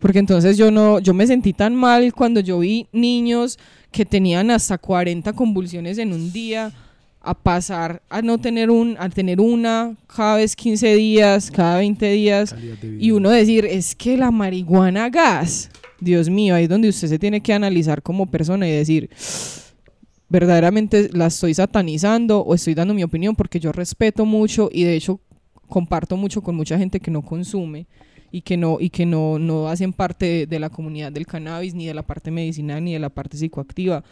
[0.00, 3.58] Porque entonces yo no, yo me sentí tan mal cuando yo vi niños
[3.92, 6.72] que tenían hasta 40 convulsiones en un día
[7.22, 12.10] a pasar a no tener un, a tener una cada vez 15 días, cada 20
[12.12, 12.54] días,
[12.98, 15.70] y uno decir, es que la marihuana gas,
[16.00, 19.10] Dios mío, ahí es donde usted se tiene que analizar como persona y decir,
[20.30, 24.94] verdaderamente la estoy satanizando o estoy dando mi opinión porque yo respeto mucho y de
[24.94, 25.20] hecho
[25.68, 27.86] comparto mucho con mucha gente que no consume
[28.30, 31.86] y que no y que no, no hacen parte de, la comunidad del cannabis ni
[31.86, 34.04] de la parte medicinal ni de la parte psicoactiva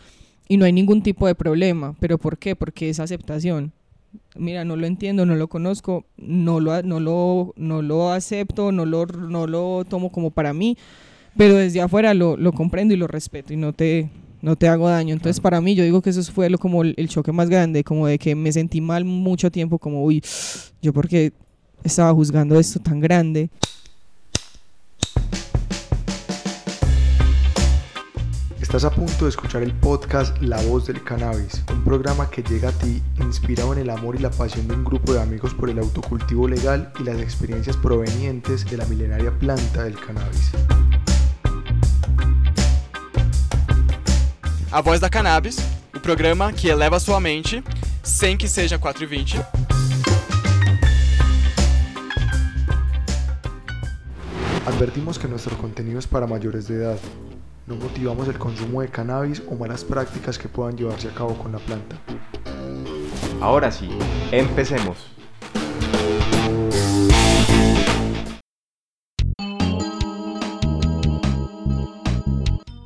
[0.49, 2.57] y no hay ningún tipo de problema pero ¿por qué?
[2.57, 3.73] porque es aceptación
[4.37, 8.87] mira no lo entiendo no lo conozco no lo no lo no lo acepto no
[8.87, 10.77] lo no lo tomo como para mí
[11.37, 14.11] pero desde afuera lo, lo comprendo y lo respeto y no te
[14.41, 15.15] no te hago daño.
[15.15, 17.83] Entonces, para mí, yo digo que eso fue lo, como el, el, choque más grande,
[17.83, 20.23] como de que me sentí mal mucho tiempo, como, uy,
[20.81, 21.33] yo porque
[21.83, 23.51] estaba juzgando esto tan grande.
[28.69, 32.69] Estás a punto de escuchar el podcast La Voz del Cannabis, un programa que llega
[32.69, 35.71] a ti inspirado en el amor y la pasión de un grupo de amigos por
[35.71, 40.51] el autocultivo legal y las experiencias provenientes de la milenaria planta del cannabis.
[44.71, 45.57] A Voz da Cannabis,
[45.97, 47.65] o programa que eleva sua mente
[48.03, 49.47] sem que seja 4 e 20.
[54.67, 56.99] Advertimos que nuestro contenido es para mayores de edad.
[57.69, 61.53] No motivamos el consumo de cannabis o malas prácticas que puedan llevarse a cabo con
[61.53, 61.99] la planta.
[63.43, 63.91] Ahora sí,
[64.33, 64.97] empecemos.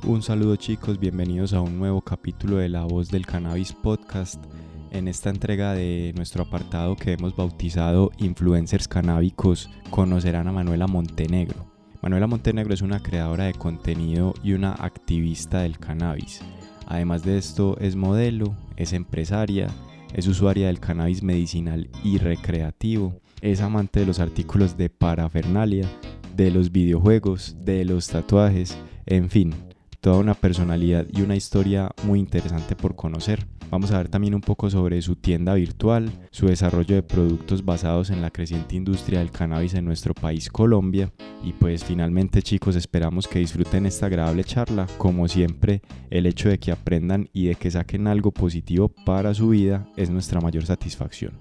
[0.05, 4.43] Un saludo chicos, bienvenidos a un nuevo capítulo de La Voz del Cannabis Podcast.
[4.91, 11.72] En esta entrega de nuestro apartado que hemos bautizado Influencers Canábicos, conocerán a Manuela Montenegro.
[12.03, 16.41] Manuela Montenegro es una creadora de contenido y una activista del cannabis.
[16.85, 19.69] Además de esto, es modelo, es empresaria,
[20.13, 25.87] es usuaria del cannabis medicinal y recreativo, es amante de los artículos de parafernalia,
[26.35, 29.53] de los videojuegos, de los tatuajes, en fin,
[30.01, 33.47] toda una personalidad y una historia muy interesante por conocer.
[33.73, 38.11] Vamos a ver también un poco sobre su tienda virtual, su desarrollo de productos basados
[38.11, 41.11] en la creciente industria del cannabis en nuestro país Colombia.
[41.43, 44.85] Y pues finalmente chicos esperamos que disfruten esta agradable charla.
[44.99, 45.81] Como siempre,
[46.11, 50.11] el hecho de que aprendan y de que saquen algo positivo para su vida es
[50.11, 51.33] nuestra mayor satisfacción.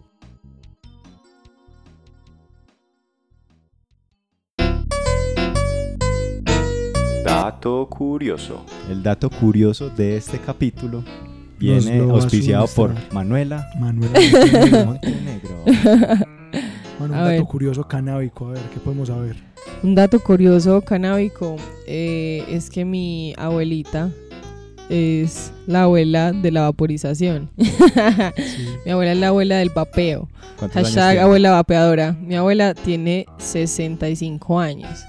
[7.27, 8.65] Dato curioso.
[8.89, 11.05] El dato curioso de este capítulo
[11.63, 13.69] viene auspiciado por Manuela.
[13.79, 14.21] Manuela
[14.85, 15.65] Montenegro.
[16.99, 19.37] bueno, un dato curioso canábico, a ver, ¿qué podemos saber?
[19.83, 21.57] Un dato curioso canábico
[21.87, 24.11] eh, es que mi abuelita
[24.89, 27.51] es la abuela de la vaporización.
[28.85, 30.29] Mi abuela es la abuela del vapeo.
[30.73, 32.13] Hashtag abuela vapeadora.
[32.13, 35.05] Mi abuela tiene 65 años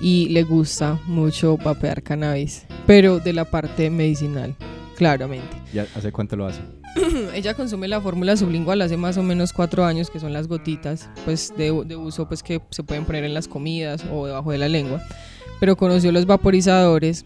[0.00, 4.54] y le gusta mucho vapear cannabis, pero de la parte medicinal,
[5.00, 5.56] claramente.
[5.72, 6.60] ¿Y hace cuánto lo hace?
[7.34, 11.08] Ella consume la fórmula sublingual hace más o menos cuatro años, que son las gotitas,
[11.24, 14.58] pues de, de uso, pues que se pueden poner en las comidas o debajo de
[14.58, 15.00] la lengua.
[15.58, 17.24] Pero conoció los vaporizadores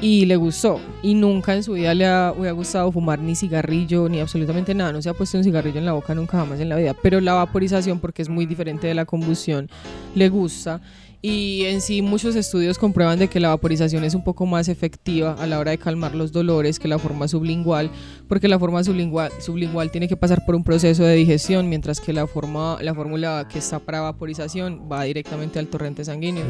[0.00, 0.80] y le gustó.
[1.02, 4.74] Y nunca en su vida le ha, le ha, gustado fumar ni cigarrillo ni absolutamente
[4.74, 4.92] nada.
[4.92, 6.94] No se ha puesto un cigarrillo en la boca nunca jamás en la vida.
[7.02, 9.68] Pero la vaporización, porque es muy diferente de la combustión,
[10.14, 10.80] le gusta.
[11.24, 15.36] Y en sí muchos estudios comprueban de que la vaporización es un poco más efectiva
[15.38, 17.92] a la hora de calmar los dolores que la forma sublingual,
[18.26, 22.12] porque la forma sublingual, sublingual tiene que pasar por un proceso de digestión, mientras que
[22.12, 26.44] la forma la fórmula que está para vaporización va directamente al torrente sanguíneo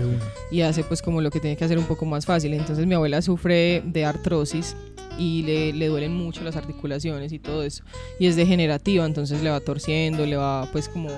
[0.50, 2.54] y hace pues como lo que tiene que hacer un poco más fácil.
[2.54, 4.74] Entonces mi abuela sufre de artrosis
[5.18, 7.84] y le, le duelen mucho las articulaciones y todo eso.
[8.18, 11.10] Y es degenerativa, entonces le va torciendo, le va pues como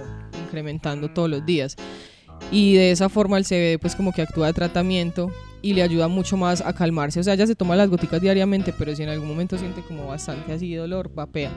[0.44, 1.76] incrementando todos los días
[2.50, 5.30] y de esa forma el CBD pues como que actúa de tratamiento
[5.62, 7.20] y le ayuda mucho más a calmarse.
[7.20, 10.06] O sea, ella se toma las goticas diariamente, pero si en algún momento siente como
[10.06, 11.50] bastante así dolor, vapea.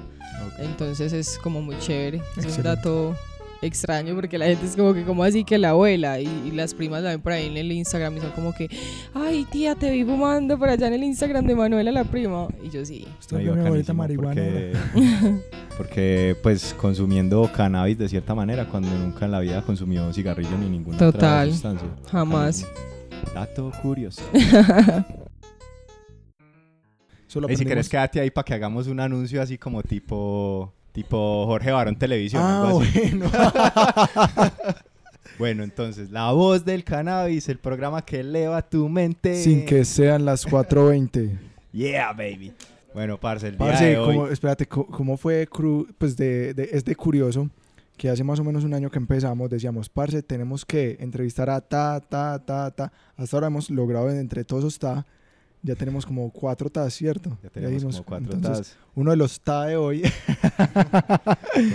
[0.60, 2.22] Entonces es como muy chévere.
[2.38, 3.16] Es un dato
[3.62, 7.04] extraño porque la gente es como que como así que la abuela y, las primas
[7.04, 8.69] la ven por ahí en el Instagram y son como que
[9.13, 12.69] ay tía te vi fumando por allá en el Instagram de Manuela la prima y
[12.69, 14.74] yo sí Estoy mi abuelita marihuana porque,
[15.77, 20.69] porque, pues consumiendo cannabis de cierta manera cuando nunca en la vida consumió cigarrillo ni
[20.69, 21.88] ninguna Total, otra sustancia.
[22.12, 22.68] Jamás.
[23.33, 24.24] Dato curioso.
[27.50, 31.70] Y si quieres quédate ahí para que hagamos un anuncio así como tipo Tipo Jorge
[31.72, 32.42] Barón Televisión.
[32.44, 33.30] Ah, bueno.
[35.38, 39.36] Bueno, entonces, La Voz del Cannabis, el programa que eleva tu mente.
[39.44, 41.38] Sin que sean las 4.20.
[41.72, 42.52] Yeah, baby.
[42.96, 44.16] Bueno, parce, el Parce, día de hoy...
[44.16, 45.48] ¿cómo- espérate, ¿cómo fue?
[45.48, 47.48] cru- pues de, de- es de curioso
[47.98, 51.62] que hace más o menos un año que empezamos, decíamos, parce, tenemos que entrevistar a
[51.62, 52.92] ta, ta, ta, ta.
[53.16, 55.06] Hasta ahora hemos logrado entre todos ta,
[55.63, 57.38] ya tenemos como cuatro tas, ¿cierto?
[57.44, 58.77] Ya tenemos dimos- como cuatro entonces, tas.
[58.95, 60.04] Uno de los ta de hoy,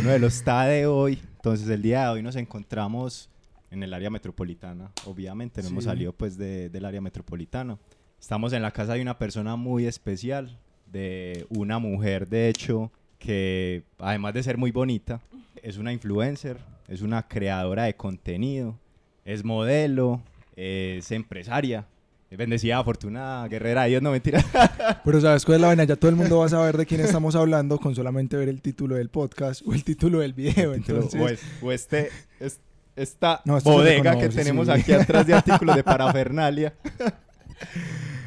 [0.01, 1.19] Uno de los TA de hoy.
[1.37, 3.29] Entonces, el día de hoy nos encontramos
[3.71, 4.91] en el área metropolitana.
[5.07, 5.91] Obviamente, no hemos Sí.
[5.91, 7.79] salido pues de- del área metropolitana.
[8.21, 10.57] Estamos en la casa de una persona muy especial,
[10.87, 15.21] de una mujer, de hecho, que además de ser muy bonita,
[15.63, 16.59] es una influencer,
[16.89, 18.79] es una creadora de contenido,
[19.25, 20.21] es modelo,
[20.55, 21.92] es empresaria, es
[22.37, 24.43] bendecida, afortunada, guerrera Dios, no mentira.
[25.05, 25.85] pero ¿sabes cuál es la vaina?
[25.85, 28.61] Ya todo el mundo va a saber de quién estamos hablando con solamente ver el
[28.63, 30.75] título del podcast o el título del video.
[30.75, 32.61] Entonces, o, es- o este, es-
[32.97, 34.73] esta No, bodega que tenemos sí.
[34.73, 36.75] aquí atrás de artículos de parafernalia.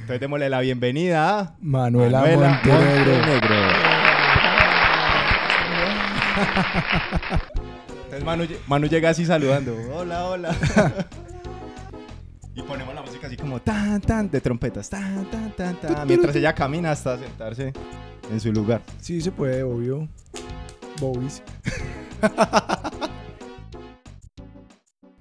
[0.01, 3.13] Entonces démosle la bienvenida a Manuela, Manuela Montenegro.
[3.13, 3.55] Montenegro.
[8.05, 9.75] Entonces Manu, Manu llega así saludando.
[9.93, 10.55] Hola, hola.
[12.55, 14.89] Y ponemos la música así como tan, tan, de trompetas.
[14.89, 16.07] Tan, tan, tan, tan.
[16.07, 17.73] Mientras ella camina hasta sentarse
[18.31, 18.81] en su lugar.
[19.01, 20.07] Sí, se puede, obvio.
[20.99, 21.43] Bobis.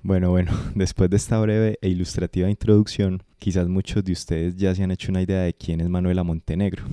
[0.03, 4.83] Bueno, bueno, después de esta breve e ilustrativa introducción, quizás muchos de ustedes ya se
[4.85, 6.85] han hecho una idea de quién es Manuela Montenegro.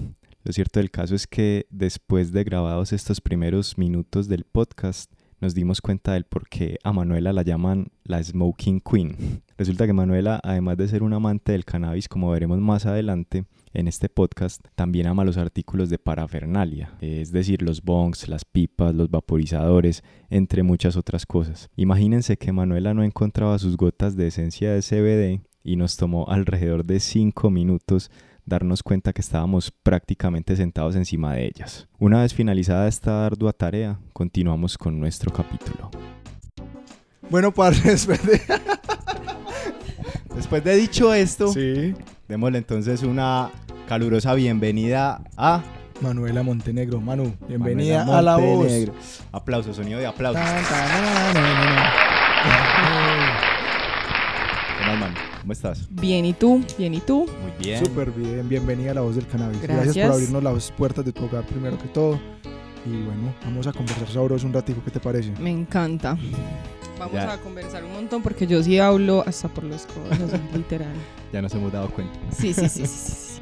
[0.44, 5.12] Lo cierto del caso es que después de grabados estos primeros minutos del podcast,
[5.42, 9.42] nos dimos cuenta del por qué a Manuela la llaman la Smoking Queen.
[9.58, 13.88] Resulta que Manuela, además de ser un amante del cannabis, como veremos más adelante en
[13.88, 19.10] este podcast, también ama los artículos de parafernalia, es decir, los bongs, las pipas, los
[19.10, 21.70] vaporizadores, entre muchas otras cosas.
[21.76, 26.86] Imagínense que Manuela no encontraba sus gotas de esencia de CBD y nos tomó alrededor
[26.86, 28.12] de 5 minutos
[28.46, 31.88] darnos cuenta que estábamos prácticamente sentados encima de ellas.
[32.00, 35.90] Una vez finalizada esta ardua tarea, continuamos con nuestro capítulo.
[37.30, 38.42] Bueno, parce, después de...
[40.36, 41.94] Después de dicho esto, Sí.
[42.28, 43.52] démosle entonces una
[43.88, 45.62] calurosa bienvenida a
[46.02, 47.00] Manuela Montenegro.
[47.00, 48.58] Manu, bienvenida Manuela a la voz.
[48.60, 48.94] Montenegro.
[49.32, 50.42] Aplauso, sonido de aplausos.
[50.42, 51.94] Tan, tan, na, na, na,
[55.42, 55.88] ¿Cómo estás?
[55.90, 56.64] Bien, ¿y tú?
[56.78, 57.26] Bien, ¿y tú?
[57.42, 57.84] Muy bien.
[57.84, 59.62] Súper bien, bienvenida a la voz del cannabis.
[59.62, 59.86] Gracias.
[59.86, 60.06] Gracias.
[60.08, 62.20] por abrirnos las puertas de tu hogar primero que todo.
[62.86, 65.32] Y bueno, vamos a conversar sabroso un ratico, ¿qué te parece?
[65.40, 66.18] Me encanta.
[67.00, 67.34] Vamos Ya.
[67.34, 70.94] a conversar un montón porque yo sí hablo hasta por los codos, literal.
[71.34, 72.14] Ya nos hemos dado cuenta.
[72.32, 73.42] Sí, sí, sí, sí, sí,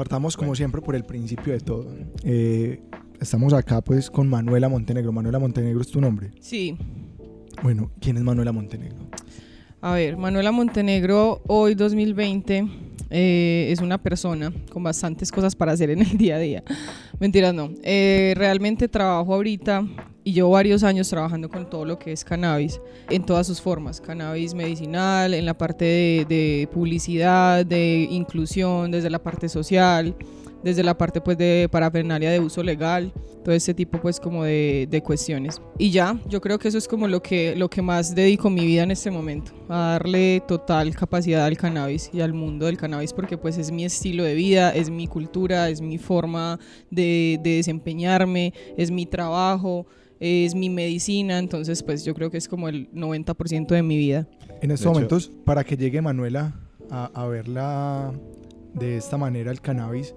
[0.00, 0.56] Partamos como Bueno.
[0.56, 1.86] siempre por el principio de todo.
[2.24, 2.80] Eh,
[3.20, 5.12] estamos acá pues con Manuela Montenegro.
[5.12, 6.30] Manuela Montenegro es tu nombre.
[6.40, 6.74] Sí.
[7.62, 8.96] Bueno, ¿quién es Manuela Montenegro?
[9.82, 12.66] A ver, Manuela Montenegro, hoy 2020,
[13.10, 16.64] eh, es una persona con bastantes cosas para hacer en el día a día.
[17.20, 17.68] Mentiras, no.
[17.82, 19.86] Eh, realmente trabajo ahorita
[20.30, 24.00] y llevo varios años trabajando con todo lo que es cannabis, en todas sus formas.
[24.00, 30.14] Cannabis medicinal, en la parte de, de publicidad, de inclusión, desde la parte social,
[30.62, 33.12] desde la parte pues de parafernalia de uso legal,
[33.44, 35.60] todo ese tipo pues como de, cuestiones.
[35.78, 38.64] Y ya, yo creo que eso es como lo que, lo que más dedico mi
[38.64, 43.12] vida en este momento, a darle total capacidad al cannabis y al mundo del cannabis
[43.12, 46.60] porque pues es mi estilo de vida, es mi cultura, es mi forma
[46.90, 49.86] de, de desempeñarme, es mi trabajo,
[50.20, 54.28] es mi medicina, entonces pues yo creo que es como el 90% de mi vida.
[54.60, 56.54] En estos De hecho- momentos, para que llegue Manuela
[56.90, 58.12] a, a verla
[58.74, 60.14] de esta manera el cannabis,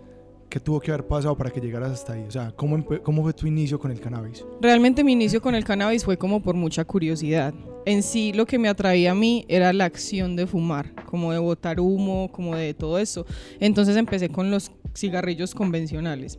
[0.50, 2.24] ¿qué tuvo que haber pasado para que llegaras hasta ahí?
[2.27, 4.45] O sea, ¿cómo, cómo fue tu inicio con el cannabis?
[4.62, 7.53] Realmente mi inicio con el cannabis fue como por mucha curiosidad.
[7.86, 11.39] En sí lo que me atraía a mí era la acción de fumar, como de
[11.39, 13.25] botar humo, como de todo eso.
[13.60, 16.38] Entonces empecé con los cigarrillos convencionales.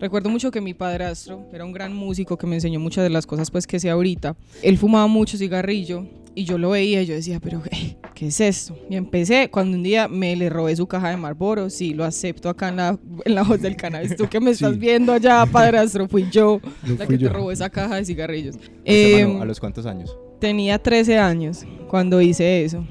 [0.00, 3.26] Recuerdo mucho que mi padrastro era un gran músico que me enseñó muchas de las
[3.26, 4.36] cosas pues que sé ahorita.
[4.62, 8.40] Él fumaba mucho cigarrillo y yo lo veía y yo decía, pero eh, ¿qué es
[8.40, 8.76] esto?
[8.90, 12.48] Y empecé cuando un día me le robé su caja de Marlboro, sí, lo acepto
[12.48, 14.16] acá en la, en la voz del cannabis.
[14.16, 14.78] Tú que me estás Sí.
[14.80, 17.28] viendo allá, padrastro, fui yo Lo la fui que yo.
[17.28, 18.56] te robó esa caja de cigarrillos.
[18.84, 20.14] Este Eh, mano, ¿A los cuántos años?
[20.40, 22.84] Tenía 13 años cuando hice eso.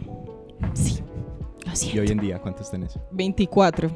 [0.73, 0.99] Sí,
[1.93, 2.97] lo Y hoy en día, ¿cuántos tenés?
[3.11, 3.91] 24.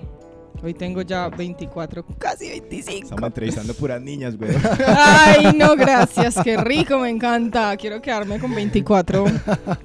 [0.63, 3.03] Hoy tengo ya 24, casi 25.
[3.03, 4.49] Estamos entrevistando puras niñas, güey.
[4.87, 6.35] Ay, no, gracias.
[6.43, 7.77] Qué rico, me encanta.
[7.77, 9.25] Quiero quedarme con 24,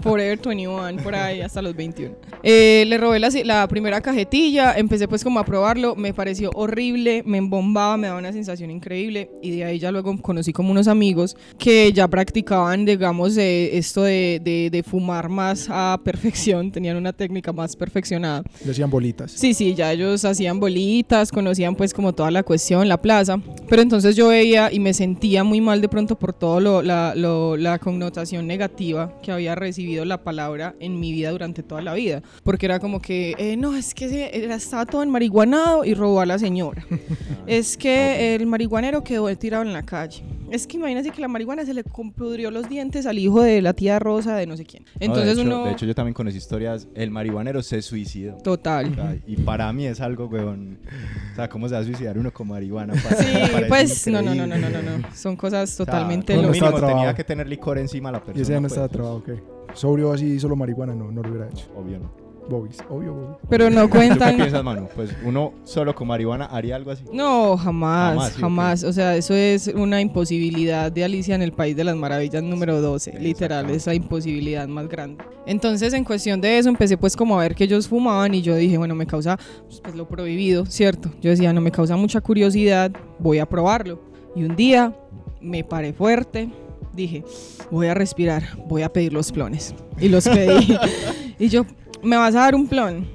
[0.00, 2.16] Forever 21, por ahí, hasta los 21.
[2.42, 7.22] Eh, le robé la, la primera cajetilla, empecé pues como a probarlo, me pareció horrible,
[7.26, 10.88] me embombaba, me daba una sensación increíble y de ahí ya luego conocí como unos
[10.88, 16.96] amigos que ya practicaban, digamos, eh, esto de, de- de fumar más a perfección, tenían
[16.96, 18.42] una técnica más perfeccionada.
[18.64, 19.30] Decían bolitas.
[19.32, 23.82] Sí, sí, ya ellos hacían bolitas, conocían pues como toda la cuestión, la plaza, pero
[23.82, 27.56] entonces yo veía y me sentía muy mal de pronto por todo lo, la, lo-
[27.56, 32.22] la connotación negativa que había recibido la palabra en mi vida durante toda la vida,
[32.44, 35.94] porque era como que, eh, no, es que se- era, estaba todo en marihuanado y
[35.94, 36.86] robó a la señora,
[37.48, 40.22] es que el marihuanero quedó tirado en la calle.
[40.52, 43.72] Es que imagínense que la marihuana se le pudrió los dientes al hijo de la
[43.72, 44.84] tía Rosa de no sé quién.
[45.00, 45.64] Entonces No, de hecho, uno...
[45.64, 46.86] De hecho, yo también conocí historias.
[46.94, 48.34] El marihuanero se suicidó.
[48.36, 48.90] Total.
[48.92, 50.51] O sea, y para mí es algo, weón.
[50.52, 52.94] O sea, ¿cómo se va a suicidar uno con marihuana?
[52.94, 53.26] Para- Sí,
[53.68, 55.14] pues no, no, no, no, no, no, no.
[55.14, 58.38] Son cosas O sea, totalmente no estaba mínimo tenía que tener licor encima la persona.
[58.38, 58.72] Y ese ya no pues.
[58.72, 59.30] estaba trabado, ok.
[59.74, 61.70] Sobrio así, solo marihuana, no, no lo hubiera hecho.
[61.76, 62.21] Obvio no.
[62.48, 63.34] Bobis, obvio, Bobby.
[63.48, 64.36] Pero no ¿Tú qué cuentan.
[64.36, 64.88] piensas, Manu?
[64.94, 67.04] Pues uno solo con marihuana haría algo así.
[67.12, 68.80] No, jamás, Jamás, jamás.
[68.80, 72.42] ¿sí o sea, eso es una imposibilidad de Alicia en el País de las Maravillas
[72.42, 73.12] número 12.
[73.20, 73.30] Literal,
[73.70, 73.76] Exactamente.
[73.76, 75.24] es la imposibilidad más grande.
[75.46, 78.54] Entonces, en cuestión de eso, empecé pues como a ver que ellos fumaban y yo
[78.56, 79.38] dije, bueno, me causa
[79.82, 81.10] pues lo prohibido, ¿cierto?
[81.20, 84.00] Yo decía, no, me causa mucha curiosidad, voy a probarlo.
[84.34, 84.94] Y un día
[85.40, 86.50] me paré fuerte,
[86.94, 87.24] dije,
[87.70, 89.74] voy a respirar, voy a pedir los plones.
[90.00, 90.76] Y los pedí.
[91.38, 91.64] y yo,
[92.02, 93.06] ¿me vas a dar un plon?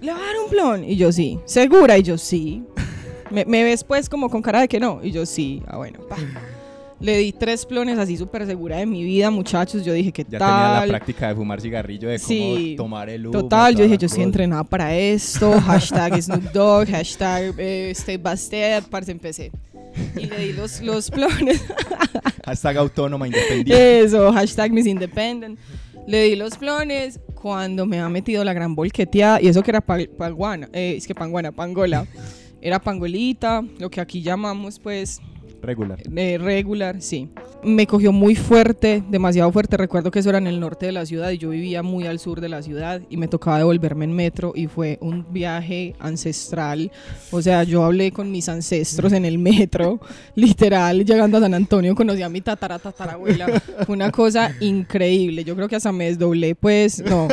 [0.00, 0.84] ¿Le vas a dar un plon?
[0.84, 1.38] Y yo, sí.
[1.44, 1.98] ¿Segura?
[1.98, 2.62] Y yo, sí.
[3.30, 5.00] Me, me ves pues como con cara de que no.
[5.02, 5.62] Y yo, sí.
[5.66, 6.00] Ah, bueno.
[6.08, 6.16] pa.
[7.00, 9.84] Le di tres plones así súper segura de mi vida, muchachos.
[9.84, 10.88] Yo dije, ¿qué Ya tenía la tal?
[10.88, 13.38] práctica de fumar cigarrillo, de cómo Sí, tomar el humo.
[13.40, 15.52] Total, yo dije, yo estoy entrenada para esto.
[15.66, 18.84] Hashtag Snoop Dogg, hashtag eh, Step by Step.
[18.90, 19.52] Parce, empecé.
[20.16, 21.62] Y le di los, los plones.
[22.44, 24.00] Hashtag autónoma independiente.
[24.00, 25.56] Eso, hashtag Miss Independent.
[26.08, 29.40] Le di los plones cuando me ha metido la gran volqueteada.
[29.40, 32.06] Y eso que era pa- panguana, eh, es que panguana, pangola.
[32.60, 35.20] Era pangolita, lo que aquí llamamos pues
[35.60, 35.98] Regular.
[36.16, 37.28] eh, regular, sí.
[37.62, 39.76] Me cogió muy fuerte, demasiado fuerte.
[39.76, 42.18] Recuerdo que eso era en el norte de la ciudad y yo vivía muy al
[42.18, 46.90] sur de la ciudad y me tocaba devolverme en metro y fue un viaje ancestral.
[47.30, 50.00] O sea, yo hablé con mis ancestros en el metro,
[50.34, 53.60] literal, llegando a San Antonio conocí a mi tatara tatarabuela.
[53.84, 55.44] Fue una cosa increíble.
[55.44, 57.28] Yo creo que hasta me desdoblé, pues, no.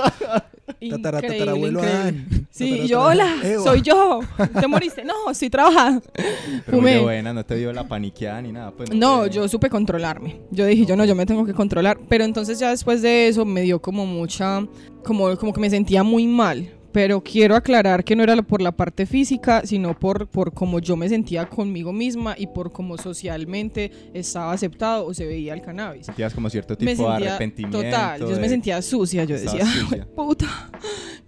[0.89, 1.99] Tatara, tatarabuelo increíble.
[2.01, 2.47] Adán.
[2.51, 3.63] Sí, Tatara, y yo, hola, Eva.
[3.63, 4.19] soy yo.
[4.59, 5.03] ¿Te moriste?
[5.03, 6.01] No, estoy trabajando.
[6.13, 6.99] Pero muy Fumé.
[7.01, 8.71] buena, no te dio la paniqueada ni nada.
[8.71, 10.41] Pues, No, te- yo supe controlarme.
[10.51, 11.97] Yo dije, yo no, yo me tengo que controlar.
[12.07, 14.65] Pero entonces ya después de eso me dio como mucha,
[15.03, 16.71] como, como que me sentía muy mal.
[16.95, 20.95] Pero quiero aclarar que no era por la parte física, sino por, por cómo yo
[20.95, 26.05] me sentía conmigo misma y por cómo socialmente estaba aceptado o se veía el cannabis.
[26.05, 27.81] Sentías como cierto tipo Me de sentía arrepentimiento.
[27.83, 30.07] total, yo de- me sentía sucia, yo decía, sucia.
[30.15, 30.71] puta,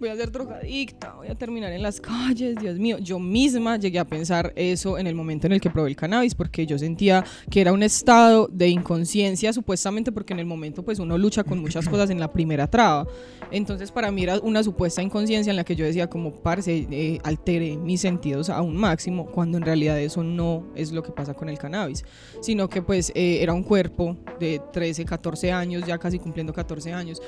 [0.00, 2.96] voy a ser drogadicta, voy a terminar en las calles, Dios mío.
[2.98, 6.34] Yo misma llegué a pensar eso en el momento en el que probé el cannabis,
[6.34, 10.98] porque yo sentía que era un estado de inconsciencia, supuestamente, porque en el momento pues
[10.98, 13.06] uno lucha con muchas cosas en la primera traba.
[13.50, 17.18] Entonces para mí era una supuesta inconsciencia en la que yo decía como, parce, eh,
[17.22, 21.34] alteré mis sentidos a un máximo, cuando en realidad eso no es lo que pasa
[21.34, 22.04] con el cannabis,
[22.40, 26.92] sino que pues eh, era un cuerpo de 13, 14 años, ya casi cumpliendo 14
[26.92, 27.20] años,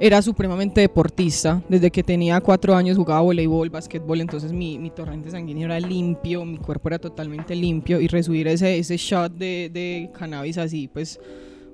[0.00, 1.62] era supremamente deportista.
[1.68, 6.44] Desde que tenía cuatro años jugaba voleibol, básquetbol, entonces mi, mi torrente sanguíneo era limpio,
[6.44, 11.20] mi cuerpo era totalmente limpio y recibir ese, ese shot de, de cannabis así, pues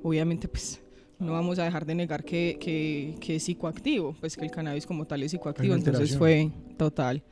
[0.03, 0.80] obviamente pues
[1.21, 4.87] no vamos a dejar de negar que, que, que es psicoactivo, pues que el cannabis
[4.87, 7.23] como tal es psicoactivo, entonces fue total.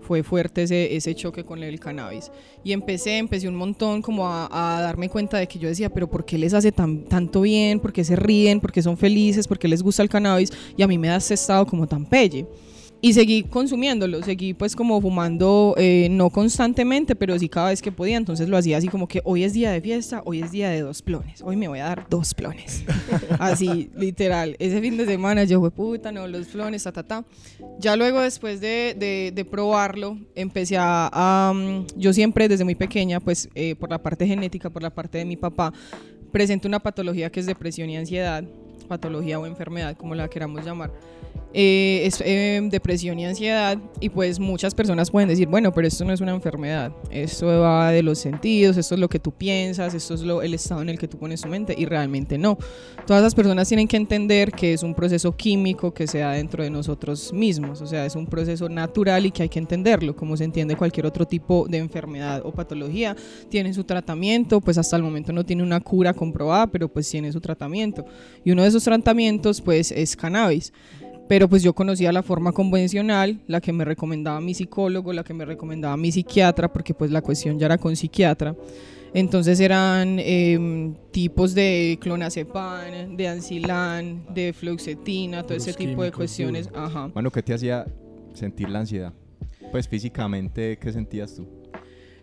[0.00, 2.30] Fue fuerte ese, ese choque con el cannabis.
[2.64, 6.08] Y empecé, empecé un montón como a, a darme cuenta de que yo decía, pero
[6.10, 7.78] ¿por qué les hace tan, tanto bien?
[7.78, 8.60] ¿Por qué se ríen?
[8.60, 9.46] ¿Por qué son felices?
[9.46, 10.50] ¿Por qué les gusta el cannabis?
[10.76, 12.46] Y a mí me da ese estado como tan pelle.
[13.04, 17.90] Y seguí consumiéndolo, seguí pues como fumando, eh, no constantemente, pero sí cada vez que
[17.90, 18.16] podía.
[18.16, 20.82] Entonces lo hacía así como que hoy es día de fiesta, hoy es día de
[20.82, 22.84] dos plones, hoy me voy a dar dos plones.
[23.40, 24.54] así, literal.
[24.60, 27.24] Ese fin de semana yo fue puta, no, los plones, ta, ta, ta.
[27.80, 32.76] Ya luego después de, de- de probarlo, empecé a, a, mm, Yo siempre desde muy
[32.76, 35.72] pequeña, pues eh, por la parte genética, por la parte de mi papá,
[36.30, 38.44] presento una patología que es depresión y ansiedad,
[38.86, 40.92] patología o enfermedad, como la queramos llamar.
[41.54, 46.04] Eh, es eh, depresión y ansiedad y pues muchas personas pueden decir, bueno, pero esto
[46.04, 49.92] no es una enfermedad, esto va de los sentidos, esto es lo que tú piensas,
[49.92, 52.56] esto es lo, el estado en el que tú pones tu mente y realmente no.
[53.06, 56.64] Todas las personas tienen que entender que es un proceso químico que se da dentro
[56.64, 60.36] de nosotros mismos, o sea, es un proceso natural y que hay que entenderlo, como
[60.36, 63.14] se entiende cualquier otro tipo de enfermedad o patología,
[63.50, 67.30] tiene su tratamiento, pues hasta el momento no tiene una cura comprobada, pero pues tiene
[67.30, 68.04] su tratamiento.
[68.44, 70.72] Y uno de esos tratamientos pues es cannabis
[71.32, 75.32] pero pues yo conocía la forma convencional, la que me recomendaba mi psicólogo, la que
[75.32, 78.54] me recomendaba mi psiquiatra, porque pues la cuestión ya era con psiquiatra.
[79.14, 86.68] Entonces eran em, tipos de clonazepam, de ancilán, de fluoxetina, todo ese tipo de cuestiones.
[86.74, 87.06] Ajá.
[87.14, 87.86] Bueno, ¿qué te hacía
[88.34, 89.14] sentir la ansiedad?
[89.70, 91.61] Pues físicamente, ¿qué sentías tú?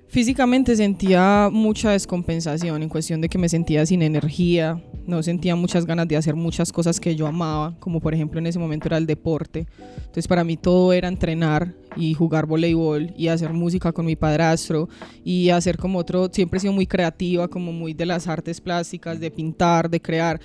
[0.09, 5.85] Físicamente sentía mucha descompensación en cuestión de que me sentía sin energía, no sentía muchas
[5.85, 8.97] ganas de hacer muchas cosas que yo amaba, como por ejemplo en ese momento era
[8.97, 9.67] el deporte.
[9.97, 14.87] Entonces para mí todo era entrenar y jugar voleibol y hacer música con mi padrastro
[15.23, 19.19] y hacer como otro, siempre he sido muy creativa, como muy de las artes plásticas,
[19.19, 20.39] de pintar, de crear.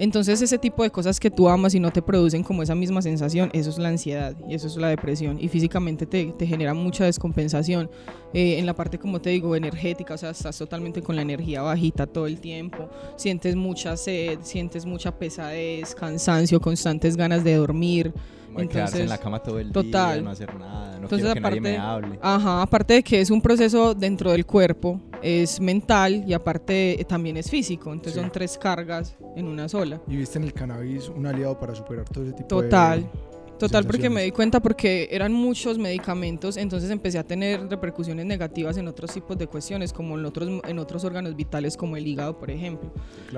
[0.00, 3.02] Entonces ese tipo de cosas que tú amas y no te producen como esa misma
[3.02, 5.36] sensación, eso es la ansiedad y eso es la depresión.
[5.38, 7.90] Y físicamente te, te genera mucha descompensación
[8.32, 11.60] eh, en la parte, como te digo, energética, o sea, estás totalmente con la energía
[11.60, 18.14] bajita todo el tiempo, sientes mucha sed, sientes mucha pesadez, cansancio, constantes ganas de dormir.
[18.50, 20.14] Entonces, quedarse en la cama todo el total.
[20.14, 22.18] día, no hacer nada, no Entonces, quiero que aparte, nadie me hable.
[22.22, 27.36] Ajá, aparte de que es un proceso dentro del cuerpo, es mental y aparte también
[27.36, 27.92] es físico.
[27.92, 30.00] Entonces son tres cargas en una sola.
[30.08, 33.02] ¿Y viste en el cannabis un aliado para superar todo ese tipo Total.
[33.02, 33.29] Total,
[33.68, 38.88] porque me di cuenta porque eran muchos medicamentos, entonces empecé a tener repercusiones negativas en
[38.88, 42.50] otros tipos de cuestiones, como en otros, en otros órganos vitales, como el hígado, por
[42.50, 42.92] ejemplo.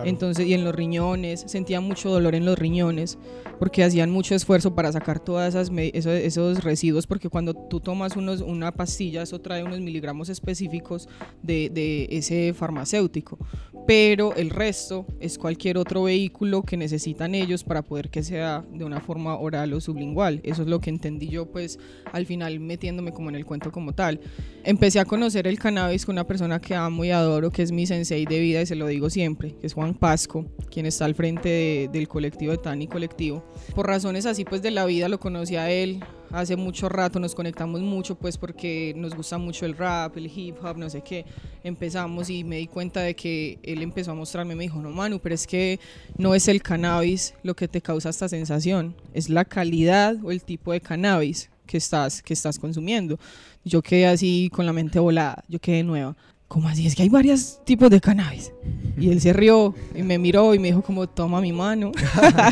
[0.04, 3.18] Entonces, y en los riñones, sentía mucho dolor en los riñones,
[3.58, 8.16] porque hacían mucho esfuerzo para sacar todas esas esos, esos, residuos, porque cuando tú tomas
[8.16, 11.08] unos, una pastilla, eso trae unos miligramos específicos
[11.42, 13.38] de, de ese farmacéutico,
[13.86, 18.84] pero el resto es cualquier otro vehículo que necesitan ellos para poder que sea de
[18.84, 20.11] una forma oral o subliminal
[20.42, 21.78] Eso es lo que entendí yo, pues
[22.12, 24.20] al final metiéndome como en el cuento como tal.
[24.64, 27.86] Empecé a conocer el cannabis con una persona que amo y adoro, que es mi
[27.86, 31.88] sensei de vida y se lo digo siempre, es Juan Pasco, quien está al frente
[31.92, 33.44] del colectivo de Tani Colectivo.
[33.74, 37.34] Por razones así pues de la vida lo conocí a él hace mucho rato, nos
[37.34, 41.24] conectamos mucho pues porque nos gusta mucho el rap, el hip hop, no sé qué.
[41.62, 45.20] Empezamos y me di cuenta de que él empezó a mostrarme, me dijo, no Manu,
[45.20, 45.78] pero es que
[46.16, 50.42] no es el cannabis lo que te causa esta sensación, es la calidad o el
[50.42, 53.18] tipo de cannabis que estás, que estás consumiendo.
[53.64, 56.16] Yo quedé así con la mente volada, yo quedé nueva.
[56.52, 56.86] ¿Cómo así?
[56.86, 58.52] Es que hay varios tipos de cannabis.
[59.00, 61.92] Y él se rió y me miró y me dijo como, toma mi mano.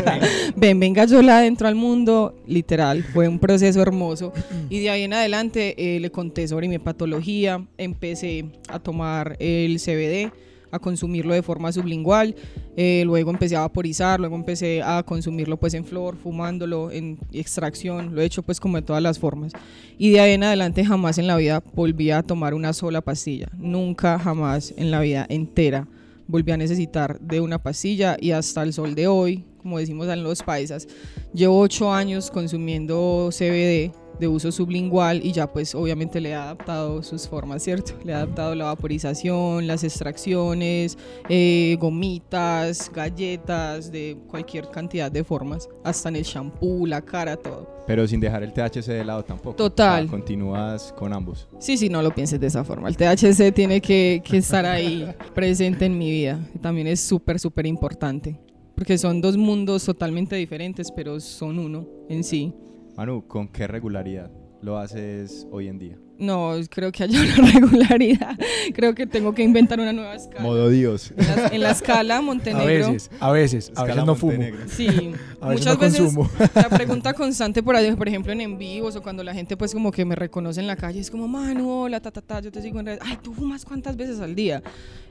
[0.56, 2.34] Ven, venga yo la adentro al mundo.
[2.46, 4.32] Literal, fue un proceso hermoso.
[4.70, 7.62] Y de ahí en adelante eh, le conté sobre mi patología.
[7.76, 10.32] Empecé a tomar el CBD
[10.70, 12.35] a consumirlo de forma sublingual,
[12.76, 18.14] eh, luego empecé a vaporizar, luego empecé a consumirlo pues en flor, fumándolo, en extracción,
[18.14, 19.52] lo he hecho pues como de todas las formas.
[19.98, 23.48] Y de ahí en adelante jamás en la vida volví a tomar una sola pastilla,
[23.59, 25.87] nunca jamás en la vida entera
[26.30, 30.22] volví a necesitar de una pastilla y hasta el sol de hoy, como decimos en
[30.22, 30.87] los paisas,
[31.35, 37.02] llevo ocho años consumiendo CBD de uso sublingual y ya pues obviamente le he adaptado
[37.02, 37.94] sus formas, ¿cierto?
[38.04, 40.96] Le he adaptado la vaporización, las extracciones,
[41.28, 47.80] eh, gomitas, galletas, de cualquier cantidad de formas, hasta en el shampoo, la cara, todo.
[47.87, 49.56] Pero sin dejar el THC de lado tampoco.
[49.56, 50.06] Total.
[50.06, 51.48] continúas con ambos.
[51.59, 52.88] Sí, sí, no lo pienses de esa forma.
[52.88, 56.38] El THC tiene que, que estar ahí presente en mi vida.
[56.61, 58.38] También es súper, súper importante.
[58.74, 62.54] Porque son dos mundos totalmente diferentes, pero son uno en sí.
[63.00, 65.96] Manu, ¿con qué regularidad lo haces hoy en día?
[66.18, 68.38] No, creo que haya una regularidad.
[68.74, 70.42] creo que tengo que inventar una nueva escala.
[70.42, 71.14] Modo Dios.
[71.50, 72.62] En la, escala Montenegro.
[72.62, 74.42] A veces, a veces, a veces no fumo.
[74.68, 76.14] Sí, muchas veces
[76.54, 79.72] la pregunta constante por ahí, por ejemplo en en vivos o cuando la gente pues
[79.72, 82.52] como que me reconoce en la calle es como, Manu, hola, ta, ta, ta, yo
[82.52, 83.00] te sigo en redes.
[83.02, 84.62] Ay, ¿tú fumas cuántas veces al día?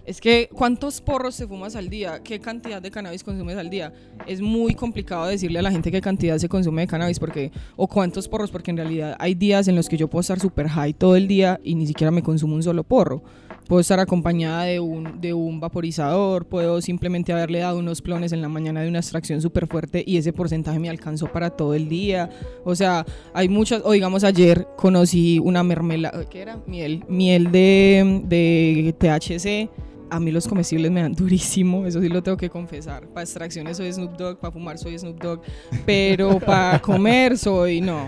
[0.09, 2.23] Es que, ¿cuántos porros te fumas al día?
[2.23, 3.93] ¿Qué cantidad de cannabis consumes al día?
[4.25, 7.87] Es muy complicado decirle a la gente qué cantidad se consume de cannabis porque, o
[7.87, 10.95] cuántos porros, porque en realidad hay días en los que yo puedo estar súper high
[10.95, 13.21] todo el día y ni siquiera me consumo un solo porro.
[13.67, 18.41] Puedo estar acompañada de un, de un vaporizador, puedo simplemente haberle dado unos clones en
[18.41, 21.87] la mañana de una extracción súper fuerte y ese porcentaje me alcanzó para todo el
[21.87, 22.31] día.
[22.65, 26.59] O sea, hay muchas, o digamos ayer conocí una mermelada, ¿qué era?
[26.65, 29.69] Miel, miel de, de THC
[30.09, 33.07] a mí los comestibles me dan durísimo, eso sí lo tengo que confesar.
[33.07, 35.41] Para extracciones soy Snoop Dogg, para fumar soy Snoop Dogg,
[35.85, 38.07] pero para comer soy no.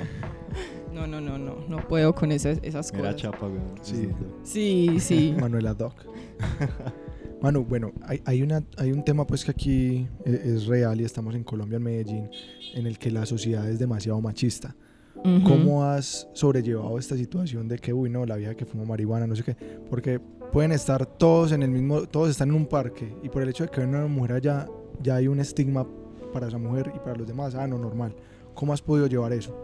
[0.94, 3.16] No, no, no, no, no puedo con esas, esas Era cosas.
[3.16, 3.76] chapa, weón.
[3.82, 4.10] Sí.
[4.44, 5.36] Sí, sí.
[5.40, 6.06] Manuela Doc.
[7.42, 11.06] Manu, bueno, hay, hay, una, hay un tema pues que aquí eh, es real y
[11.06, 12.30] estamos en Colombia, en Medellín,
[12.76, 14.76] en el que la sociedad es demasiado machista.
[15.16, 15.44] Ujú.
[15.44, 19.36] ¿Cómo has sobrellevado esta situación de que, uy, no, la vieja que fuma marihuana, no
[19.36, 19.56] sé qué?
[19.90, 20.20] Porque
[20.52, 23.64] pueden estar todos en el mismo, todos están en un parque y por el hecho
[23.64, 24.68] de que hay una mujer allá,
[25.02, 25.88] ya hay un estigma
[26.34, 28.16] para esa mujer y para los demás, ah, no, normal.
[28.54, 29.56] ¿Cómo has podido llevar eso?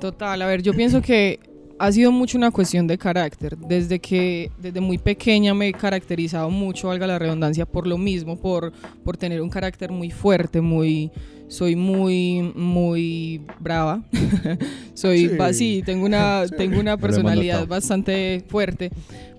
[0.00, 1.40] Total, a ver, yo pienso que
[1.78, 3.56] ha sido mucho una cuestión de carácter.
[3.56, 8.36] Desde que, desde muy pequeña me he caracterizado mucho, valga la redundancia, por lo mismo,
[8.36, 8.72] por,
[9.04, 11.10] por tener un carácter muy fuerte, muy,
[11.48, 14.02] soy muy, muy brava.
[14.94, 15.82] soy, Sí.
[15.84, 16.54] tengo una, Sí.
[16.56, 18.90] tengo una personalidad bastante fuerte.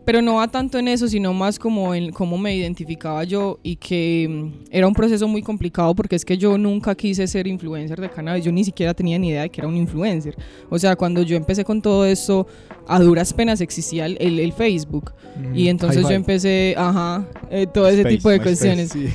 [0.05, 3.75] Pero no va tanto en eso, sino más como en cómo me identificaba yo y
[3.75, 7.99] que mm, era un proceso muy complicado porque es que yo nunca quise ser influencer
[7.99, 10.37] de cannabis, yo ni siquiera tenía ni idea de que era un influencer.
[10.69, 12.47] O sea, cuando yo empecé con todo esto,
[12.87, 15.11] a duras penas existía el, el- el Facebook.
[15.53, 18.91] Y Mm, entonces yo empecé, ajá, eh, todo ese tipo de cuestiones.
[18.91, 19.07] Sí.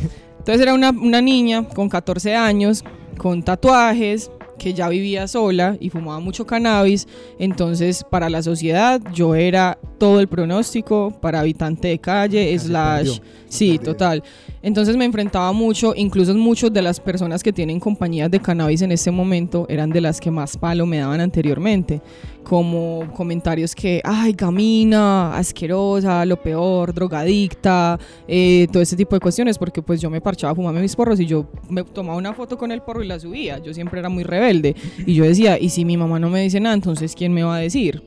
[0.42, 2.82] Entonces era una, una niña con 14 años,
[3.16, 4.28] con tatuajes,
[4.58, 7.06] que ya vivía sola y fumaba mucho cannabis.
[7.38, 13.20] Entonces, para la sociedad, yo era todo el pronóstico para habitante de calle, slash.
[13.48, 14.24] Sí, total.
[14.62, 18.92] Entonces me enfrentaba mucho, incluso muchas de las personas que tienen compañías de cannabis en
[18.92, 22.00] este momento eran de las que más palo me daban anteriormente,
[22.44, 27.98] como comentarios que, ay, gamina, asquerosa, lo peor, drogadicta,
[28.28, 31.18] eh, todo ese tipo de cuestiones, porque pues yo me parchaba a fumarme mis porros
[31.18, 34.08] y yo me tomaba una foto con el porro y la subía, yo siempre era
[34.08, 37.32] muy rebelde y yo decía, y si mi mamá no me dice nada, entonces ¿quién
[37.32, 38.02] me va a decir?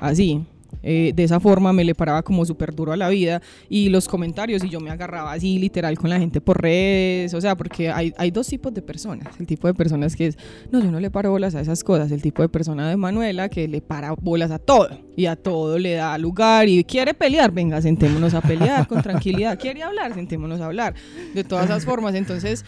[0.00, 0.44] Así.
[0.82, 4.06] Eh, de esa forma me le paraba como súper duro a la vida y los
[4.06, 7.90] comentarios y yo me agarraba así literal con la gente por redes, o sea, porque
[7.90, 10.38] hay, hay dos tipos de personas, el tipo de personas que es,
[10.70, 13.48] no, yo no le paro bolas a esas cosas, el tipo de persona de Manuela
[13.48, 17.50] que le para bolas a todo y a todo le da lugar y quiere pelear,
[17.50, 20.94] venga, sentémonos a pelear con tranquilidad, quiere hablar, sentémonos a hablar,
[21.34, 22.64] de todas esas formas, entonces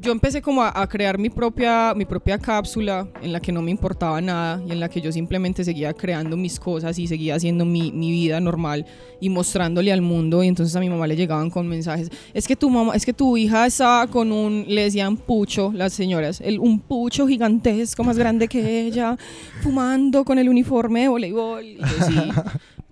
[0.00, 3.70] yo empecé como a, crear mi propia, mi propia cápsula en la que no me
[3.70, 7.66] importaba nada y en la que yo simplemente seguía creando mis cosas y seguía haciendo
[7.66, 8.86] mi, mi vida normal
[9.20, 10.42] y mostrándole al mundo.
[10.42, 13.12] Y entonces a mi mamá le llegaban con mensajes es que tu mamá es que
[13.12, 18.16] tu hija estaba con un le decían pucho las señoras el, un pucho gigantesco más
[18.16, 19.16] grande que ella
[19.62, 22.14] fumando con el uniforme de voleibol y yo sí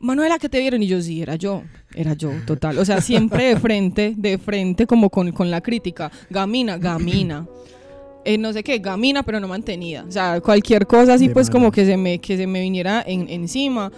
[0.00, 0.82] Manuela, que te vieron?
[0.82, 1.62] Y yo, sí, era yo,
[1.94, 2.78] era yo, total.
[2.78, 6.10] O sea, siempre de frente, de frente, como con, con la crítica.
[6.30, 7.46] Gamina, gamina.
[8.24, 10.04] Eh, no sé qué, gamina, pero no mantenida.
[10.06, 13.02] O sea, cualquier cosa así, De pues como que se me, que se me viniera
[13.06, 13.90] en- encima.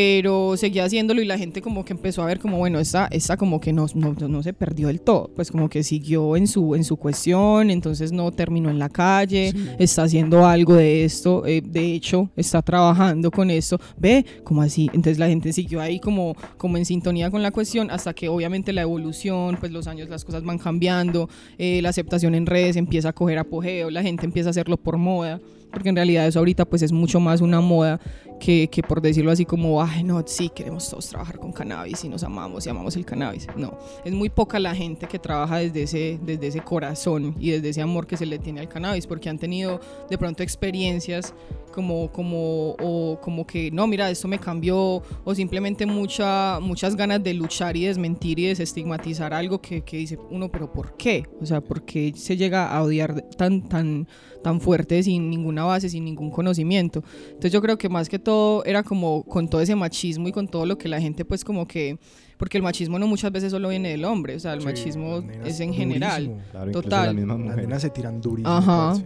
[0.00, 3.36] Pero seguía haciéndolo y la gente como que empezó a ver como, bueno, esta, esta
[3.36, 5.28] como que no, no, no se perdió del todo.
[5.34, 9.52] Pues como que siguió en su, en su cuestión, entonces no terminó en la calle,
[9.80, 13.80] está haciendo algo de esto, eh, de hecho, está trabajando con esto.
[13.96, 14.88] Ve, como así.
[14.92, 18.72] Entonces la gente siguió ahí como, como en sintonía con la cuestión hasta que obviamente
[18.72, 23.08] la evolución, pues los años las cosas van cambiando, eh, la aceptación en redes empieza
[23.08, 25.40] a coger apogeo, la gente empieza a hacerlo por moda.
[25.70, 28.00] Porque en realidad eso ahorita pues es mucho más una moda
[28.38, 32.08] que, que por decirlo así como, ay no, sí, queremos todos trabajar con cannabis y
[32.08, 33.46] nos amamos y amamos el cannabis.
[33.56, 37.70] No, es muy poca la gente que trabaja desde ese, desde ese corazón y desde
[37.70, 41.34] ese amor que se le tiene al cannabis, porque han tenido de pronto experiencias
[41.68, 47.22] como, como, o como que, no, mira, esto me cambió, o simplemente mucha, muchas ganas
[47.22, 51.24] de luchar y desmentir y desestigmatizar algo que, que dice uno, pero ¿por qué?
[51.40, 54.06] O sea, ¿por qué se llega a odiar tan, tan,
[54.42, 57.02] tan fuerte sin ninguna base, sin ningún conocimiento?
[57.28, 60.48] Entonces yo creo que más que todo era como con todo ese machismo y con
[60.48, 61.98] todo lo que la gente pues como que...
[62.38, 65.24] Porque el machismo no muchas veces solo viene del hombre, o sea, el Sí, machismo
[65.44, 66.26] es en general.
[66.26, 66.50] durísimo.
[66.52, 67.06] Claro, incluso Total.
[67.06, 67.66] las mismas Las mujeres.
[67.66, 68.48] nenas se tiran durísimo.
[68.54, 68.76] Ajá.
[68.92, 69.04] parce.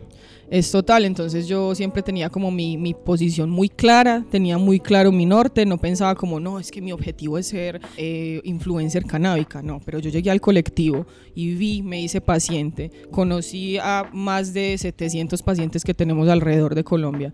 [0.50, 5.11] Es total, entonces yo siempre tenía como mi, mi posición muy clara, tenía muy claro
[5.11, 9.62] mi norte, no pensaba como, no, es que mi objetivo es ser eh, influencer canábica,
[9.62, 14.76] no, pero yo llegué al colectivo y vi, me hice paciente, conocí a más de
[14.76, 17.33] 700 pacientes que tenemos alrededor de Colombia.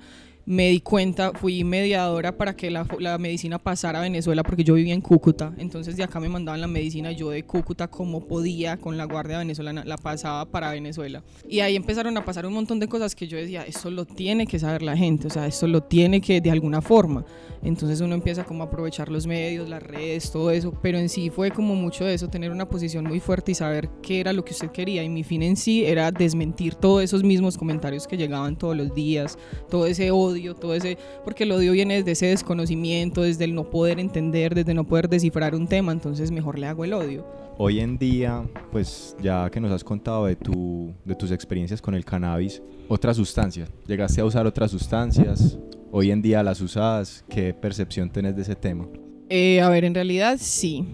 [0.51, 4.73] Me di cuenta, fui mediadora para que la, la medicina pasara a Venezuela porque yo
[4.73, 5.53] vivía en Cúcuta.
[5.59, 9.37] Entonces de acá me mandaban la medicina, yo de Cúcuta como podía con la Guardia
[9.37, 11.23] Venezolana la pasaba para Venezuela.
[11.47, 14.47] Y ahí empezaron a pasar un montón de cosas que yo decía, esto lo tiene
[14.47, 17.27] que saber la gente, o sea, esto lo tiene que de alguna forma.
[17.63, 21.29] Entonces uno empieza como a aprovechar los medios, las redes, todo eso, pero en sí
[21.29, 24.47] fue como mucho de eso, tener una posición muy fuerte y saber qué era lo
[24.47, 25.03] que usted quería.
[25.03, 28.95] Y mi fin en sí era desmentir todos esos mismos comentarios que llegaban todos los
[28.95, 29.37] días,
[29.69, 33.55] todo ese odio odio, todo ese, porque el odio viene desde ese desconocimiento, desde el
[33.55, 37.27] no poder entender, desde no poder descifrar un tema, entonces mejor le hago el odio.
[37.59, 41.94] Hoy en día, pues ya que nos has contado de, tu, de tus experiencias con
[41.94, 45.59] el cannabis, otra sustancia, ¿llegaste a usar otras sustancias?
[45.90, 48.87] Hoy en día las usas, ¿qué percepción tenés de ese tema?
[49.29, 50.85] Eh, a ver, en realidad sí,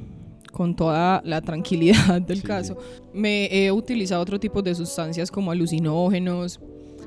[0.52, 2.78] con toda la tranquilidad del Sí, caso.
[3.12, 6.60] Me he utilizado otro tipo de sustancias como alucinógenos,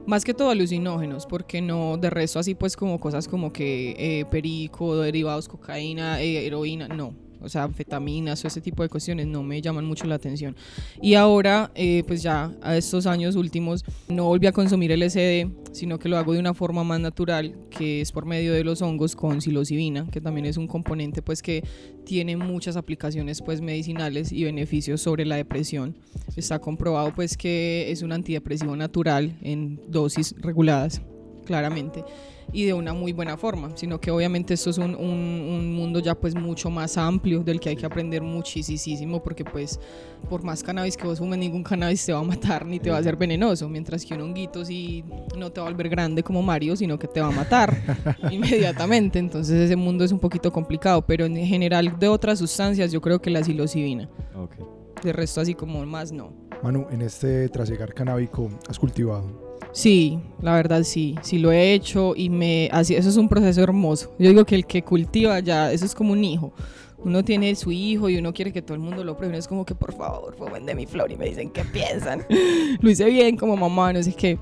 [0.08, 4.26] más que todo alucinógenos, porque no, de resto así pues como cosas como que eh,
[4.26, 7.27] perico, derivados, cocaína, eh, heroína, no.
[7.48, 10.56] O sea, anfetaminas o ese tipo de cuestiones no me llaman mucho la atención.
[11.02, 15.98] Y ahora, eh, pues ya a estos años últimos, no volví a consumir LSD, sino
[15.98, 19.16] que lo hago de una forma más natural, que es por medio de los hongos
[19.16, 21.64] con psilocibina, que también es un componente pues que
[22.06, 25.96] tiene muchas aplicaciones pues medicinales y beneficios sobre la depresión.
[26.36, 31.02] Está comprobado pues que es un antidepresivo natural en dosis reguladas,
[31.48, 32.04] claramente,
[32.54, 36.00] y de una muy buena forma, sino que obviamente esto es un, un- un mundo
[36.00, 39.80] ya pues mucho más amplio del que hay que aprender muchísimo porque pues
[40.30, 42.98] por más cannabis que vos fumes ningún cannabis te va a matar ni te va
[42.98, 45.04] a hacer venenoso, mientras que un honguito sí
[45.38, 47.76] no te va a volver grande como Mario, sino que te va a matar
[48.32, 53.02] inmediatamente, entonces ese mundo es un poquito complicado, pero en general de otras sustancias yo
[53.02, 55.04] creo que la psilocibina, Ok.
[55.04, 56.32] de resto así como más no.
[56.64, 59.47] Manu, en este trasegar canábico has cultivado.
[59.72, 63.62] Sí, la verdad sí, sí lo he hecho y me así eso es un proceso
[63.62, 64.16] hermoso.
[64.18, 66.54] Yo digo que el que cultiva ya eso es como un hijo.
[67.00, 69.38] Uno tiene su hijo y uno quiere que todo el mundo lo pruebe.
[69.38, 72.26] Es como que por favor, fumen de mi flor y me dicen qué piensan.
[72.82, 74.40] lo hice bien como mamá, no sé qué.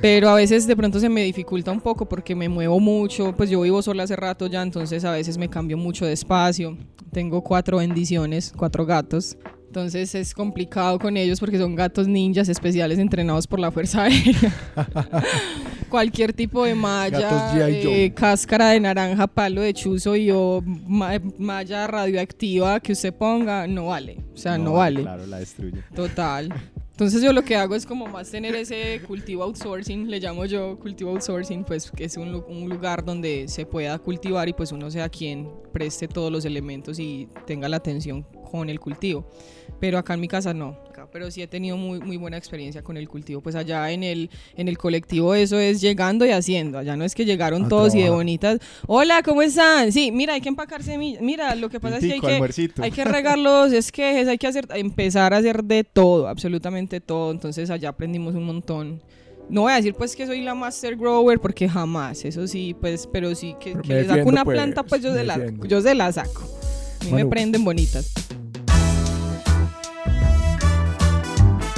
[0.00, 3.34] Pero a veces de pronto se me dificulta un poco porque me muevo mucho.
[3.36, 6.76] Pues yo vivo sola hace rato ya, entonces a veces me cambio mucho de espacio.
[7.12, 9.36] Tengo cuatro bendiciones, cuatro gatos.
[9.70, 14.52] Entonces es complicado con ellos porque son gatos ninjas especiales entrenados por la Fuerza Aérea.
[15.88, 21.86] Cualquier tipo de malla, eh, cáscara de naranja, palo de chuzo y o ma- malla
[21.86, 24.18] radioactiva que usted ponga, no vale.
[24.34, 25.02] O sea, no, vale.
[25.02, 25.84] Claro, la destruye.
[25.94, 26.52] Total.
[26.90, 30.80] Entonces yo lo que hago es como más tener ese cultivo outsourcing, le llamo yo
[30.80, 34.90] cultivo outsourcing, pues que es un, un lugar donde se pueda cultivar y pues uno
[34.90, 39.24] sea quien preste todos los elementos y tenga la atención con el cultivo.
[39.78, 40.76] Pero acá en mi casa no.
[41.12, 43.40] Pero sí he tenido muy, muy buena experiencia con el cultivo.
[43.40, 46.78] Pues allá en el, en el colectivo eso es llegando y haciendo.
[46.78, 48.58] Allá no es que llegaron A todos y de bonitas.
[48.86, 49.90] Hola, ¿cómo están?
[49.92, 51.22] Sí, mira, hay que empacar semillas.
[51.22, 52.82] Mira, lo que pasa es que hay que...
[52.82, 57.30] Hay que regar los esquejes, hay que hacer, empezar a hacer de todo, absolutamente todo.
[57.30, 59.02] Entonces allá aprendimos un montón.
[59.48, 63.08] No voy a decir pues que soy la master grower porque jamás, eso sí, pues,
[63.12, 65.52] pero sí que, que me le saco una pues, planta, pues yo me se la,
[65.66, 66.42] yo se la saco.
[67.00, 67.30] A mí me Manu.
[67.30, 68.12] prenden bonitas.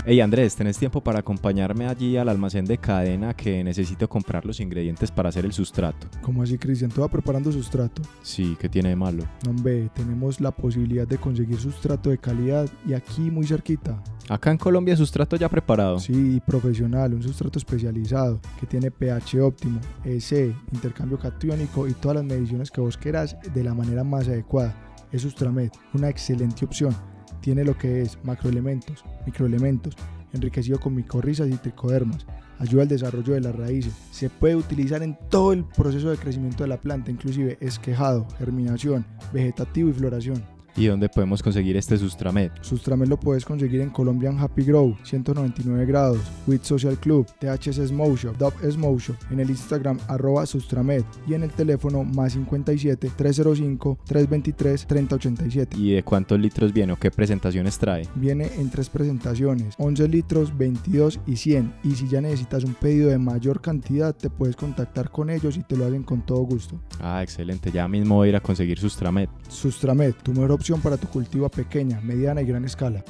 [0.05, 4.59] Hey Andrés, ¿tenés tiempo para acompañarme allí al almacén de cadena que necesito comprar los
[4.59, 6.09] ingredientes para hacer el sustrato?
[6.23, 6.91] ¿Cómo así, Cristian?
[6.91, 8.03] Tú vas preparando sustrato.
[8.21, 9.23] Sí, ¿qué tiene de malo?
[9.45, 14.03] No, hombre, tenemos la posibilidad de conseguir sustrato de calidad y aquí muy cerquita.
[14.29, 16.01] Acá en Colombia sustrato ya preparado.
[16.01, 22.25] Sí, profesional, un sustrato especializado que tiene pH óptimo, EC, intercambio catiónico y todas las
[22.25, 24.75] mediciones que vos quieras de la manera más adecuada.
[25.12, 27.12] Es Sustramed, una excelente opción.
[27.42, 29.96] Tiene lo que es macroelementos, microelementos,
[30.33, 32.24] enriquecido con micorrizas y tricodermas.
[32.59, 33.92] Ayuda al desarrollo de las raíces.
[34.12, 39.05] Se puede utilizar en todo el proceso de crecimiento de la planta, inclusive esquejado, germinación,
[39.33, 40.42] vegetativo y floración.
[40.77, 42.51] ¿Y dónde podemos conseguir este Sustramed?
[42.63, 48.17] Sustramed lo puedes conseguir en Colombian Happy Grow, 199 grados, With Social Club, THS Smoke
[48.17, 53.11] Shop, Dub Smoke Shop, en el Instagram arroba Sustramed y en el teléfono más 57
[53.15, 55.77] 305 323 3087.
[55.77, 58.09] ¿Y de cuántos litros viene o qué presentaciones trae?
[58.15, 61.75] Viene en tres presentaciones, 11 litros, 22 y 100.
[61.85, 65.63] Y si ya necesitas un pedido de mayor cantidad, te puedes contactar con ellos y
[65.63, 66.81] te lo hacen con todo gusto.
[67.01, 67.71] Ah, excelente.
[67.71, 69.29] Ya mismo voy a ir a conseguir Sustramed.
[69.49, 73.05] Sustramed, tu mejor opción para tu cultivo a pequeña, mediana y gran escala.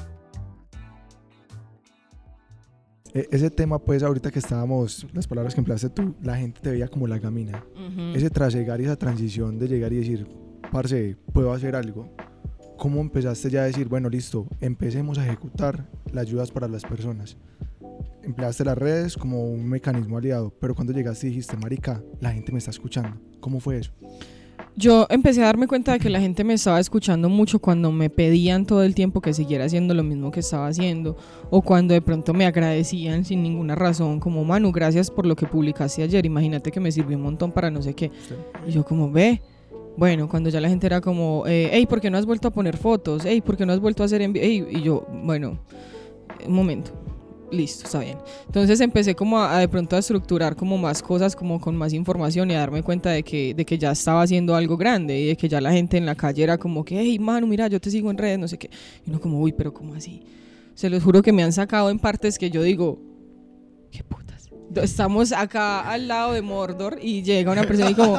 [3.13, 6.71] E- Ese tema, pues, ahorita que estábamos, las palabras que empleaste tú, la gente te
[6.71, 7.63] veía como la gamina.
[8.17, 10.27] Ese trasegar y esa transición de llegar y decir,
[10.73, 12.09] parce, puedo hacer algo.
[12.79, 17.37] ¿Cómo empezaste ya a decir, bueno, listo, empecemos a ejecutar las ayudas para las personas?
[18.23, 22.59] Empleaste las redes como un mecanismo aliado, pero cuando llegaste dijiste, marica, la gente me
[22.59, 23.21] está escuchando.
[23.41, 23.93] ¿Cómo fue eso?
[24.75, 28.09] Yo empecé a darme cuenta de que la gente me estaba escuchando mucho cuando me
[28.09, 31.17] pedían todo el tiempo que siguiera haciendo lo mismo que estaba haciendo
[31.51, 35.47] o cuando de pronto me agradecían sin ninguna razón como Manu, gracias por lo que
[35.47, 38.11] publicaste ayer, imagínate que me sirvió un montón para no sé qué.
[38.67, 39.43] Y yo como ve,
[39.99, 42.51] bueno, cuando ya la gente era como, eh, hey, ¿por qué no has vuelto a
[42.51, 43.25] poner fotos?
[43.27, 45.59] Hey, ¿por qué no has vuelto a hacer envi-?" Ey, Y yo, bueno,
[46.47, 46.93] un momento.
[47.53, 48.19] Listo, está bien.
[48.47, 52.51] Entonces empecé como a, de pronto a estructurar como más cosas, como con más información
[52.51, 55.37] y a darme cuenta de que, de que ya estaba haciendo algo grande y de
[55.37, 57.91] que ya la gente en la calle era como que, hey, mano, mira, yo te
[57.91, 58.71] sigo en redes, no sé qué.
[59.07, 60.23] Y uno como, uy, pero ¿cómo así?
[60.75, 62.99] Se los juro que me han sacado en partes que yo digo,
[63.91, 64.32] qué putas.
[64.81, 68.17] Estamos acá al lado de Mordor y llega una persona y como,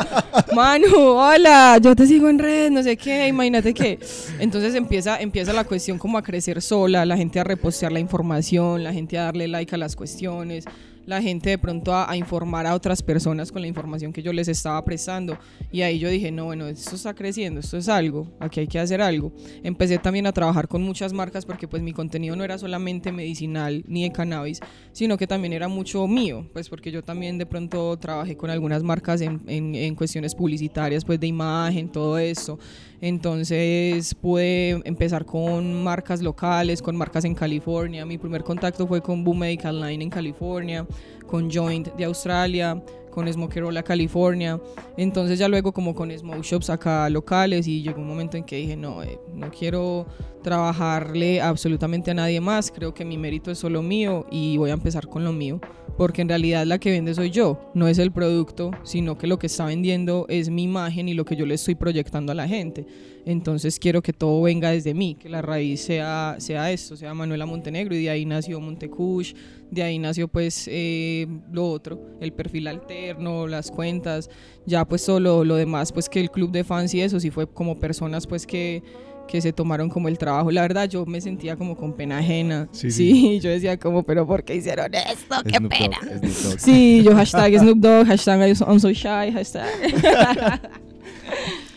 [0.54, 4.00] Manu, hola, yo te sigo en redes, no sé qué, imagínate que.
[4.39, 8.84] Entonces empieza, empieza la cuestión como a crecer sola, la gente a repostear la información,
[8.84, 10.66] la gente a darle like a las cuestiones,
[11.06, 14.48] la gente de pronto a, informar a otras personas con la información que yo les
[14.48, 15.38] estaba prestando.
[15.72, 18.80] Y ahí yo dije, no, bueno, esto está creciendo, esto es algo, aquí hay que
[18.80, 19.34] hacer algo.
[19.63, 23.84] Empecé también a trabajar con muchas marcas porque pues mi contenido no era solamente medicinal
[23.88, 24.60] ni de cannabis,
[24.92, 28.84] sino que también era mucho mío, pues porque yo también de pronto trabajé con algunas
[28.84, 32.60] marcas en, en cuestiones publicitarias, pues de imagen, todo eso.
[33.06, 38.06] Entonces pude empezar con marcas locales, con marcas en California.
[38.06, 40.88] Mi primer contacto fue con Boom Medical Line en California,
[41.28, 44.58] con Joint de Australia, con Smokerola California.
[44.96, 48.56] Entonces ya luego como con Smoke Shops acá locales y llegó un momento en que
[48.56, 50.06] dije, no, eh, no quiero
[50.44, 52.72] trabajarle absolutamente a nadie más.
[52.72, 55.60] Creo que mi mérito es solo mío y voy a empezar con lo mío.
[55.98, 59.38] Porque en realidad la que vende soy yo, no es el producto, sino que lo
[59.38, 62.48] que está vendiendo es mi imagen y lo que yo le estoy proyectando a la
[62.48, 62.86] gente.
[63.26, 67.46] Entonces quiero que todo venga desde mí, que la raíz sea, sea esto, sea Manuela
[67.46, 69.34] Montenegro y de ahí nació Montecush,
[69.72, 74.30] de ahí nació pues eh, lo otro, el perfil alterno, las cuentas,
[74.66, 77.48] ya pues todo lo, demás pues que el club de fans y eso sí fue
[77.48, 78.84] como personas pues que
[79.28, 80.52] que se tomaron como el trabajo.
[80.52, 82.68] La verdad, yo me sentía como con pena ajena.
[82.72, 85.36] Sí, Sí, yo decía como, pero ¿por qué hicieron esto?
[85.44, 85.98] ¡Qué Snoop pena!
[86.02, 86.60] Snoop Dogg.
[86.60, 89.70] Sí, yo hashtag Snoop Dogg, hashtag I'm so shy, hashtag...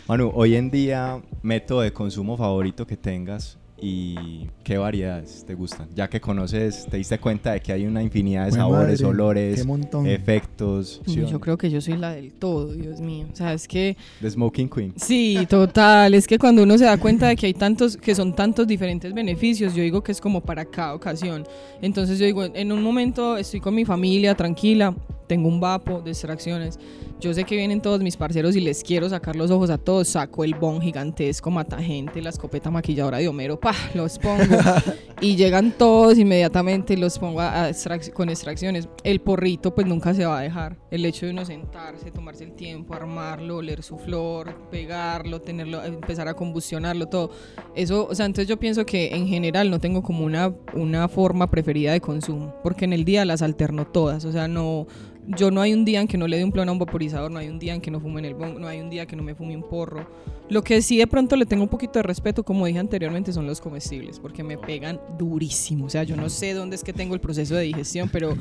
[0.08, 5.88] Manu, hoy en día, método de consumo favorito que tengas y qué variedades te gustan.
[5.94, 9.04] Ya que conoces, te diste cuenta de que hay una infinidad de Jue sabores, madre,
[9.04, 9.66] olores,
[10.06, 11.02] efectos.
[11.06, 13.26] Uy, Yo creo que yo soy la del todo, Dios mío.
[13.32, 14.94] O sea, es que The Smoking Queen.
[14.96, 16.14] Sí, total.
[16.14, 19.12] Es que cuando uno se da cuenta de que hay tantos, que son tantos diferentes
[19.12, 21.44] beneficios, yo digo que es como para cada ocasión.
[21.82, 24.94] Entonces yo digo, en un momento estoy con mi familia, tranquila,
[25.26, 26.78] tengo un vapo de extracciones.
[27.18, 30.08] Yo sé que vienen todos mis parceros y les quiero sacar los ojos a todos.
[30.08, 34.44] Saco el bon gigantesco, mata gente, la escopeta maquilladora de Homero, pa, los pongo.
[35.20, 38.88] y llegan todos inmediatamente y los pongo a- a extrac- con extracciones.
[39.02, 40.76] El porrito, pues nunca se va a dejar.
[40.90, 46.28] El hecho de uno sentarse, tomarse el tiempo, armarlo, oler su flor, pegarlo, tenerlo, empezar
[46.28, 47.30] a combustionarlo, todo.
[47.74, 51.50] Eso, o sea, entonces yo pienso que en general no tengo como una, una forma
[51.50, 54.86] preferida de consumo, porque en el día las alterno todas, o sea, no,
[55.28, 57.30] yo no hay un día en que no le dé un plano a un vaporizador,
[57.30, 59.06] no hay un día en que no fume en el bong, no hay un día
[59.06, 60.06] que no me fume un porro.
[60.48, 63.46] Lo que sí de pronto le tengo un poquito de respeto, como dije anteriormente, son
[63.46, 65.86] los comestibles, porque me pegan durísimo.
[65.86, 68.36] O sea, yo no sé dónde es que tengo el proceso de digestión, pero,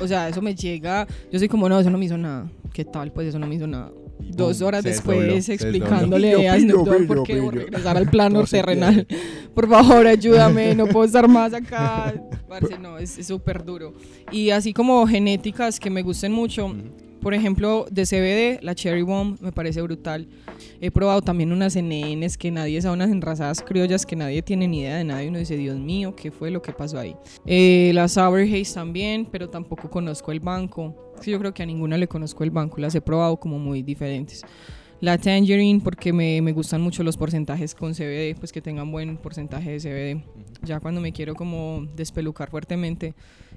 [0.00, 1.06] o sea, eso me llega.
[1.32, 2.50] Yo soy como, no, eso no me hizo nada.
[2.72, 3.12] ¿Qué tal?
[3.12, 3.90] Pues eso no me hizo nada.
[4.28, 8.44] Dos horas se después desdobló, se explicándole a Snoop Dogg por qué regresar al plano
[8.44, 9.06] terrenal.
[9.54, 12.14] Por favor, ayúdame, no puedo estar más acá.
[12.48, 13.94] Parce, no, es es súper duro.
[14.30, 16.72] Y así como genéticas que me gusten mucho,
[17.20, 20.28] por ejemplo, de CBD, la Cherry Bomb me parece brutal.
[20.80, 24.80] He probado también unas NNs que nadie sabe, unas enrasadas criollas que nadie tiene ni
[24.80, 27.14] idea de nada y uno dice, Dios mío, ¿qué fue lo que pasó ahí?
[27.46, 31.14] Eh, la Sour Haze también, pero tampoco conozco el banco.
[31.20, 33.82] Sí, yo creo que a ninguna le conozco el banco, las he probado como muy
[33.82, 34.42] diferentes.
[35.00, 39.16] La Tangerine, porque me, me gustan mucho los porcentajes con CBD, pues que tengan buen
[39.16, 40.24] porcentaje de CBD.
[40.62, 43.14] Ya cuando me quiero como despelucar fuertemente,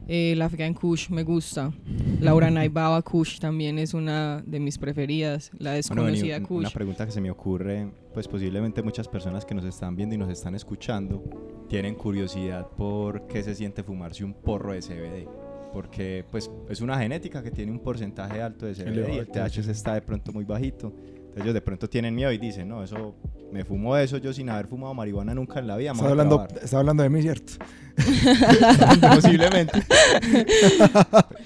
[0.08, 1.71] eh, la Afghan Kush me gusta.
[2.19, 5.51] La Uranai Baba Kush también es una de mis preferidas.
[5.53, 6.60] La Bueno, desconocida Kush.
[6.60, 10.17] una pregunta que se me ocurre, pues posiblemente muchas personas que nos están viendo y
[10.17, 11.23] nos están escuchando
[11.67, 15.27] tienen curiosidad por qué se siente fumarse un porro de CBD.
[15.71, 19.69] Porque pues es una genética que tiene un porcentaje alto de CBD y el THC
[19.69, 20.93] está de pronto muy bajito.
[21.33, 23.15] Entonces ellos de pronto tienen miedo y dicen, no, eso,
[23.51, 25.91] me fumo eso yo sin haber fumado marihuana nunca en la vida.
[25.91, 26.63] Está hablando, trabar".
[26.63, 27.53] está hablando de mí, ¿cierto?
[29.15, 29.81] Posiblemente.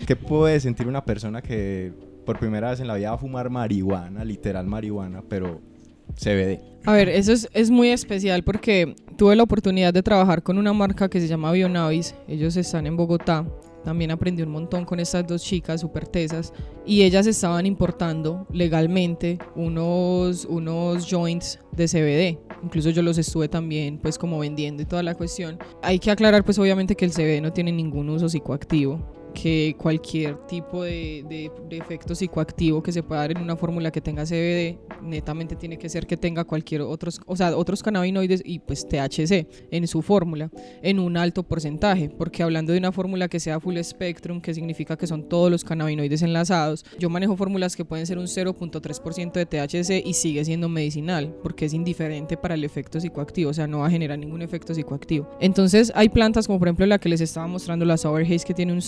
[0.05, 1.93] ¿Qué puede sentir una persona que
[2.25, 5.61] por primera vez en la vida va a fumar marihuana, literal marihuana, pero
[6.15, 6.59] CBD?
[6.83, 10.73] A ver, eso es, es muy especial porque tuve la oportunidad de trabajar con una
[10.73, 12.13] marca que se llama Bionavis.
[12.27, 13.45] Ellos están en Bogotá.
[13.87, 16.51] También aprendí un montón con estas dos chicas súper tesas.
[16.85, 22.37] Y ellas estaban importando legalmente unos, unos joints de CBD.
[22.65, 25.57] Incluso yo los estuve también pues como vendiendo y toda la cuestión.
[25.81, 28.99] Hay que aclarar pues obviamente que el CBD no tiene ningún uso psicoactivo.
[29.33, 33.91] Que cualquier tipo de, de- de efecto psicoactivo que se pueda dar en una fórmula
[33.91, 38.41] que tenga CBD, netamente tiene que ser que tenga cualquier otros, o sea, otros cannabinoides
[38.45, 40.49] y pues THC en su fórmula,
[40.81, 44.97] en un alto porcentaje, porque hablando de una fórmula que sea full spectrum, que significa
[44.97, 49.45] que son todos los cannabinoides enlazados, yo manejo fórmulas que pueden ser un 0.3% de
[49.45, 53.79] THC y sigue siendo medicinal, porque es indiferente para el efecto psicoactivo, o sea, no
[53.79, 55.29] va a generar ningún efecto psicoactivo.
[55.39, 58.53] Entonces, hay plantas como por ejemplo la que les estaba mostrando, la Sour Haze, que
[58.53, 58.81] tiene un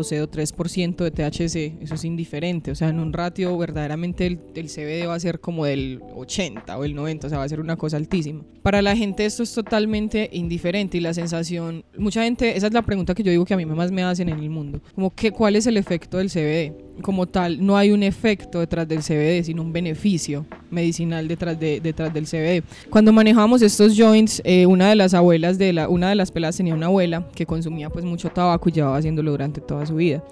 [0.00, 5.06] 0.03% de THC, eso es indiferente, o sea, en un ratio verdaderamente el, el CBD
[5.06, 7.76] va a ser como del 80 o el 90, o sea, va a ser una
[7.76, 8.42] cosa altísima.
[8.62, 12.82] Para la gente esto es totalmente indiferente y la sensación, mucha gente, esa es la
[12.82, 15.32] pregunta que yo digo que a mí más me hacen en el mundo, como que
[15.32, 16.72] cuál es el efecto del CBD.
[17.02, 21.80] Como tal, no hay un efecto detrás del CBD, sino un beneficio medicinal detrás, de,
[21.80, 22.62] detrás del CBD.
[22.90, 26.56] Cuando manejábamos estos joints, eh, una de las abuelas de la, una de las pelas
[26.56, 30.22] tenía una abuela que consumía pues mucho tabaco y llevaba haciéndolo durante toda su vida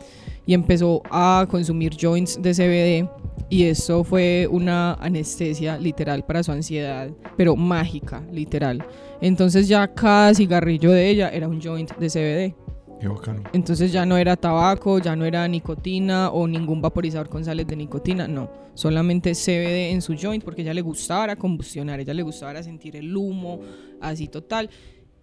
[0.47, 3.09] y empezó a consumir joints de CBD
[3.49, 8.84] y eso fue una anestesia literal para su ansiedad, pero mágica, literal.
[9.20, 12.55] Entonces ya cada cigarrillo de ella era un joint de CBD.
[13.01, 13.43] Qué bacano.
[13.53, 17.76] Entonces ya no era tabaco, ya no era nicotina o ningún vaporizador con sales de
[17.76, 18.51] nicotina, no.
[18.74, 22.62] Solamente CBD en su joint porque a ella le gustaba combustionar, a ella le gustaba
[22.62, 23.61] sentir el humo,
[24.01, 24.68] así total.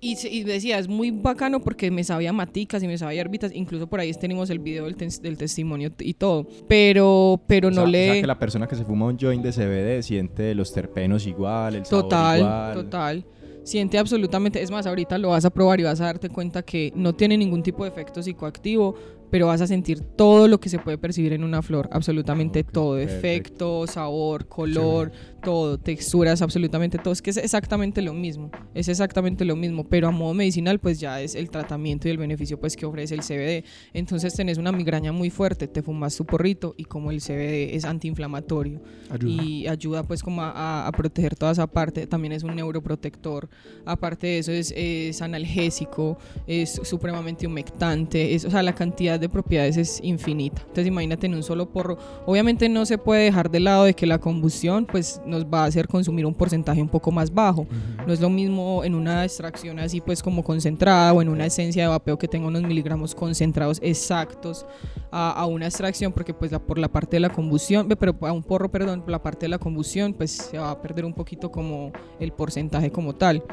[0.08, 3.52] Y, y decía, es muy bacano porque me sabía maticas y me sabía herbitas.
[3.54, 6.48] Incluso por ahí tenemos el video del, del testimonio y todo.
[6.68, 8.06] Pero, pero O no sea, o le...
[8.14, 11.76] sea, que la persona que se fuma un joint de CBD siente los terpenos igual,
[11.76, 12.74] el sabor Total, igual.
[12.74, 13.26] total.
[13.64, 16.94] Siente absolutamente, es más, ahorita lo vas a probar y vas a darte cuenta que
[16.96, 18.96] no tiene ningún tipo de efecto psicoactivo,
[19.32, 22.72] pero vas a sentir todo lo que se puede percibir en una flor, absolutamente Ok,
[22.72, 23.18] todo, perfecto.
[23.18, 25.12] efecto, sabor, color,
[25.44, 27.14] todo, texturas, absolutamente todo.
[27.14, 31.00] Es que es exactamente lo mismo, es exactamente lo mismo, pero a modo medicinal pues
[31.00, 33.64] ya es el tratamiento y el beneficio pues que ofrece el CBD.
[33.94, 37.86] Entonces tenés una migraña muy fuerte, te fumas tu porrito y como el CBD es
[37.86, 39.32] antiinflamatorio, Ayuda.
[39.44, 42.08] y ayuda pues como a, a- a proteger toda esa parte.
[42.08, 43.50] También es un neuroprotector.
[43.86, 49.30] Aparte de eso es, es analgésico, es supremamente humectante, es, o sea, la cantidad de
[49.30, 50.62] propiedades es infinita.
[50.62, 51.98] Entonces imagínate en un solo porro.
[52.26, 55.66] Obviamente no se puede dejar de lado de que la combustión pues nos va a
[55.66, 57.68] hacer consumir un porcentaje un poco más bajo.
[58.06, 61.84] No es lo mismo en una extracción así pues como concentrada o en una esencia
[61.84, 64.66] de vapeo que tenga unos miligramos concentrados exactos
[65.12, 68.32] a, a una extracción porque pues la, por la parte de la combustión, pero a
[68.32, 71.14] un porro, perdón, por la parte de la combustión pues se va a perder un
[71.14, 73.44] poquito como el porcentaje como tal.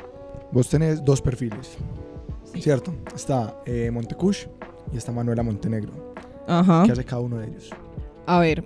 [0.52, 1.76] Vos tenés dos perfiles,
[2.60, 2.94] ¿cierto?
[3.14, 4.46] Está eh, Montecush
[4.94, 6.14] y está Manuela Montenegro.
[6.46, 6.84] Ajá.
[6.86, 7.70] ¿Qué hace cada uno de ellos?
[8.26, 8.64] A ver,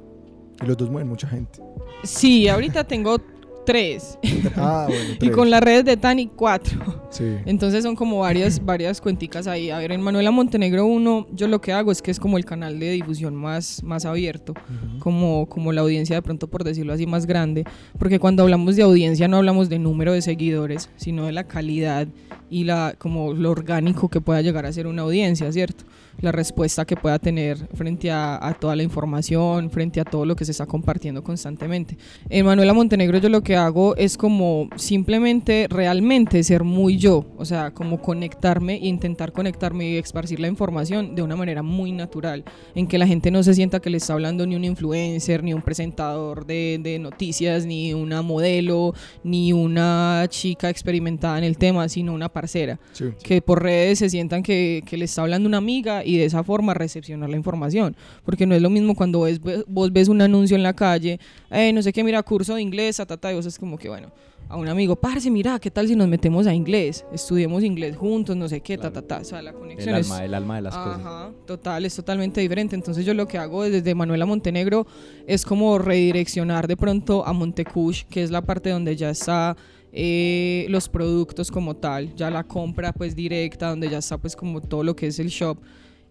[0.62, 1.61] Y los dos mueven mucha gente.
[2.05, 3.18] sí, ahorita tengo
[3.64, 4.18] tres
[4.57, 5.14] Ah, bueno.
[5.20, 6.79] y con las redes de Tani cuatro.
[7.11, 7.37] Sí.
[7.47, 9.70] Entonces son como varias, varias cuenticas ahí.
[9.70, 12.45] A ver, en Manuela Montenegro 1, yo lo que hago es que es como el
[12.45, 14.55] canal de difusión más, más abierto,
[14.99, 17.64] como, como la audiencia de pronto por decirlo así más grande,
[17.99, 22.09] porque cuando hablamos de audiencia no hablamos de número de seguidores, sino de la calidad
[22.51, 25.85] y la como lo orgánico que pueda llegar a ser una audiencia, ¿cierto?
[26.21, 30.35] La respuesta que pueda tener frente a, a toda la información, frente a todo lo
[30.35, 31.97] que se está compartiendo constantemente.
[32.29, 37.45] En Manuela Montenegro yo lo que hago es como simplemente realmente ser muy yo, o
[37.45, 42.45] sea, como conectarme e intentar conectarme y esparcir la información de una manera muy natural,
[42.75, 45.55] en que la gente no se sienta que le está hablando ni un influencer, ni
[45.55, 51.89] un presentador de, de noticias, ni una modelo, ni una chica experimentada en el tema,
[51.89, 53.05] sino una parcera Sí.
[53.23, 56.43] que por redes se sientan que, que le está hablando una amiga y de esa
[56.43, 57.95] forma recepcionar la información.
[58.25, 61.19] Porque no es lo mismo cuando ves- vos ves un anuncio en la calle,
[61.51, 63.77] eh, no sé qué, mira, curso de inglés, ta, ta, ta, y vos es como
[63.79, 64.11] que, bueno,
[64.51, 67.05] a un amigo, parce, mira, ¿qué tal si nos metemos a inglés?
[67.13, 69.19] Estudiemos inglés juntos, no sé qué, ta, ta, ta.
[69.19, 70.11] O sea, la El conexión es...
[70.11, 71.01] alma, el alma de las cosas.
[71.01, 72.75] Ajá, total, es totalmente diferente.
[72.75, 74.87] Entonces yo lo que hago desde Manuela Montenegro
[75.27, 79.55] es como redireccionar de pronto a Montecush, que es la parte donde ya está
[79.93, 84.63] eh, los productos como tal, ya la compra pues directa, donde ya está pues como
[84.63, 85.59] todo lo que es el shop.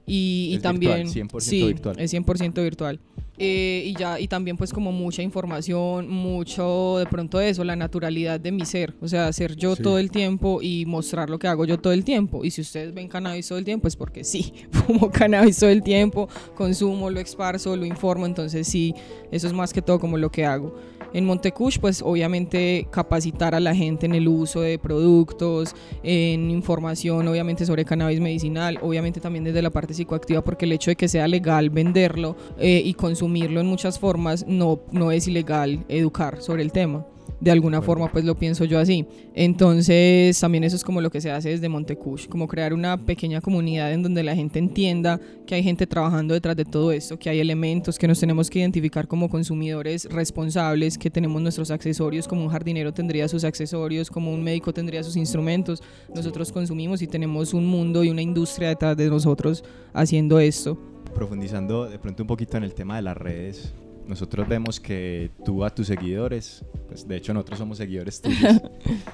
[0.09, 1.99] Y, y también virtual, 100% sí, virtual.
[1.99, 2.99] es 100% virtual.
[3.39, 8.39] Eh, y ya y también pues como mucha información, mucho de pronto eso, la naturalidad
[8.39, 9.83] de mi ser, o sea, ser yo Sí.
[9.83, 12.43] todo el tiempo y mostrar lo que hago yo todo el tiempo.
[12.43, 15.83] Y si ustedes ven cannabis todo el tiempo es porque sí, fumo cannabis todo el
[15.83, 18.95] tiempo, consumo, lo esparzo, lo informo, entonces sí,
[19.29, 20.73] eso es más que todo como lo que hago.
[21.13, 27.27] En Montecush, pues obviamente capacitar a la gente en el uso de productos, en información
[27.27, 31.07] obviamente sobre cannabis medicinal, obviamente también desde la parte psicoactiva, porque el hecho de que
[31.07, 36.63] sea legal venderlo eh, y consumirlo en muchas formas, no, no es ilegal educar sobre
[36.63, 37.05] el tema.
[37.39, 39.05] De alguna forma, pues lo pienso yo así.
[39.33, 43.41] Entonces, también eso es como lo que se hace desde Montecush, como crear una pequeña
[43.41, 47.29] comunidad en donde la gente entienda que hay gente trabajando detrás de todo esto, que
[47.29, 52.43] hay elementos que nos tenemos que identificar como consumidores responsables, que tenemos nuestros accesorios, como
[52.43, 55.83] un jardinero tendría sus accesorios, como un médico tendría sus instrumentos.
[56.13, 59.63] Nosotros consumimos y tenemos un mundo y una industria detrás de nosotros
[59.93, 60.77] haciendo esto.
[61.13, 63.73] Profundizando de pronto un poquito en el tema de las redes,
[64.07, 68.41] nosotros vemos que tú a tus seguidores, pues de hecho nosotros somos seguidores tuyos,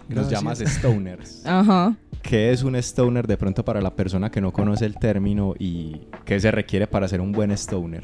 [0.10, 0.30] los Gracias.
[0.32, 1.46] llamas stoners.
[1.46, 1.96] Ajá.
[2.22, 6.02] ¿Qué es un stoner de pronto para la persona que no conoce el término y
[6.26, 8.02] qué se requiere para ser un buen stoner?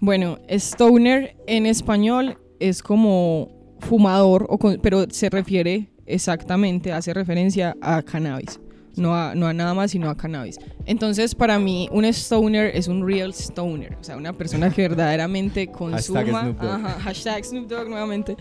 [0.00, 3.48] Bueno, stoner en español es como
[3.80, 8.60] fumador, o con- pero se refiere exactamente, hace referencia a cannabis.
[8.96, 10.58] No a, no a nada más, sino a cannabis.
[10.86, 13.96] Entonces, para mí, un stoner es un real stoner.
[14.00, 16.22] O sea, una persona que verdaderamente consuma.
[16.24, 16.70] Snoop Dogg.
[16.70, 18.36] Ajá, hashtag Snoop Dogg nuevamente.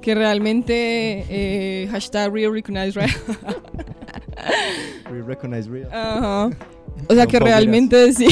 [0.00, 1.24] Que realmente.
[1.28, 3.10] eh, hashtag real recognize real.
[5.10, 5.88] We recognize real.
[5.92, 6.50] Ajá.
[7.08, 8.26] O sea, que realmente sí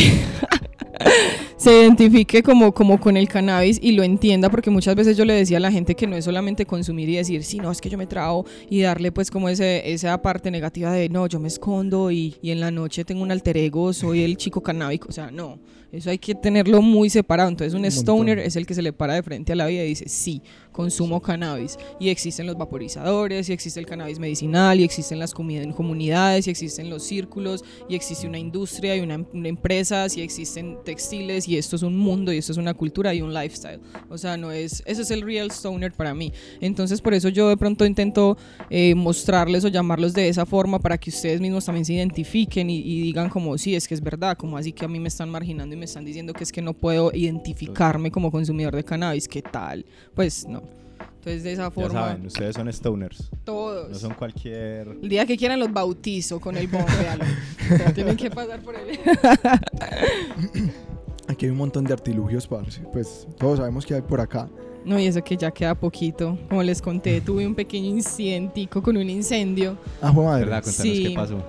[1.57, 5.35] se identifique como, como con el cannabis y lo entienda, porque muchas veces yo le
[5.35, 7.91] decía a la gente que no es solamente consumir y decir, sí, no, es que
[7.91, 11.49] yo me trago y darle pues como ese, esa parte negativa de, no, yo me
[11.49, 15.13] escondo y, y en la noche tengo un alter ego, soy el chico canábico, o
[15.13, 15.59] sea, no.
[15.91, 17.49] Eso hay que tenerlo muy separado.
[17.49, 17.99] Entonces, un, Un montón.
[17.99, 20.43] stoner es el que se le para de frente a la vida y dice, sí,
[20.73, 21.79] consumo cannabis.
[21.99, 26.91] Y existen los vaporizadores, y existe el cannabis medicinal, y existen las comunidades, y existen
[26.91, 31.77] los círculos, y existe una industria y una, una empresas, y existen textiles, y esto
[31.77, 33.81] es un mundo, y esto es una cultura y un lifestyle.
[34.11, 36.33] O sea, no es, eso es el real stoner para mí.
[36.61, 38.37] Entonces, por eso yo de pronto intento
[38.69, 42.79] eh, mostrarles o llamarlos de esa forma para que ustedes mismos también se identifiquen y,
[42.79, 45.31] y digan como, sí, es que es verdad, como así que a mí me están
[45.31, 49.41] marginando me están diciendo que es que no puedo identificarme como consumidor de cannabis, ¿qué
[49.43, 49.85] tal?
[50.15, 50.63] Pues no.
[51.19, 53.91] Entonces, de esa Ya forma, saben, ustedes son stoners, todos.
[53.91, 54.89] no son cualquier...
[55.03, 57.25] El día que quieran los bautizo con el véalo.
[57.73, 58.99] O sea, tienen que pasar por él.
[61.29, 62.81] Aquí hay un montón de artilugios, parce.
[62.93, 64.49] Pues todos sabemos que hay por acá.
[64.85, 66.39] No, y eso que ya queda poquito.
[66.49, 69.77] Como les conté, tuve un pequeño incidentico con un incendio.
[70.01, 70.45] Ah, jue madre.
[70.47, 70.63] ¿Verdad?
[70.65, 71.05] Contanos Sí.
[71.09, 71.45] qué pasó.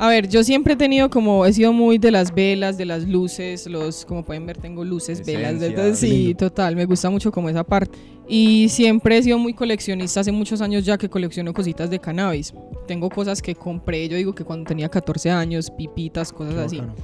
[0.00, 3.08] A ver, yo siempre he tenido como, he sido muy de las velas, de las
[3.08, 5.66] luces, los, como pueden ver, tengo luces, velas, de Esencia.
[5.68, 7.98] entonces, Qué sí, total, me gusta mucho como esa parte.
[8.28, 12.54] Y siempre he sido muy coleccionista, hace muchos años ya que colecciono cositas de cannabis.
[12.86, 16.76] Tengo cosas que compré, yo digo que cuando tenía 14 años, pipitas, cosas Qué así.
[16.78, 16.94] bacano.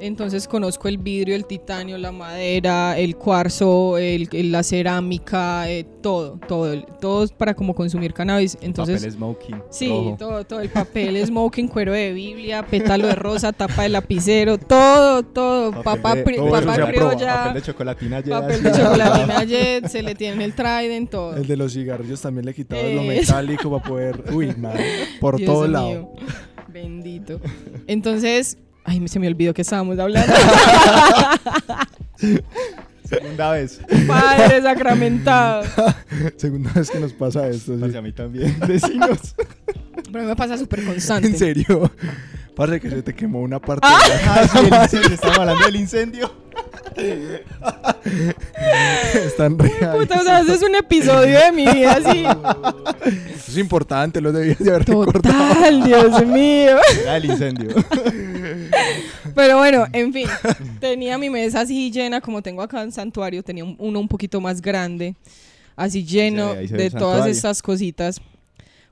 [0.00, 5.84] Entonces conozco el vidrio, el titanio, la madera, el cuarzo, el, el- la cerámica, eh,
[6.02, 8.58] todo, todo, todo para como consumir cannabis.
[8.60, 9.62] Entonces, Papel smoking.
[9.70, 10.16] Sí, rojo.
[10.18, 15.22] todo, todo, el papel, smoking, cuero de Biblia, pétalo de rosa, tapa de lapicero, todo,
[15.22, 18.40] todo, Papel papá, de- todo papá criolla, Papel de chocolatina ya.
[18.40, 21.36] papel de chocolatina jet, se le tiene el Trident, todo.
[21.36, 23.06] El de los cigarrillos también le quitaba lo Eh.
[23.20, 24.24] metálico para poder.
[24.32, 24.84] Uy, madre.
[25.20, 26.12] Por Dios todo mío, lado.
[26.68, 27.40] Bendito.
[27.86, 30.32] Entonces, ay, se me olvidó que estábamos hablando.
[33.04, 33.80] Segunda vez.
[34.06, 35.64] Padre sacramentado.
[36.36, 37.76] Segunda vez que nos pasa esto.
[37.78, 37.96] sí.
[37.96, 38.56] A mí también.
[38.66, 39.34] Vecinos.
[40.10, 41.28] Pero me pasa súper constante.
[41.28, 41.90] En serio.
[42.56, 43.86] Parece que se te quemó una parte.
[43.90, 43.98] Ah.
[44.26, 45.14] Ah, sí, el incendio.
[45.14, 46.34] Estamos hablando del incendio.
[49.14, 49.98] Están real.
[49.98, 52.24] Puta, o sea, ese es un episodio de mi vida así.
[53.48, 55.54] Es importante, lo debías de haber recordado.
[55.54, 56.76] Total, Dios mío.
[57.02, 57.70] Era el incendio.
[59.34, 60.26] Pero bueno, en fin,
[60.80, 64.40] tenía mi mesa así llena, como tengo acá en santuario, tenía un- uno un poquito
[64.40, 65.14] más grande,
[65.76, 68.20] así lleno de todas estas cositas.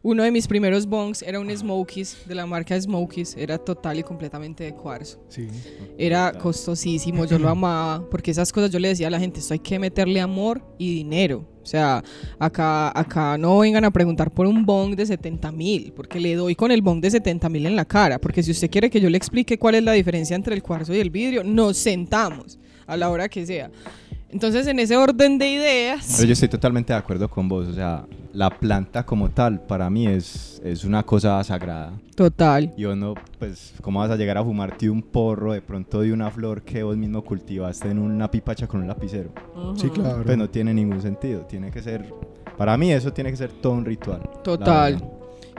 [0.04, 4.02] Uno de mis primeros bongs era un Smokies, de la marca Smokies, era total y
[4.02, 5.20] completamente de cuarzo.
[5.28, 5.46] Sí.
[5.96, 9.54] Era costosísimo, yo lo amaba, porque esas cosas yo le decía a la gente, esto
[9.54, 11.46] hay que meterle amor y dinero.
[11.62, 12.02] O sea,
[12.40, 16.56] acá, acá no vengan a preguntar por un bong de 70 mil, porque le doy
[16.56, 19.08] con el bong de 70 mil en la cara, porque si usted quiere que yo
[19.08, 22.96] le explique cuál es la diferencia entre el cuarzo y el vidrio, nos sentamos a
[22.96, 23.70] la hora que sea.
[24.32, 26.14] Entonces, en ese orden de ideas...
[26.16, 27.68] Pero yo estoy totalmente de acuerdo con vos.
[27.68, 31.92] O sea, la planta como tal para mí es, es una cosa sagrada.
[32.16, 32.72] Total.
[32.76, 36.12] Y vos no, pues, ¿cómo vas a llegar a fumarte un porro de pronto de
[36.12, 39.30] una flor que vos mismo cultivaste en una pipacha con un lapicero?
[39.76, 39.96] Sí, Ujú.
[39.96, 40.22] claro.
[40.24, 41.42] Pues no tiene ningún sentido.
[41.42, 42.12] Tiene que ser,
[42.56, 44.20] para mí eso tiene que ser todo un ritual.
[44.24, 45.02] la Total.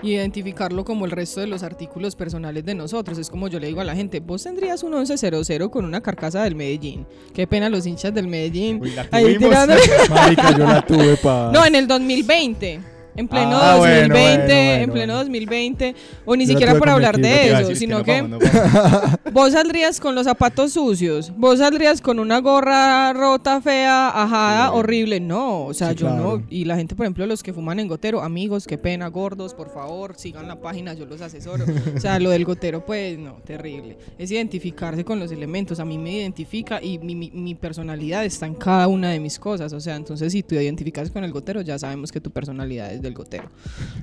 [0.04, 3.18] Y identificarlo como el resto de los artículos personales de nosotros.
[3.18, 6.44] Es como yo le digo a la gente, vos tendrías un 1100 con una carcasa
[6.44, 7.08] del Medellín.
[7.34, 8.80] Qué pena los hinchas del Medellín.
[8.82, 9.50] Uy, la Ahí tuvimos.
[9.50, 9.74] tirando-
[10.10, 11.50] Marica, yo la tuve pa.
[11.54, 12.80] No, en el 2020.
[13.16, 15.18] En pleno Ah, bueno, 2020, bueno, bueno, en pleno bueno.
[15.20, 15.96] 2020,
[16.26, 19.20] o ni Yo siquiera por hablar de eso, decir sino no que vamos, no vamos.
[19.34, 24.72] vos saldrías con los zapatos sucios, vos saldrías con una gorra rota, fea, ajada, Sí.
[24.76, 25.20] horrible.
[25.20, 26.38] No, o sea, Sí, yo claro.
[26.40, 26.44] no.
[26.50, 29.70] Y la gente, por ejemplo, los que fuman en gotero, amigos, qué pena, gordos, por
[29.72, 31.66] favor, sigan la página, yo los asesoro.
[31.96, 33.98] O sea, lo del gotero, pues no, terrible.
[34.18, 35.80] Es identificarse con los elementos.
[35.80, 39.38] A mí me identifica y mi, mi- mi personalidad está en cada una de mis
[39.38, 39.72] cosas.
[39.74, 43.03] O sea, entonces si tú identificas con el gotero, ya sabemos que tu personalidad es
[43.04, 43.50] del gotero.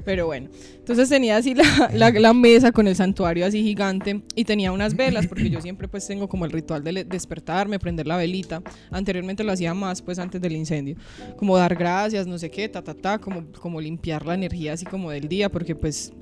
[0.05, 0.49] Pero bueno,
[0.79, 4.95] entonces tenía así la, la- la mesa con el santuario así gigante y tenía unas
[4.95, 8.63] velas, porque yo siempre pues tengo como el ritual de despertarme, prender la velita.
[8.91, 10.97] Anteriormente lo hacía más pues antes del incendio.
[11.37, 14.85] Como dar gracias, no sé qué, ta, ta, ta, como, como limpiar la energía así
[14.87, 16.13] como del día, porque pues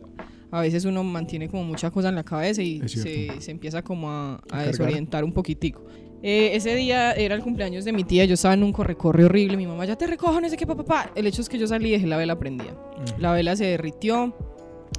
[0.51, 4.11] a veces uno mantiene como mucha cosa en la cabeza y se, se empieza como
[4.11, 5.85] a, a desorientar un poquitico.
[6.23, 9.57] Eh, ese día era el cumpleaños de mi tía, yo estaba en un corre-corre horrible,
[9.57, 11.13] mi mamá ya te recojo, no sé qué, papá, papá.
[11.15, 12.75] El hecho es que yo salí y dejé la vela prendida.
[13.19, 14.35] La vela se derritió,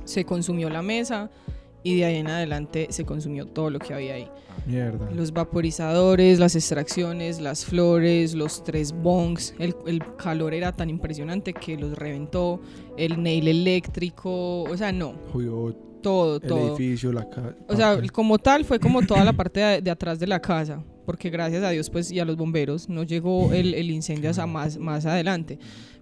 [0.06, 1.30] se consumió la mesa
[1.84, 4.28] y de ahí en adelante se consumió todo lo que había ahí.
[4.66, 5.10] Mierda.
[5.12, 9.56] Los vaporizadores, las extracciones, las flores, los tres bongs.
[9.60, 12.62] El, el calor era tan impresionante que los reventó.
[12.98, 15.14] El nail eléctrico, o sea, no,
[16.02, 16.76] todo, el todo.
[16.76, 17.56] edificio, la casa.
[17.68, 20.84] O sea, como tal, fue como toda la parte de, de atrás de la casa,
[21.06, 24.45] porque gracias a Dios pues y a los bomberos no llegó el, el incendio hasta
[24.45, 25.58] más, más adelante.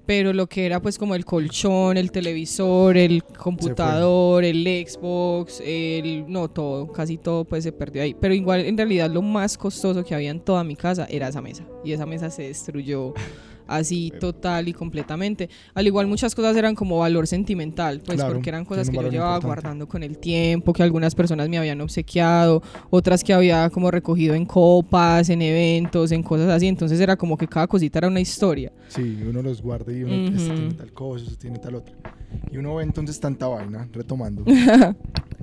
[0.05, 6.25] Pero lo que era pues como el colchón, el televisor, el computador, el Xbox, el
[6.27, 8.15] no todo, casi todo pues se perdió ahí.
[8.19, 11.41] Pero igual en realidad lo más costoso que había en toda mi casa era esa
[11.41, 13.13] mesa y esa mesa se destruyó
[13.67, 15.49] así total y completamente.
[15.73, 19.01] Al igual muchas cosas eran como valor sentimental, pues Claro, porque eran cosas que yo
[19.09, 19.45] llevaba importante.
[19.47, 24.33] guardando con el tiempo, que algunas personas me habían obsequiado, otras que había como recogido
[24.35, 26.67] en copas, en eventos, en cosas así.
[26.67, 28.71] Entonces era como que cada cosita era una historia.
[28.87, 30.55] Sí, uno los guarda y uno este Ujú.
[30.55, 31.95] tiene tal cosa, tiene tal otra.
[32.51, 34.43] Y uno ve entonces tanta vaina, retomando.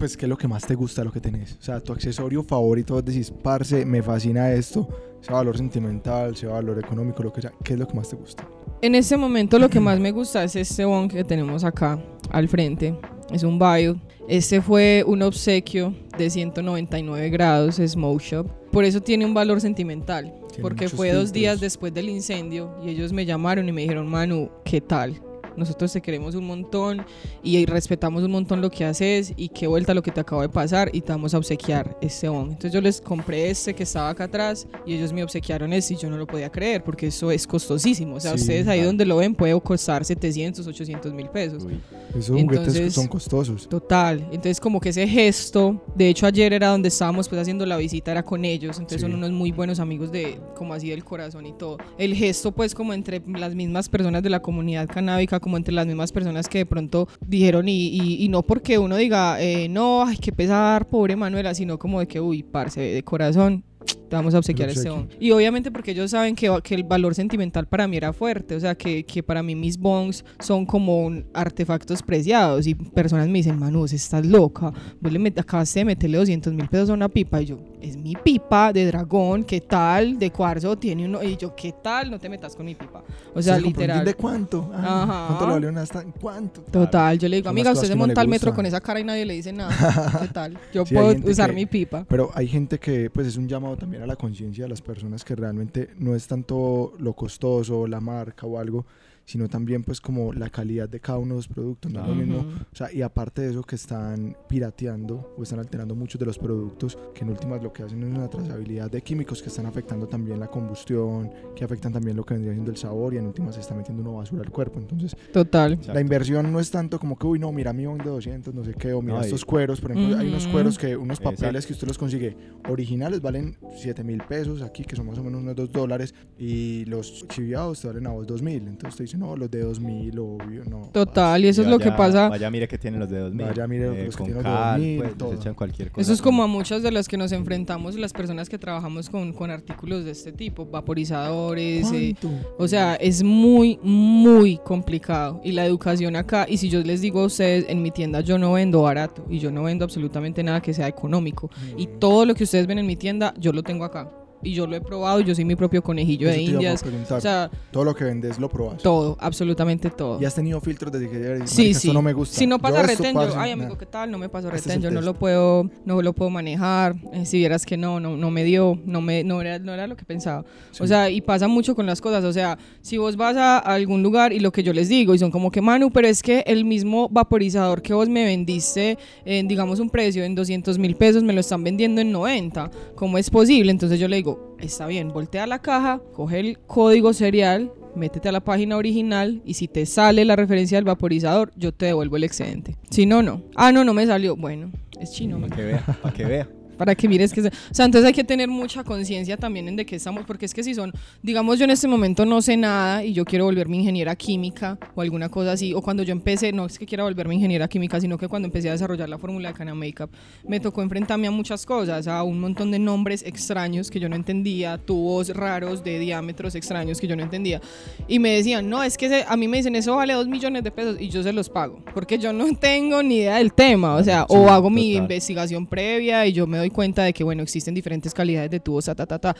[0.00, 1.58] pues, ¿qué es lo que más te gusta lo que tenés?
[1.60, 4.88] O sea, tu accesorio favorito, vos decís, parce, me fascina esto,
[5.20, 7.52] sea valor sentimental, sea valor económico, lo que sea.
[7.62, 8.48] ¿Qué es lo que más te gusta?
[8.80, 12.48] En este momento lo que más me gusta es este bong que tenemos acá al
[12.48, 12.98] frente.
[13.30, 14.00] Es un bio.
[14.26, 18.46] Este fue un obsequio de 199 grados Smoke Shop.
[18.72, 20.32] Por eso tiene un valor sentimental.
[20.48, 24.08] Tiene porque fue dos días después del incendio y ellos me llamaron y me dijeron,
[24.08, 25.20] Manu, ¿qué tal?
[25.56, 27.04] Nosotros te queremos un montón
[27.42, 30.48] y respetamos un montón lo que haces y qué vuelta lo que te acaba de
[30.48, 32.48] pasar y te vamos a obsequiar este bong.
[32.50, 35.96] Entonces yo les compré este que estaba acá atrás y ellos me obsequiaron este y
[35.96, 38.16] yo no lo podía creer porque eso es costosísimo.
[38.16, 38.86] O sea, Sí, ustedes ahí claro.
[38.88, 41.64] donde lo ven puede costar 700, 800 mil pesos.
[41.64, 41.80] Uy,
[42.16, 43.68] Esos Entonces- son costosos.
[43.68, 47.76] Total, entonces como que ese gesto, de hecho ayer era donde estábamos pues haciendo la
[47.76, 49.06] visita, era con ellos, entonces Sí.
[49.06, 51.78] son unos muy buenos amigos de, como así del corazón y todo.
[51.98, 55.86] El gesto pues como entre las mismas personas de la comunidad canábica, como entre las
[55.86, 60.04] mismas personas que de pronto dijeron y, y- y no porque uno diga, eh, no,
[60.04, 63.64] ay, qué pesar, pobre Manuela, sino como de que, uy, parce, de corazón.
[64.10, 65.06] Te vamos a obsequiar este bong.
[65.20, 68.56] Y obviamente porque ellos saben que, que el valor sentimental para mí era fuerte.
[68.56, 72.66] O sea, que, que para mí mis bongs son como un- artefactos preciados.
[72.66, 74.72] Y personas me dicen, Manu, vos estás loca.
[75.00, 77.40] Vos le met- acabaste de meterle 200 mil pesos a una pipa.
[77.40, 79.44] Y yo, es mi pipa de dragón.
[79.44, 80.18] ¿Qué tal?
[80.18, 81.22] De cuarzo tiene uno.
[81.22, 82.10] Y yo, ¿qué tal?
[82.10, 83.02] No te metas con mi pipa.
[83.34, 84.04] O sea, ¿Usted se literal.
[84.04, 84.70] ¿De cuánto?
[84.74, 85.26] Ah, Ajá.
[85.28, 85.84] ¿Cuánto le valió una?
[86.20, 86.60] ¿Cuánto?
[86.62, 89.04] Total, yo le digo, Son amiga, usted se monta al metro con esa cara y
[89.04, 90.18] nadie le dice nada.
[90.20, 90.58] ¿Qué tal?
[90.74, 92.04] Yo Sí, puedo usar que- mi pipa.
[92.08, 95.24] Pero hay gente que, pues, es un llamado también a la conciencia de las personas
[95.24, 98.84] que realmente no es tanto lo costoso, la marca o algo,
[99.30, 101.92] sino también, pues, como la calidad de cada uno de los productos.
[101.92, 102.38] No es lo mismo.
[102.72, 106.36] O sea, y aparte de eso, que están pirateando o están alterando muchos de los
[106.36, 110.08] productos, que en últimas lo que hacen es una trazabilidad de químicos que están afectando
[110.08, 113.54] también la combustión, que afectan también lo que vendría siendo el sabor y en últimas
[113.54, 114.80] se está metiendo una basura al cuerpo.
[114.80, 115.74] Entonces, Total.
[115.74, 115.94] exacto.
[115.94, 118.74] la inversión no es tanto como que, uy, no, mira mi de 200, no sé
[118.74, 119.80] qué, o mira No, estos cueros.
[119.80, 121.66] Por ejemplo, hay unos cueros que, unos papeles Exacto.
[121.68, 122.36] que usted los consigue
[122.68, 126.84] originales valen 7 mil pesos aquí, que son más o menos unos 2 dólares, y
[126.86, 128.66] los chiviados te valen a vos 2 mil.
[128.66, 130.88] Entonces te dice, no, los de 2 mil, obvio, no.
[130.92, 132.28] Total, y eso Y es lo que pasa.
[132.28, 133.46] Vaya, mire que tienen los de 2000.
[133.46, 135.30] Vaya, mire los que con tienen los de cal, 2000, pues, todo.
[135.32, 136.00] les echan cualquier cosa.
[136.02, 139.32] Eso es como a muchas de las que nos enfrentamos las personas que trabajamos con,
[139.32, 141.90] con artículos de este tipo, vaporizadores.
[141.92, 142.14] eh,
[142.58, 145.40] o sea, es muy, muy complicado.
[145.44, 148.38] Y la educación acá, y si yo les digo a ustedes, en mi tienda yo
[148.38, 151.50] no vendo barato y yo no vendo absolutamente nada que sea económico.
[151.76, 151.98] Y Mm.
[151.98, 154.08] todo lo que ustedes ven en mi tienda, yo lo tengo acá.
[154.42, 156.84] Y yo lo he probado, yo soy mi propio conejillo Eso de indias.
[157.10, 158.82] O sea, todo lo que vendes lo probas.
[158.82, 160.20] todo, absolutamente todo.
[160.20, 161.92] ¿Y has tenido filtros de que "Marica, Sí, esto sí.
[161.92, 162.36] no me gusta?
[162.38, 163.62] Si no Yo pasa retén, parce, yo, ay nah".
[163.64, 164.10] amigo, ¿qué tal?
[164.10, 166.94] No me pasó Este retén, yo no lo puedo, no lo puedo manejar.
[167.12, 169.86] Eh, si vieras que no, no, no me dio, no me, no era, no era
[169.86, 170.44] lo que pensaba.
[170.70, 170.82] Sí.
[170.82, 172.24] O sea, y pasa mucho con las cosas.
[172.24, 175.18] O sea, si vos vas a algún lugar y lo que yo les digo, y
[175.18, 179.48] son como que, Manu, pero es que el mismo vaporizador que vos me vendiste en,
[179.48, 182.70] digamos, un precio en 200 mil pesos, me lo están vendiendo en 90.
[182.94, 183.70] ¿Cómo es posible?
[183.70, 188.32] Entonces yo le digo, está bien, voltea la caja, coge el código serial, métete a
[188.32, 192.24] la página original y si te sale la referencia del vaporizador, yo te devuelvo el
[192.24, 192.76] excedente.
[192.90, 193.42] Si no, no.
[193.56, 194.36] Ah, no, no me salió.
[194.36, 194.70] Bueno,
[195.00, 195.40] es chino.
[195.40, 196.48] Para amigo que vea, para que vea.
[196.80, 197.42] Para que mires que...
[197.42, 200.46] se- O sea, entonces hay que tener mucha conciencia también en de qué estamos, porque
[200.46, 203.44] es que si son, digamos yo en este momento no sé nada y yo quiero
[203.44, 207.04] volverme ingeniera química o alguna cosa así, o cuando yo empecé, no es que quiera
[207.04, 210.08] volverme ingeniera química, sino que cuando empecé a desarrollar la fórmula de Cana Makeup,
[210.48, 214.16] me tocó enfrentarme a muchas cosas, a un montón de nombres extraños que yo no
[214.16, 217.60] entendía, tubos raros de diámetros extraños que yo no entendía,
[218.08, 220.64] y me decían, no, es que ese- a mí me dicen, eso vale dos millones
[220.64, 223.96] de pesos, y yo se los pago, porque yo no tengo ni idea del tema,
[223.96, 225.02] o sea, o Sí, hago mi total.
[225.02, 228.86] investigación previa y yo me doy cuenta de que, bueno, existen diferentes calidades de tubos,
[228.86, 229.36] ta, ta, ta, ta.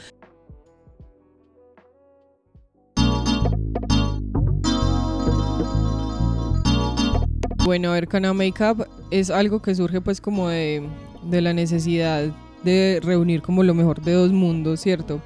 [7.64, 10.83] Bueno, a ver, Cana Makeup es algo que surge pues como de,
[11.24, 12.24] de la necesidad
[12.64, 15.20] de reunir como lo mejor de dos mundos, ¿cierto?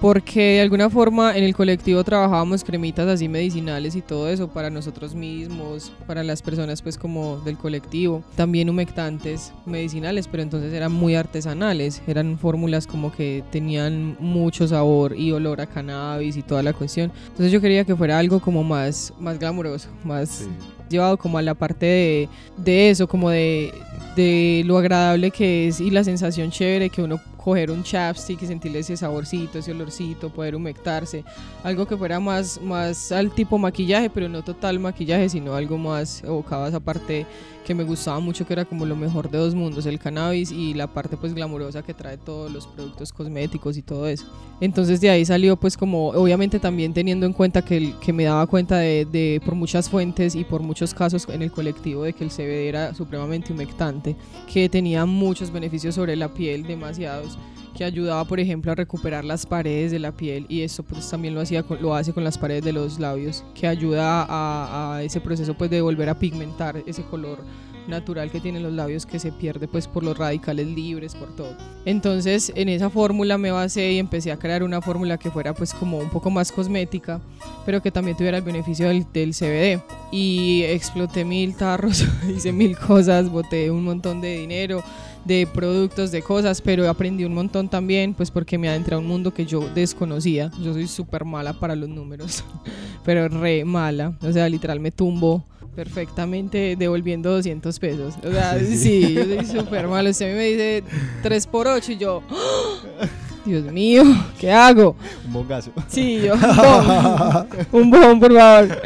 [0.00, 4.70] Porque de alguna forma en el colectivo trabajábamos cremitas así medicinales y todo eso para
[4.70, 10.92] nosotros mismos, para las personas pues como del colectivo, también humectantes medicinales, pero entonces eran
[10.92, 16.62] muy artesanales, eran fórmulas como que tenían mucho sabor y olor a cannabis y toda
[16.62, 17.10] la cuestión.
[17.26, 20.46] Entonces yo quería que fuera algo como más, más glamuroso, más
[20.88, 23.72] llevado como a la parte de, de eso, como de,
[24.14, 28.46] de lo agradable que es y la sensación chévere que uno coger un chapstick y
[28.46, 31.24] sentirle ese saborcito, ese olorcito, poder humectarse,
[31.64, 36.22] algo que fuera más, más al tipo maquillaje, pero no total maquillaje, sino algo más
[36.24, 37.26] evocado a esa parte
[37.68, 40.72] que me gustaba mucho, que era como lo mejor de dos mundos, el cannabis y
[40.72, 44.24] la parte pues glamurosa que trae todos los productos cosméticos y todo eso.
[44.58, 48.46] Entonces de ahí salió pues como, obviamente también teniendo en cuenta que, que me daba
[48.46, 52.24] cuenta de, de por muchas fuentes y por muchos casos en el colectivo de que
[52.24, 54.16] el CBD era supremamente humectante,
[54.50, 57.37] que tenía muchos beneficios sobre la piel, demasiados
[57.78, 61.32] que ayudaba por ejemplo a recuperar las paredes de la piel y eso pues también
[61.32, 65.20] lo hacía lo hace con las paredes de los labios que ayuda a, a ese
[65.20, 67.38] proceso pues de volver a pigmentar ese color
[67.86, 71.56] natural que tienen los labios que se pierde pues por los radicales libres por todo.
[71.84, 75.72] Entonces en esa fórmula me basé y empecé a crear una fórmula que fuera pues
[75.72, 77.20] como un poco más cosmética
[77.64, 82.76] pero que también tuviera el beneficio del, del CBD y exploté mil tarros hice mil
[82.76, 84.82] cosas boté un montón de dinero
[85.28, 89.06] de productos, de cosas, pero aprendí un montón también, pues porque me adentré a un
[89.06, 90.50] mundo que yo desconocía.
[90.62, 92.42] Yo soy súper mala para los números,
[93.04, 94.14] pero re mala.
[94.22, 95.44] O sea, literal me tumbo
[95.76, 98.14] perfectamente devolviendo 200 pesos.
[98.24, 100.10] O sea, sí, yo soy súper mala.
[100.10, 100.82] Usted me dice
[101.22, 102.22] 3 por 8 y yo.
[103.44, 104.04] Dios mío,
[104.40, 104.96] ¿qué hago?
[105.26, 105.72] Un bongazo.
[105.88, 108.82] Sí, yo, un bon, un bon, por favor.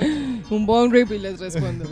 [0.50, 1.84] Un bon rip y les respondo.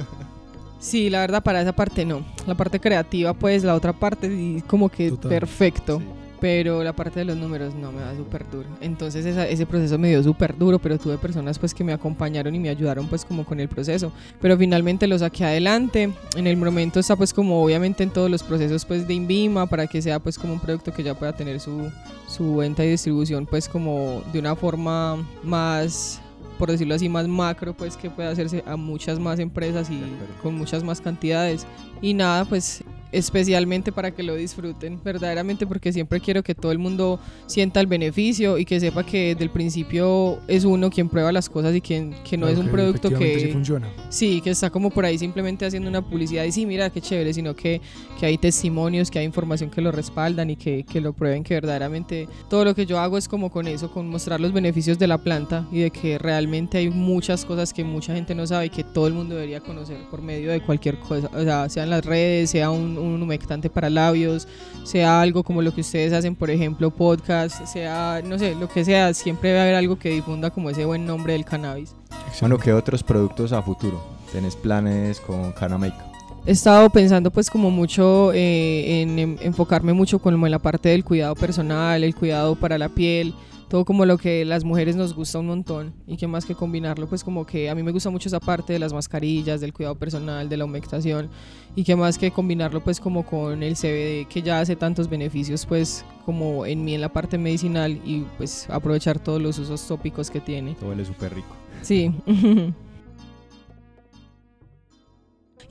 [0.80, 2.24] Sí, la verdad para esa parte no.
[2.46, 5.28] La parte creativa, pues la otra parte sí, como que Total.
[5.30, 6.02] perfecto.
[6.40, 8.66] Pero la parte de los números no me da súper duro.
[8.80, 12.54] Entonces esa- ese proceso me dio súper duro, pero tuve personas pues que me acompañaron
[12.54, 14.10] y me ayudaron pues como con el proceso.
[14.40, 16.10] Pero finalmente lo saqué adelante.
[16.36, 19.86] En el momento está pues como obviamente en todos los procesos pues de Invima para
[19.86, 21.90] que sea pues como un producto que ya pueda tener su,
[22.26, 26.22] su venta y distribución pues como de una forma más
[26.60, 29.98] por decirlo así, más macro, pues que pueda hacerse a muchas más empresas y
[30.42, 31.66] con muchas más cantidades.
[32.02, 36.78] Y nada, pues especialmente para que lo disfruten, verdaderamente, porque siempre quiero que todo el
[36.78, 41.32] mundo sienta el beneficio y que sepa que desde el principio es uno quien prueba
[41.32, 43.40] las cosas y quien, que no Claro es un que producto que...
[43.40, 43.88] sí funciona.
[44.08, 47.32] Sí, que está como por ahí simplemente haciendo una publicidad y sí, mira qué chévere,
[47.32, 47.80] sino que,
[48.18, 51.54] que hay testimonios, que hay información que lo respaldan y que, que lo prueben que
[51.54, 55.06] verdaderamente todo lo que yo hago es como con eso, con mostrar los beneficios de
[55.06, 58.70] la planta y de que realmente hay muchas cosas que mucha gente no sabe y
[58.70, 61.90] que todo el mundo debería conocer por medio de cualquier cosa, o sea, sea en
[61.90, 64.46] las redes, sea un, un humectante para labios,
[64.84, 68.84] sea algo como lo que ustedes hacen, por ejemplo, podcast, sea, no sé, lo que
[68.84, 71.94] sea, siempre debe haber algo que difunda como ese buen nombre del cannabis.
[72.40, 74.00] Bueno, ¿qué otros productos a futuro?
[74.32, 76.10] ¿Tenés planes con Cana Makeup?
[76.46, 80.88] He estado pensando pues como mucho eh, en, en enfocarme mucho como en la parte
[80.88, 83.34] del cuidado personal, el cuidado para la piel,
[83.70, 87.08] todo como lo que las mujeres nos gusta un montón y que más que combinarlo,
[87.08, 89.94] pues como que a mí me gusta mucho esa parte de las mascarillas, del cuidado
[89.94, 91.30] personal, de la humectación
[91.76, 95.64] y que más que combinarlo pues como con el CBD que ya hace tantos beneficios
[95.66, 100.32] pues como en mí en la parte medicinal y pues aprovechar todos los usos tópicos
[100.32, 100.74] que tiene.
[100.74, 101.54] Todo huele súper rico.
[101.80, 102.12] Sí.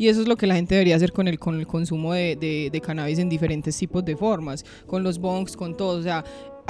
[0.02, 2.38] Y eso es lo que la gente debería hacer con el, con el consumo de,
[2.38, 6.00] de, de cannabis en diferentes tipos de formas, con los bongs, con todo.
[6.00, 6.24] O sea,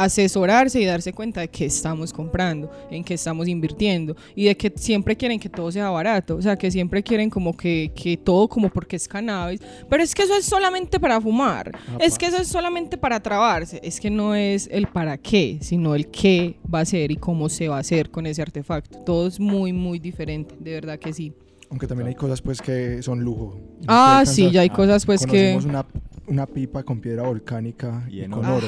[0.04, 4.72] asesorarse y darse cuenta de qué estamos comprando, en qué estamos invirtiendo y de que
[4.76, 8.48] siempre quieren que todo sea barato, o sea, que siempre quieren como que, que todo
[8.48, 12.38] como porque es cannabis, pero es que eso es solamente para fumar, es que eso
[12.38, 16.80] es solamente para trabarse, es que no es el para qué, sino el qué va
[16.82, 19.00] a ser y cómo se va a hacer con ese artefacto.
[19.00, 21.34] Todo es muy, muy diferente, de verdad que sí.
[21.70, 23.60] Aunque también hay cosas pues que son lujo.
[23.88, 25.54] Ah, sí, ya hay cosas pues que...
[25.54, 25.86] Conocemos una,
[26.28, 28.58] una pipa con piedra volcánica y, Y con oro.
[28.58, 28.68] oro.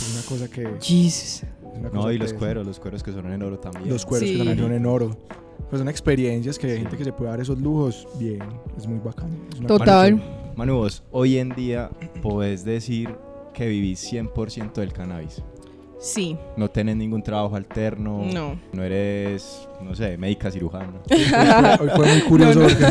[0.00, 0.68] Es una cosa que...
[0.80, 1.42] Jesus.
[1.92, 3.88] No, y los cueros, los cueros que son en oro también.
[3.88, 4.32] Los cueros Sí.
[4.34, 5.16] que también son en oro.
[5.68, 6.80] Pues son experiencias que hay Sí.
[6.82, 8.06] gente que se puede dar esos lujos.
[8.18, 8.42] Bien,
[8.76, 9.34] es muy bacano.
[9.52, 10.12] Es una Total.
[10.18, 10.24] cosa
[10.56, 11.90] Manu, vos hoy en día
[12.22, 13.08] podés decir
[13.54, 15.42] que vivís 100% del cannabis.
[16.00, 18.24] Sí, No tenés ningún trabajo alterno.
[18.32, 18.58] no.
[18.72, 20.94] No eres, no sé, médica cirujana.
[21.80, 22.84] Hoy fue muy curioso porque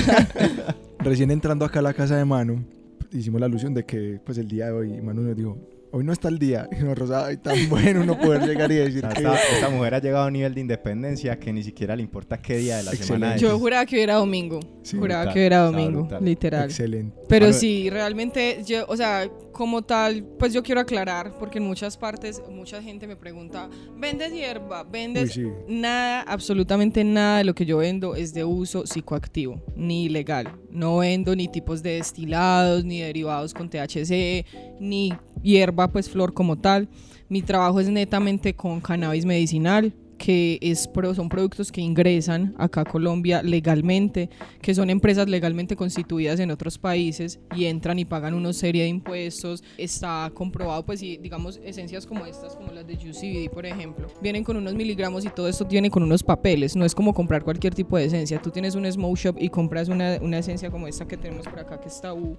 [1.00, 2.64] recién entrando acá a la casa de Manu,
[3.12, 5.58] hicimos la alusión de que pues el día de hoy Manu nos dijo,
[5.92, 6.68] hoy no está el día.
[6.80, 9.22] Y nos Rosada, ay, tan bueno uno poder llegar y O decir sea, que...
[9.22, 12.42] esta, esta mujer ha llegado a un nivel de independencia que ni siquiera le importa
[12.42, 13.42] qué día de la semana es.
[13.42, 14.60] Yo juraba que era domingo.
[14.84, 16.26] Sí, juraba brutal, que era domingo, brutal.
[16.26, 16.66] literal.
[16.66, 17.18] Excelente.
[17.28, 19.30] Pero sí, realmente, yo, o sea,
[19.60, 24.32] como tal, pues yo quiero aclarar, porque en muchas partes, mucha gente me pregunta, ¿vendes
[24.32, 24.84] hierba?
[24.84, 25.34] Uy, ¿Vendes?
[25.34, 25.50] sí.
[25.68, 30.48] Nada, absolutamente nada de lo que yo vendo es de uso psicoactivo, ni legal.
[30.72, 34.46] No vendo ni tipos de destilados, ni derivados con THC,
[34.80, 35.12] ni
[35.44, 36.88] hierba, pues flor como tal.
[37.28, 42.86] Mi trabajo es netamente con cannabis medicinal, que es, son productos que ingresan acá a
[42.86, 44.30] Colombia legalmente,
[44.62, 48.90] que son empresas legalmente constituidas en otros países y entran y pagan una serie de
[48.90, 49.64] impuestos.
[49.78, 54.44] Está comprobado, pues, y digamos, esencias como estas, como las de UCBD, por ejemplo, vienen
[54.44, 56.76] con unos miligramos y todo esto viene con unos papeles.
[56.76, 58.42] No es como comprar cualquier tipo de esencia.
[58.42, 61.60] Tú tienes un smoke shop y compras una, una esencia como esta que tenemos por
[61.60, 62.38] acá, que está U.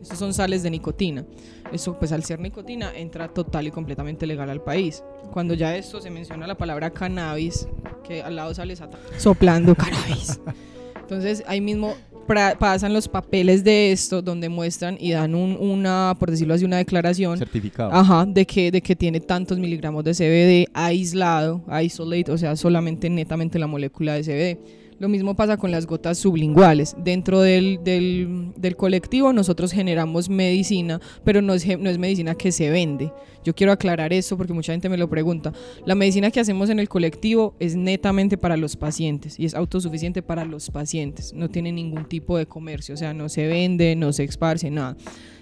[0.00, 1.24] Estos son sales de nicotina.
[1.72, 5.04] Eso, pues, al ser nicotina, entra total y completamente legal al país.
[5.32, 7.17] Cuando ya esto se menciona la palabra cannabis,
[8.06, 10.40] que al lado sale Satan soplando cannabis.
[11.00, 11.94] Entonces ahí mismo
[12.58, 16.76] pasan los papeles de esto donde muestran y dan un- una, por decirlo así, una
[16.76, 17.38] declaración.
[17.38, 17.90] Certificado.
[17.90, 23.08] Ajá, de que, de que tiene tantos miligramos de CBD aislado, isolate, o sea, solamente
[23.08, 24.77] netamente la molécula de CBD.
[24.98, 26.96] Lo mismo pasa con las gotas sublinguales.
[27.04, 32.68] Dentro del, del- colectivo nosotros generamos medicina, pero no es, no es medicina que se
[32.70, 33.12] vende.
[33.44, 35.52] Yo quiero aclarar eso porque mucha gente me lo pregunta.
[35.86, 40.22] La medicina que hacemos en el colectivo es netamente para los pacientes y es autosuficiente
[40.22, 41.32] para los pacientes.
[41.32, 44.96] No tiene ningún tipo de comercio, o sea, no se vende, no se esparce, nada.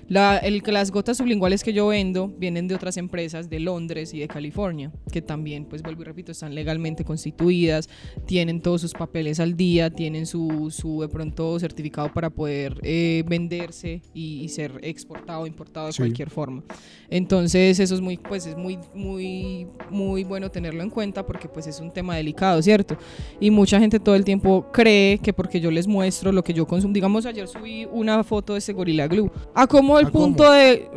[0.08, 4.20] La- el- las gotas sublinguales que yo vendo vienen de otras empresas de Londres y
[4.20, 7.88] de California, que también, pues vuelvo y repito, están legalmente constituidas,
[8.26, 13.24] tienen todos sus papeles al día, tienen su, su de pronto certificado para poder eh,
[13.26, 15.98] venderse y, y ser exportado o importado de Sí.
[15.98, 16.62] cualquier forma.
[17.10, 21.66] Entonces eso es muy, pues es muy, muy, muy bueno tenerlo en cuenta porque pues
[21.66, 22.96] es un tema delicado, ¿cierto?
[23.40, 26.66] Y mucha gente todo el tiempo cree que porque yo les muestro lo que yo
[26.66, 29.66] consumo, digamos ayer subí una foto de ese Gorilla Glue, a
[29.96, 30.88] como el punto de,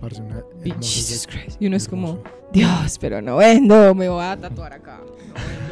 [0.00, 0.42] Parce, una
[0.80, 1.26] Jesus.
[1.26, 1.60] Christ.
[1.60, 2.22] Y uno es como.
[2.52, 5.00] Dios, pero no vendo, me voy a tatuar acá.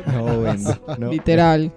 [0.06, 1.10] No vendo No, vendo, no.
[1.10, 1.72] Literal.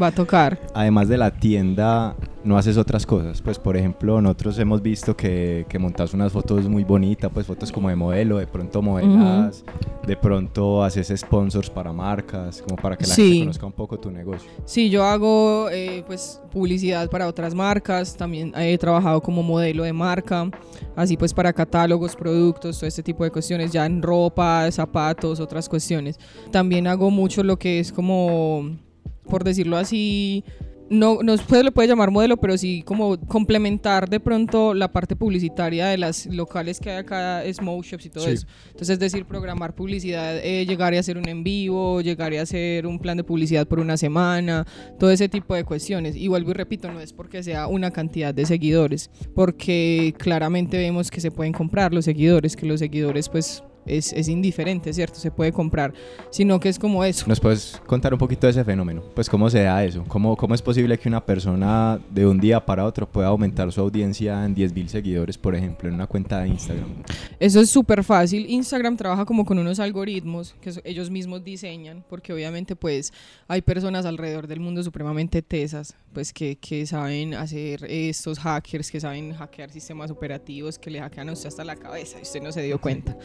[0.00, 0.60] Va a tocar.
[0.74, 3.42] Además de la tienda, no haces otras cosas.
[3.42, 7.72] Pues, por ejemplo, nosotros hemos visto que, que montas unas fotos muy bonitas, pues fotos
[7.72, 9.64] como de modelo, de pronto modelas,
[10.06, 13.28] de pronto haces sponsors para marcas, como para que la Sí.
[13.30, 14.48] gente conozca un poco tu negocio.
[14.64, 19.92] Sí, yo hago eh, pues publicidad para otras marcas, también he trabajado como modelo de
[19.92, 20.48] marca,
[20.96, 25.68] así pues para catálogos, productos, todo este tipo de cuestiones, ya en ropa, zapatos, otras
[25.68, 26.18] cuestiones.
[26.52, 28.70] También hago mucho lo que es como,
[29.28, 30.44] por decirlo así,
[30.90, 35.14] no, no se le puede llamar modelo, pero sí como complementar de pronto la parte
[35.16, 38.30] publicitaria de las locales que hay acá, smoke shops y todo Sí.
[38.30, 38.46] eso.
[38.68, 42.86] Entonces, es decir, programar publicidad, eh, llegar y hacer un en vivo, llegar y hacer
[42.86, 44.66] un plan de publicidad por una semana,
[44.98, 46.16] todo ese tipo de cuestiones.
[46.16, 51.10] Y vuelvo y repito, no es porque sea una cantidad de seguidores, porque claramente vemos
[51.10, 55.18] que se pueden comprar los seguidores, que los seguidores pues es, es indiferente, ¿cierto?
[55.18, 55.92] Se puede comprar,
[56.30, 57.26] sino que es como eso.
[57.26, 59.02] ¿Nos puedes contar un poquito de ese fenómeno?
[59.14, 62.64] Pues cómo se da eso, cómo, cómo es posible que una persona de un día
[62.64, 66.48] para otro pueda aumentar su audiencia en 10.000 seguidores, por ejemplo, en una cuenta de
[66.48, 67.02] Instagram.
[67.40, 68.46] Eso es súper fácil.
[68.48, 73.12] Instagram trabaja como con unos algoritmos que ellos mismos diseñan, porque obviamente pues
[73.46, 79.00] hay personas alrededor del mundo supremamente tesas, pues que, que saben hacer estos hackers, que
[79.00, 82.52] saben hackear sistemas operativos, que le hackean a usted hasta la cabeza y usted no
[82.52, 83.16] se dio cuenta.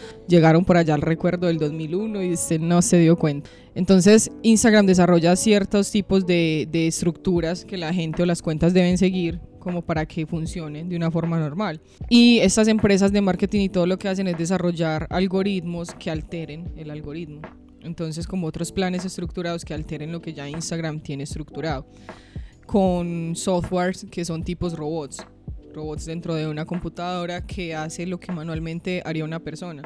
[0.61, 3.49] Por allá al recuerdo del 2001 y usted no se dio cuenta.
[3.75, 8.97] Entonces Instagram desarrolla ciertos tipos de, de estructuras que la gente o las cuentas deben
[8.97, 11.79] seguir como para que funcionen de una forma normal.
[12.09, 16.73] Y estas empresas de marketing y todo lo que hacen es desarrollar algoritmos que alteren
[16.75, 17.41] el algoritmo.
[17.81, 21.85] Entonces, como otros planes estructurados que alteren lo que ya Instagram tiene estructurado.
[22.65, 25.25] Con softwares que son tipos robots.
[25.73, 29.81] Robots dentro de una computadora que hace lo que manualmente haría una persona.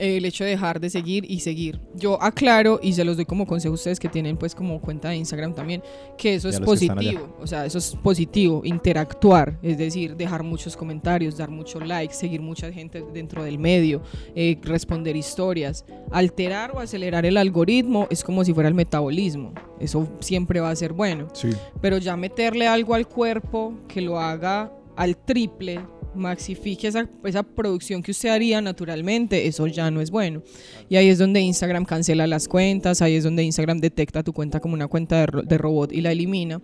[0.00, 1.78] El hecho de dejar de seguir y seguir.
[1.94, 5.10] Yo aclaro y se los doy como consejo a ustedes que tienen pues como cuenta
[5.10, 5.82] de Instagram también,
[6.16, 7.36] que eso es positivo.
[7.38, 12.40] O sea, eso es positivo, interactuar, es decir, dejar muchos comentarios, dar muchos likes, seguir
[12.40, 14.02] mucha gente dentro del medio,
[14.34, 15.84] eh, responder historias.
[16.10, 19.52] Alterar o acelerar el algoritmo es como si fuera el metabolismo.
[19.78, 21.28] Eso siempre va a ser bueno.
[21.34, 21.50] Sí.
[21.80, 25.80] Pero ya meterle algo al cuerpo que lo haga al triple,
[26.14, 30.42] maxifique esa, esa producción que usted haría naturalmente, eso ya no es bueno.
[30.88, 34.60] Y ahí es donde Instagram cancela las cuentas, ahí es donde Instagram detecta tu cuenta
[34.60, 36.60] como una cuenta de, de robot y la elimina.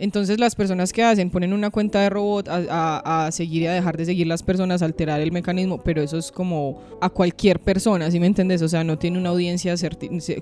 [0.00, 3.66] Entonces las personas que hacen ponen una cuenta de robot a, a- a seguir y
[3.66, 7.60] a dejar de seguir las personas, alterar el mecanismo, pero eso es como a cualquier
[7.60, 8.62] persona, ¿sí me entiendes?
[8.62, 9.74] O sea, no tiene una audiencia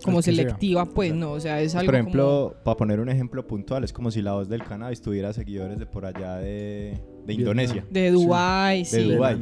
[0.05, 0.33] como sea.
[0.33, 3.83] selectiva, pues no, o sea, es algo Por como- ejemplo, para poner un ejemplo puntual,
[3.83, 6.97] es como si la voz del cannabis tuviera seguidores de por allá de,
[7.27, 7.85] de Indonesia.
[7.91, 8.97] de Dubai, sí.
[8.97, 9.35] De Dubái.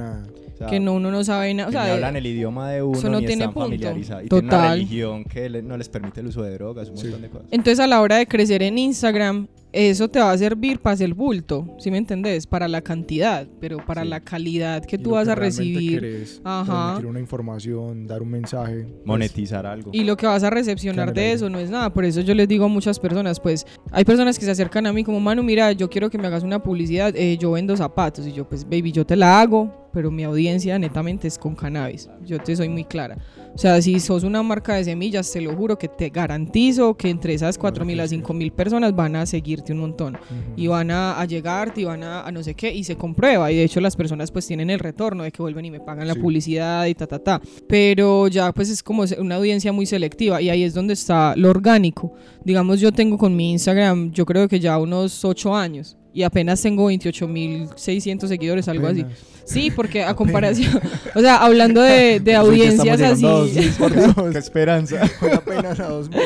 [0.54, 2.82] O sea, que no uno no sabe nada, o que sea, hablan el idioma de
[2.82, 4.24] uno, eso no ni tiene están familiarizados.
[4.24, 4.72] Y tienen una Total.
[4.78, 7.02] religión que le- no les permite el uso de drogas, un Sí.
[7.04, 7.46] montón de cosas.
[7.50, 11.12] entonces a la hora de crecer en Instagram, eso te va a servir para hacer
[11.14, 12.46] bulto, ¿sí me entendés?
[12.46, 14.08] Para la cantidad, pero para Sí.
[14.08, 16.64] la calidad que Y tú lo vas a recibir querés, Ajá.
[16.64, 18.82] transmitir una información, dar un mensaje.
[18.84, 19.90] pues, Monetizar algo.
[19.92, 21.92] y lo que vas a recepcionar de eso no es nada.
[21.92, 24.92] Por eso yo les digo a muchas personas, pues hay personas que se acercan a
[24.92, 28.26] mí como, Manu, mira, yo quiero que me hagas una publicidad, eh, yo vendo zapatos
[28.26, 32.08] y yo, pues, baby, yo te la hago, pero mi audiencia netamente es con cannabis.
[32.24, 33.16] Yo te soy muy clara.
[33.56, 37.08] O sea, si sos una marca de semillas, te lo juro que te garantizo que
[37.08, 40.18] entre esas 4.000 a 5.000 personas van a seguirte un montón.
[40.56, 43.50] Y van a, a llegarte y van a, a no sé qué, y se comprueba.
[43.50, 46.06] Y de hecho las personas pues tienen el retorno de que vuelven y me pagan
[46.06, 47.40] la publicidad y ta, ta, ta.
[47.66, 51.48] Pero ya pues es como una audiencia muy selectiva y ahí es donde está lo
[51.48, 52.12] orgánico.
[52.44, 55.96] Digamos, yo tengo con mi Instagram, yo creo que ya unos 8 años.
[56.16, 59.04] Y apenas tengo 28.600 seguidores, algo así.
[59.44, 60.80] Sí, porque a comparación,
[61.14, 63.20] o sea, hablando de, audiencias así.
[63.20, 64.14] 2000, por Dios.
[64.32, 65.06] ¡Qué esperanza!
[65.20, 66.18] Fue apenas a 2000.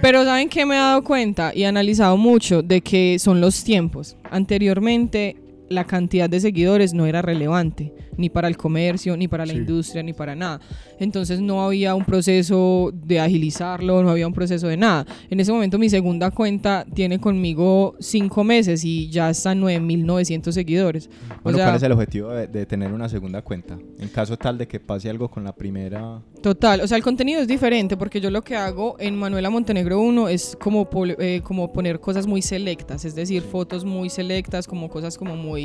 [0.00, 3.64] Pero ¿saben qué me he dado cuenta y he analizado mucho de que son los
[3.64, 4.14] tiempos?
[4.30, 5.34] Anteriormente
[5.68, 9.58] la cantidad de seguidores no era relevante, ni para el comercio, ni para la Sí.
[9.58, 10.60] industria, ni para nada.
[10.98, 15.06] Entonces no había un proceso de agilizarlo, no había un proceso de nada.
[15.30, 21.10] En ese momento mi segunda cuenta tiene conmigo cinco meses y ya están 9.900 seguidores.
[21.42, 23.78] Bueno, o sea, ¿cuál es el objetivo de, de tener una segunda cuenta?
[23.98, 26.20] En caso tal de que pase algo con la primera...
[26.42, 30.00] Total, o sea, el contenido es diferente porque yo lo que hago en Manuela Montenegro
[30.00, 30.88] 1 es como,
[31.18, 35.55] eh, como poner cosas muy selectas, es decir, fotos muy selectas, como cosas como muy,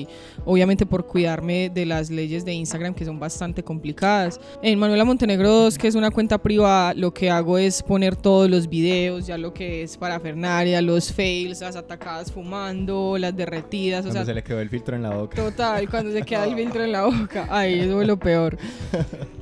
[0.45, 4.39] obviamente por cuidarme de las leyes de Instagram que son bastante complicadas.
[4.61, 8.49] En Manuela Montenegro 2, que es una cuenta privada, lo que hago es poner todos
[8.49, 14.09] los videos, ya lo que es parafernaria, los fails, las atacadas fumando, las derretidas, o
[14.09, 15.35] Donde sea, se le quedó el filtro en la boca.
[15.35, 17.47] Total, cuando se queda el filtro en la boca.
[17.49, 18.57] Ay, eso es lo peor.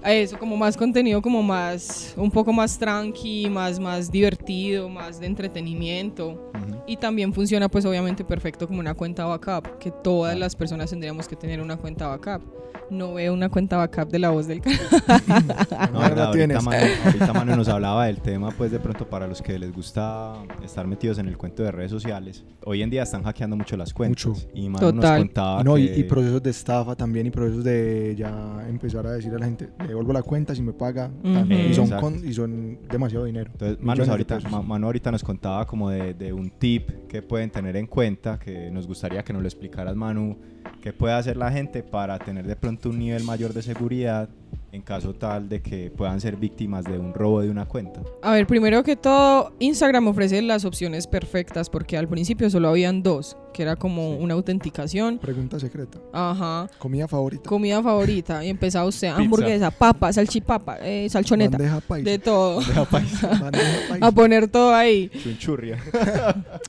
[0.03, 5.27] Eso, como más contenido, como más, un poco más tranqui, más, más divertido, más de
[5.27, 6.51] entretenimiento.
[6.87, 11.27] Y también funciona, pues obviamente, perfecto como una cuenta backup, que todas las personas tendríamos
[11.27, 12.41] que tener una cuenta backup.
[12.89, 14.79] No veo una cuenta backup de la voz del canal.
[15.93, 16.61] No, verdad, ahorita.
[16.61, 20.33] Manu, ahorita Manu nos hablaba del tema, pues de pronto para los que les gusta
[20.63, 22.43] estar metidos en el cuento de redes sociales.
[22.65, 24.25] Hoy en día están hackeando mucho las cuentas.
[24.25, 24.47] Mucho.
[24.53, 25.19] Y Manu nos Total.
[25.19, 25.99] contaba No, y, que...
[25.99, 29.69] y procesos de estafa también y procesos de ya empezar a decir a la gente,
[29.87, 31.09] devuelvo la cuenta si me paga.
[31.23, 31.43] tan".
[31.43, 31.53] Ujú.
[31.53, 33.49] y, son con- y son demasiado dinero.
[33.51, 37.75] Entonces, Manu ahorita, Manu ahorita nos contaba como de, de un tip que pueden tener
[37.77, 40.37] en cuenta, que nos gustaría que nos lo explicaras, Manu, não
[40.81, 44.29] ¿Qué puede hacer la gente para tener de pronto un nivel mayor de seguridad
[44.71, 48.01] en caso tal de que puedan ser víctimas de un robo de una cuenta?
[48.21, 53.01] A ver, primero que todo, Instagram ofrece las opciones perfectas porque al principio solo habían
[53.03, 55.17] dos, que era como una autenticación.
[55.17, 55.97] Pregunta secreta.
[56.13, 56.69] Ajá.
[56.77, 57.49] Comida favorita.
[57.49, 58.45] Comida favorita.
[58.45, 61.57] Y empezaba usted, hamburguesa, papa, salchipapa, eh, salchoneta.
[61.57, 62.09] Bandeja paisa.
[62.09, 62.55] De todo.
[62.57, 64.05] Bandeja paisa, Bandeja paisa.
[64.05, 65.09] A poner todo ahí.
[65.23, 65.77] chunchurria.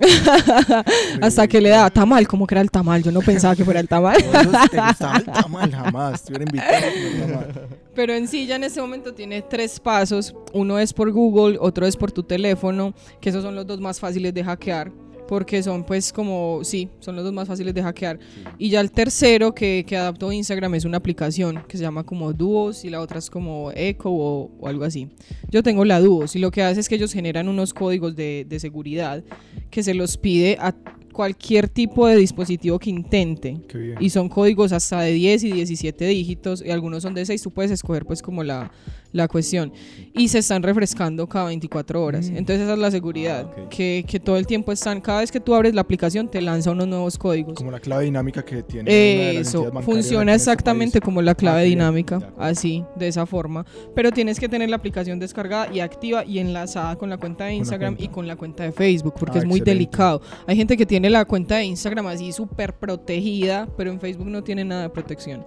[1.20, 3.02] Hasta que le daba tamal, como que era el tamal.
[3.02, 4.16] Yo no pensaba que fuera el tamal.
[4.32, 5.70] No, ¿Te gustaba el tamal?
[5.70, 6.22] Jamás.
[6.22, 7.68] Te hubiera invitado a comer tamal.
[7.94, 10.34] Pero en sí ya en este momento tiene tres pasos.
[10.54, 13.98] Uno es por Google, otro es por tu teléfono, que esos son los dos más
[13.98, 14.92] fáciles de hackear.
[15.26, 18.18] Porque son pues como, sí, son los dos más fáciles de hackear.
[18.58, 22.32] Y ya el tercero que, que adaptó Instagram es una aplicación que se llama como
[22.32, 25.08] Duos y la otra es como Echo o, o algo así.
[25.48, 28.44] Yo tengo la Duos y lo que hace es que ellos generan unos códigos de,
[28.48, 29.22] de seguridad
[29.70, 30.74] que se los pide a
[31.20, 33.60] cualquier tipo de dispositivo que intente.
[33.68, 33.98] Qué bien.
[34.00, 37.50] Y son códigos hasta de 10 y 17 dígitos y algunos son de 6, tú
[37.50, 38.72] puedes escoger pues como la,
[39.12, 39.72] la cuestión.
[40.14, 42.30] Y se están refrescando cada 24 horas.
[42.30, 42.36] Mm.
[42.36, 43.68] Entonces esa es la seguridad, Ah, ok.
[43.68, 46.70] que, que todo el tiempo están, cada vez que tú abres la aplicación te lanza
[46.70, 47.54] unos nuevos códigos.
[47.54, 49.36] Como la clave dinámica que tiene.
[49.38, 53.64] Eso, funciona este exactamente como la clave Ah, dinámica, así, de esa forma.
[53.94, 57.54] Pero tienes que tener la aplicación descargada y activa y enlazada con la cuenta de
[57.54, 58.04] Instagram cuenta.
[58.04, 59.70] y con la cuenta de Facebook, porque Ah, es muy excelente.
[59.70, 60.22] delicado.
[60.46, 64.42] Hay gente que tiene la cuenta de Instagram así súper protegida, pero en Facebook no
[64.42, 65.44] tiene nada de protección.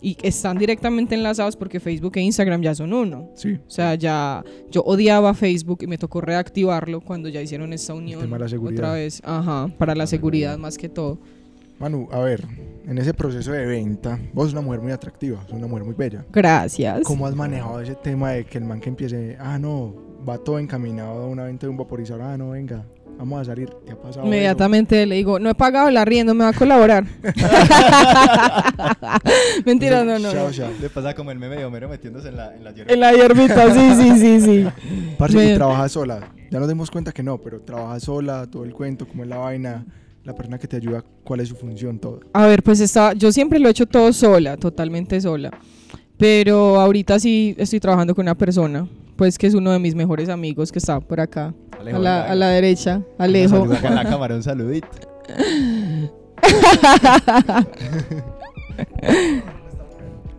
[0.00, 3.30] Y están directamente enlazados porque Facebook e Instagram ya son uno.
[3.34, 3.58] Sí.
[3.66, 8.20] O sea, ya yo odiaba Facebook y me tocó reactivarlo cuando ya hicieron esta unión
[8.20, 8.84] tema de la seguridad.
[8.84, 9.22] otra vez.
[9.24, 11.18] Ajá, para la seguridad más que todo.
[11.78, 12.46] Manu, a ver,
[12.86, 15.94] en ese proceso de venta, vos sos una mujer muy atractiva, sos una mujer muy
[15.94, 16.24] bella.
[16.32, 17.02] Gracias.
[17.04, 19.94] ¿Cómo has manejado ese tema de que el man que empiece, ah, no,
[20.26, 22.84] va todo encaminado a una venta de un vaporizador, ah, no, venga,
[23.18, 26.44] vamos a salir, ¿te ha pasado Inmediatamente le digo, no he pagado el arriendo, me
[26.44, 27.04] va a colaborar.
[29.64, 30.04] Mentira, eso?
[30.04, 30.32] no, no.
[30.32, 30.70] Chao, chao.
[30.80, 32.92] Le pasa como el meme de Homero metiéndose en la, en la hierba.
[32.92, 34.66] En la hierbita, sí, sí, sí, sí.
[35.18, 36.32] Parce, Me- y trabajas sola.
[36.50, 39.38] Ya nos dimos cuenta que no, pero trabajas sola, todo el cuento, cómo es la
[39.38, 39.84] vaina,
[40.24, 42.20] la persona que te ayuda, cuál es su función, todo.
[42.32, 45.50] A ver, pues estaba, yo siempre lo he hecho todo sola, totalmente sola.
[46.16, 48.86] Pero ahorita sí estoy trabajando con una persona,
[49.16, 52.24] pues que es uno de mis mejores amigos que está por acá, Alejo, a la,
[52.24, 53.56] a la derecha, Alejo.
[53.60, 54.88] saluda acá en la cámara, un saludito.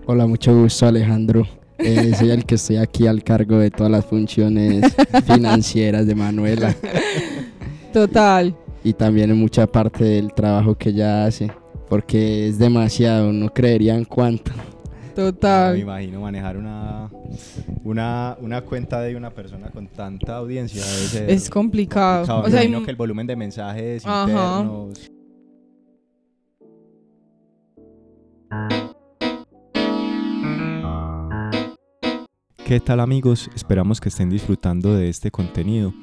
[0.05, 1.47] Hola, mucho gusto Alejandro.
[1.77, 4.95] Eh, soy el que estoy aquí al cargo de todas las funciones
[5.25, 6.73] financieras de Manuela
[7.91, 8.55] Total.
[8.81, 11.51] y también en mucha parte del trabajo que ella hace,
[11.89, 14.51] porque es demasiado, no creerían cuánto.
[15.15, 15.77] Me Total.
[15.79, 17.09] imagino manejar una,
[17.83, 20.81] una, una cuenta de una persona con tanta audiencia.
[20.81, 22.25] Es complicado.
[22.25, 22.39] complicado.
[22.41, 24.27] O Me sea, hay imagino que el volumen de mensajes Ajá.
[24.61, 25.11] internos.
[32.65, 33.49] ¿Qué tal amigos?
[33.55, 35.93] Esperamos que estén disfrutando de este contenido.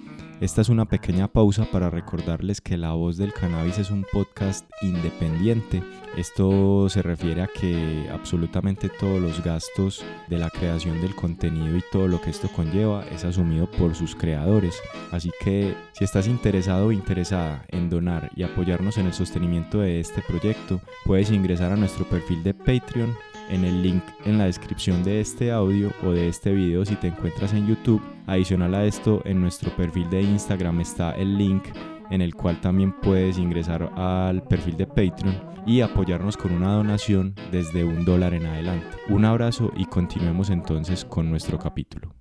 [0.41, 4.69] Esta es una pequeña pausa para recordarles que La Voz del Cannabis es un podcast
[4.83, 5.83] independiente.
[6.17, 11.85] Esto se refiere a que absolutamente todos los gastos de la creación del contenido y
[11.93, 14.81] todo lo que esto conlleva es asumido por sus creadores.
[15.13, 20.01] Así que si estás interesado o interesada en donar y apoyarnos en el sostenimiento de
[20.01, 23.15] este proyecto, puedes ingresar a nuestro perfil de Patreon
[23.53, 27.09] en el link en la descripción de este audio o de este video si te
[27.09, 28.03] encuentras en YouTube.
[28.27, 31.65] Adicional a esto, en nuestro perfil de Instagram está el link
[32.11, 37.35] en el cual también puedes ingresar al perfil de Patreon y apoyarnos con una donación
[37.51, 38.97] desde un dólar en adelante.
[39.09, 42.15] Un abrazo y continuemos entonces con nuestro capítulo.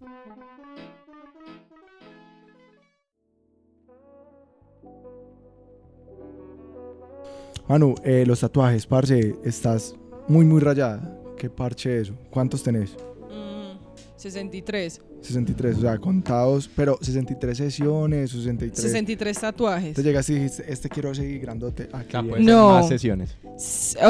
[7.68, 9.96] Manu, eh, los tatuajes, parce, estás
[10.28, 11.21] muy, muy rayada.
[11.42, 12.14] ¿Qué parche eso?
[12.30, 12.96] ¿Cuántos tenés?
[13.32, 13.76] Mm,
[14.16, 15.02] 63.
[15.22, 18.82] 63, o sea, contados, pero 63 sesiones, 63.
[18.82, 19.88] 63 tatuajes.
[19.90, 21.90] Entonces llegaste y dijiste, este quiero seguir grandote.
[21.94, 22.46] Ah, bien.
[22.46, 22.70] No.
[22.72, 23.36] más sesiones.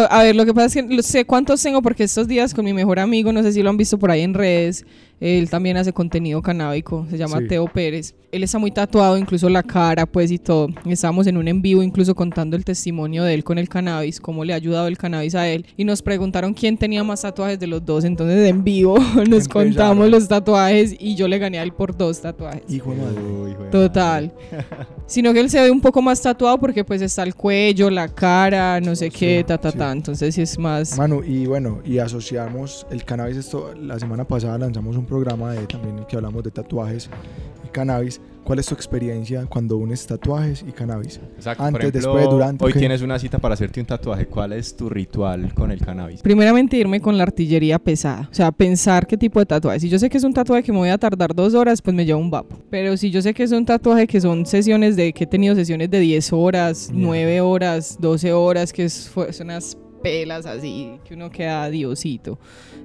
[0.09, 2.73] A ver, lo que pasa es que sé cuántos tengo porque estos días con mi
[2.73, 4.85] mejor amigo, no sé si lo han visto por ahí en redes,
[5.19, 7.47] él también hace contenido canábico, se llama Sí.
[7.47, 8.15] Teo Pérez.
[8.31, 10.69] Él está muy tatuado, incluso la cara, pues y todo.
[10.85, 14.45] Estábamos en un en vivo, incluso contando el testimonio de él con el cannabis, cómo
[14.45, 15.65] le ha ayudado el cannabis a él.
[15.75, 18.05] Y nos preguntaron quién tenía más tatuajes de los dos.
[18.05, 19.47] Entonces, en vivo nos Empezaron.
[19.49, 22.63] contamos los tatuajes y yo le gané a él por dos tatuajes.
[22.69, 23.21] Hijo de madre.
[23.21, 24.33] Uy, hijo de Total.
[25.05, 28.07] Sino que él se ve un poco más tatuado porque pues está el cuello, la
[28.07, 29.77] cara, no sé qué, ta, ta, sí.
[29.77, 29.91] ta.
[29.91, 30.97] Entonces sí es más...
[30.97, 35.65] Manu, y bueno, y asociamos el cannabis, esto, la semana pasada lanzamos un programa de
[35.67, 37.09] también que hablamos de tatuajes
[37.65, 41.19] y cannabis, ¿Cuál es tu experiencia cuando unes tatuajes y cannabis?
[41.37, 41.63] Exacto.
[41.63, 42.79] Antes, Por ejemplo, después, durante, Hoy ¿qué?
[42.79, 44.25] tienes una cita para hacerte un tatuaje.
[44.25, 46.21] ¿Cuál es tu ritual con el cannabis?
[46.21, 49.79] Primeramente irme con la artillería pesada, o sea, pensar qué tipo de tatuaje.
[49.81, 51.95] Si yo sé que es un tatuaje que me voy a tardar dos horas, pues
[51.95, 52.57] me llevo un vapo.
[52.69, 55.53] Pero si yo sé que es un tatuaje que son sesiones de, que he tenido
[55.55, 57.07] sesiones de 10 horas, Mierda.
[57.07, 62.39] 9 horas, 12 horas, que es, fue- son unas pelas así, que uno queda diosito.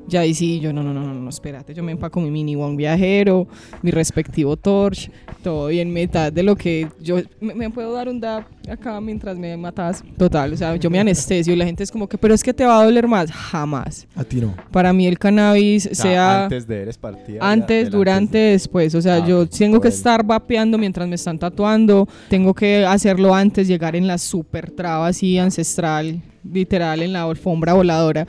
[0.07, 2.55] Ya ahí sí, yo no, no, no, no, no, espérate, yo me empaco mi mini
[2.55, 3.49] one viajero,
[3.83, 5.11] mi respectivo torch,
[5.47, 9.39] todo bien mitad de lo que yo me, me puedo dar un dab acá mientras
[9.39, 10.03] me matas.
[10.19, 12.53] Total, o sea, yo me anestesio y la gente es como que, pero es que
[12.53, 13.31] te va a doler más.
[13.31, 14.09] Jamás.
[14.17, 14.57] A ti no.
[14.73, 17.39] Para mí el cannabis O sea, sea antes de eres partida.
[17.49, 18.93] antes, durante, después.
[18.97, 22.09] O sea, Ah, yo tengo que estar vapeando mientras me están tatuando.
[22.29, 27.73] Tengo que hacerlo antes, llegar en la super traba así ancestral, literal, en la alfombra
[27.75, 28.27] voladora.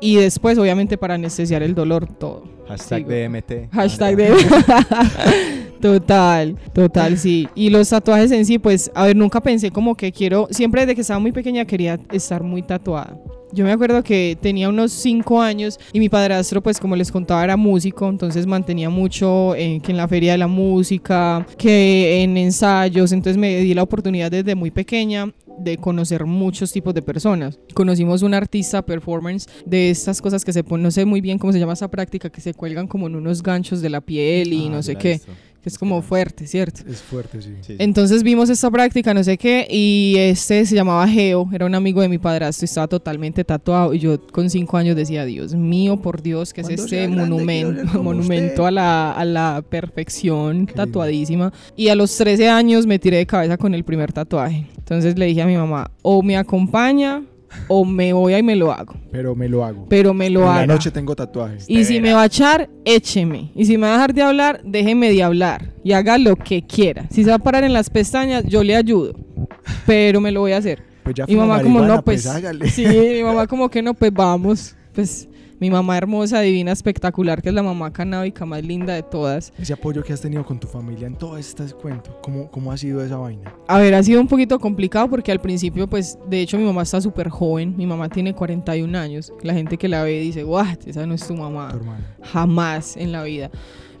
[0.00, 2.44] Y después, obviamente, para anestesiar el dolor, todo.
[2.68, 3.10] Hashtag Sigo.
[3.10, 3.72] DMT.
[3.72, 4.32] Hashtag de...
[5.82, 7.48] total, total, sí.
[7.54, 10.94] Y los tatuajes en sí, pues, a ver, nunca pensé como que quiero, siempre desde
[10.94, 13.18] que estaba muy pequeña quería estar muy tatuada.
[13.54, 17.44] Yo me acuerdo que tenía unos 5 años y mi padrastro, pues como les contaba,
[17.44, 22.38] era músico, entonces mantenía mucho eh, que en la feria de la música, que en
[22.38, 27.58] ensayos, entonces me di la oportunidad desde muy pequeña de conocer muchos tipos de personas.
[27.74, 31.52] Conocimos un artista performance de estas cosas que se ponen, no sé muy bien cómo
[31.52, 34.68] se llama esa práctica, que se cuelgan como en unos ganchos de la piel y
[34.68, 35.20] Ah, no sé qué.
[35.62, 36.82] Que es como fuerte, ¿cierto?
[36.88, 37.54] Es fuerte, sí.
[37.60, 37.76] Sí.
[37.78, 42.02] Entonces vimos esta práctica, no sé qué, y este se llamaba Geo, era un amigo
[42.02, 45.98] de mi padrastro, y estaba totalmente tatuado, y yo con cinco años decía, Dios mío,
[46.02, 50.86] por Dios, que es este monumento, monumento a la, a la perfección, Qué lindo.
[50.86, 51.52] tatuadísima.
[51.76, 54.66] Y a los 13 años me tiré de cabeza con el primer tatuaje.
[54.78, 57.22] Entonces le dije a mi mamá, o me acompaña,
[57.68, 59.86] o me voy y me lo hago, Pero me lo hago.
[59.88, 60.60] pero me lo hago.
[60.60, 61.64] la noche tengo tatuajes.
[61.68, 63.50] Y si me va a echar, écheme.
[63.54, 65.72] Y si me va a dejar de hablar, déjeme de hablar.
[65.84, 67.06] Y haga lo que quiera.
[67.10, 69.14] Si se va a parar en las pestañas, yo le ayudo.
[69.86, 70.82] Pero me lo voy a hacer.
[71.02, 72.26] Pues ya fuma mamá como, no, pues...
[72.26, 72.70] hágale.
[72.70, 74.76] Sí, mi mamá como que no, pues vamos.
[74.94, 75.28] Pues
[75.62, 79.52] mi mamá hermosa, divina, espectacular, que es la mamá canábica más linda de todas.
[79.56, 82.76] Ese apoyo que has tenido con tu familia en todo este cuento, ¿cómo, cómo ha
[82.76, 83.54] sido esa vaina?
[83.68, 86.82] A ver, ha sido un poquito complicado porque al principio, pues, de hecho mi mamá
[86.82, 87.76] está súper joven.
[87.76, 89.32] Mi mamá tiene 41 años.
[89.42, 91.68] La gente que la ve dice, what, esa no es tu mamá.
[91.70, 93.48] Tu jamás en la vida.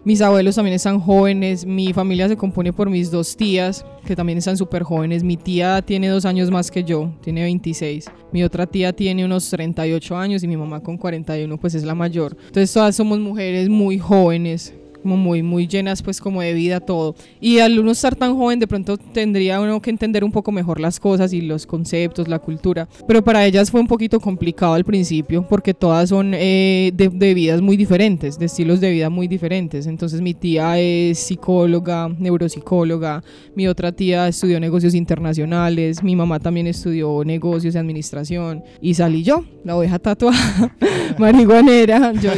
[0.04, 4.38] Mis abuelos también están jóvenes, mi familia se compone por mis dos tías, que también
[4.38, 5.22] están súper jóvenes.
[5.22, 8.10] Mi tía tiene dos años más que yo, tiene 26.
[8.32, 11.94] Mi otra tía tiene unos 38 años y mi mamá con 41 pues es la
[11.94, 12.36] mayor.
[12.36, 17.14] Entonces todas somos mujeres muy jóvenes, como muy, muy llenas pues como de vida todo.
[17.40, 20.80] Y al uno estar tan joven de pronto tendría uno que entender un poco mejor
[20.80, 22.88] las cosas y los conceptos, la cultura.
[23.06, 27.34] Pero para ellas fue un poquito complicado al principio porque todas son eh, de, de
[27.34, 29.86] vidas muy diferentes, de estilos de vida muy diferentes.
[29.86, 33.22] Entonces mi tía es psicóloga, neuropsicóloga,
[33.54, 39.22] mi otra tía estudió negocios internacionales, mi mamá también estudió negocios y administración y salí
[39.22, 40.76] yo, la oveja tatuada,
[41.18, 42.12] marihuanera.
[42.12, 42.30] Yo,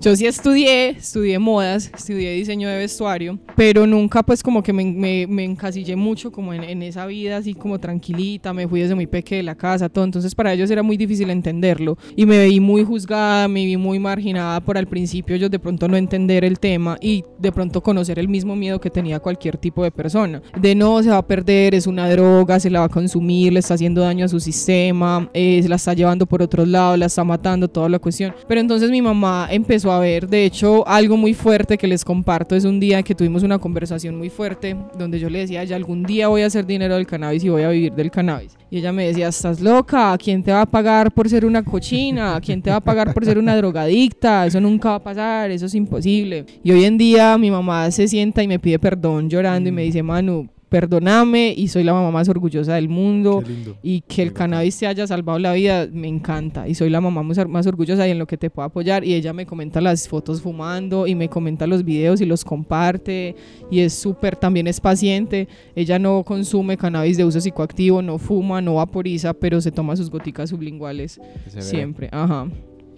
[0.00, 4.84] yo, sí estudié, estudié modas, estudié diseño de vestuario, pero nunca pues como que me,
[4.84, 8.94] me- me encasillé mucho como en, en esa vida así como tranquilita, me fui desde
[8.94, 11.98] muy pequeña de la casa, todo, entonces para ellos era muy difícil entenderlo.
[12.16, 15.88] Y me vi muy juzgada, me vi muy marginada por al principio ellos de pronto
[15.88, 19.82] no entender el tema y de pronto conocer el mismo miedo que tenía cualquier tipo
[19.82, 22.88] de persona, de no, se va a perder, es una droga, se la va a
[22.88, 26.68] consumir, le está haciendo daño a su sistema, eh, se la está llevando por otros
[26.68, 28.32] lados, la está matando, toda la cuestión.
[28.46, 32.54] Pero entonces mi mamá empezó a ver, de hecho, algo muy fuerte que les comparto
[32.54, 36.02] es un día que tuvimos una conversación muy fuerte donde yo le decía, ya algún
[36.02, 38.56] día voy a hacer dinero del cannabis y voy a vivir del cannabis.
[38.70, 42.40] Y ella me decía, estás loca, ¿quién te va a pagar por ser una cochina?
[42.40, 44.46] ¿Quién te va a pagar por ser una drogadicta?
[44.46, 46.44] Eso nunca va a pasar, eso es imposible.
[46.62, 49.82] Y hoy en día mi mamá se sienta y me pide perdón llorando y me
[49.82, 53.76] dice, Manu, perdóname y soy la mamá más orgullosa del mundo Qué lindo.
[53.82, 56.68] y que el cannabis te haya salvado la vida, me encanta.
[56.68, 59.04] Y soy la mamá más, orgullosa y en lo que te puedo apoyar.
[59.04, 63.34] Y ella me comenta las fotos fumando y me comenta los videos y los comparte.
[63.70, 65.48] Y es súper, también es paciente.
[65.74, 70.10] Ella no consume cannabis de uso psicoactivo, no fuma, no vaporiza, pero se toma sus
[70.10, 71.20] goticas sublinguales
[71.58, 72.08] siempre.
[72.12, 72.48] Ajá.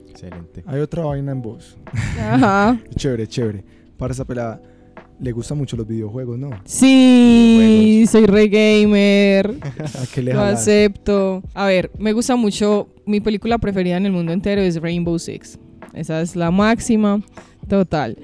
[0.09, 0.65] Excelente.
[0.67, 1.79] Hay otra vaina en vos.
[2.19, 2.79] Ajá.
[2.97, 3.65] Chévere, chévere.
[3.97, 4.61] Para esa pelada,
[5.21, 6.51] le gustan mucho los videojuegos, ¿no?
[6.65, 9.55] Sí, soy re gamer.
[10.01, 10.61] ¿A qué le Lo jalas?
[10.61, 11.43] acepto.
[11.55, 12.89] A ver, me gusta mucho.
[13.07, 15.59] Mi película preferida en el mundo entero es Rainbow Six.
[15.95, 17.21] Esa es la máxima.
[17.69, 18.17] Total.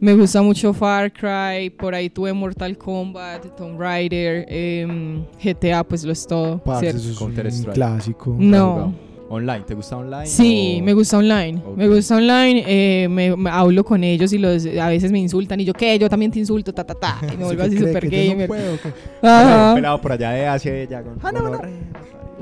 [0.00, 1.70] Me gusta mucho Far Cry.
[1.70, 6.58] Por ahí tuve Mortal Kombat, Tomb Raider, em, GTA, pues lo es todo.
[6.62, 6.98] Parce, ¿cierto?
[6.98, 7.10] eso
[7.46, 8.36] es un clásico.
[8.38, 8.92] No.
[9.34, 9.60] ¿Online?
[9.66, 10.26] ¿Te gusta online?
[10.26, 11.62] Sí, o- me gusta online.
[11.74, 12.64] Me gusta online.
[12.66, 15.58] eh, me, me hablo con ellos y los, a veces me insultan.
[15.58, 15.98] Y yo, ¿qué?
[15.98, 17.18] Yo también te insulto, ta, ta, ta.
[17.32, 18.48] Y me vuelvo así ¿Cree super que yo no gamer.
[18.48, 18.78] puedo?
[19.22, 19.74] Ajá.
[19.74, 21.60] Pelado por allá de Asia ya con Ah, no, no.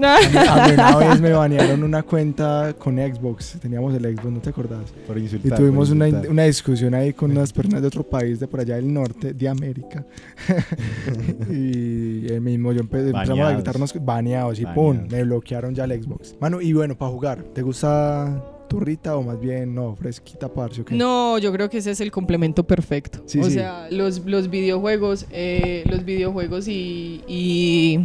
[0.03, 3.59] A mí una vez me banearon una cuenta con Xbox.
[3.61, 4.93] Teníamos el Xbox, ¿no te acordás?
[5.07, 5.59] Por Y insultar.
[5.59, 6.31] tuvimos por una, insultar.
[6.31, 9.49] una discusión ahí con unas personas de otro país, de por allá del norte, de
[9.49, 10.05] América.
[11.51, 16.03] y el mismo, yo empe- empezamos a gritarnos baneados y pum, me bloquearon ya el
[16.03, 16.37] Xbox.
[16.41, 20.83] Mano, y bueno, para jugar, ¿te gusta turrita o más bien no, fresquita, parce?
[20.83, 20.95] o qué?
[20.95, 23.21] No, yo creo que ese es el complemento perfecto.
[23.27, 23.53] Sí, o sí.
[23.53, 27.99] sea, los, los videojuegos, eh, los videojuegos y, y,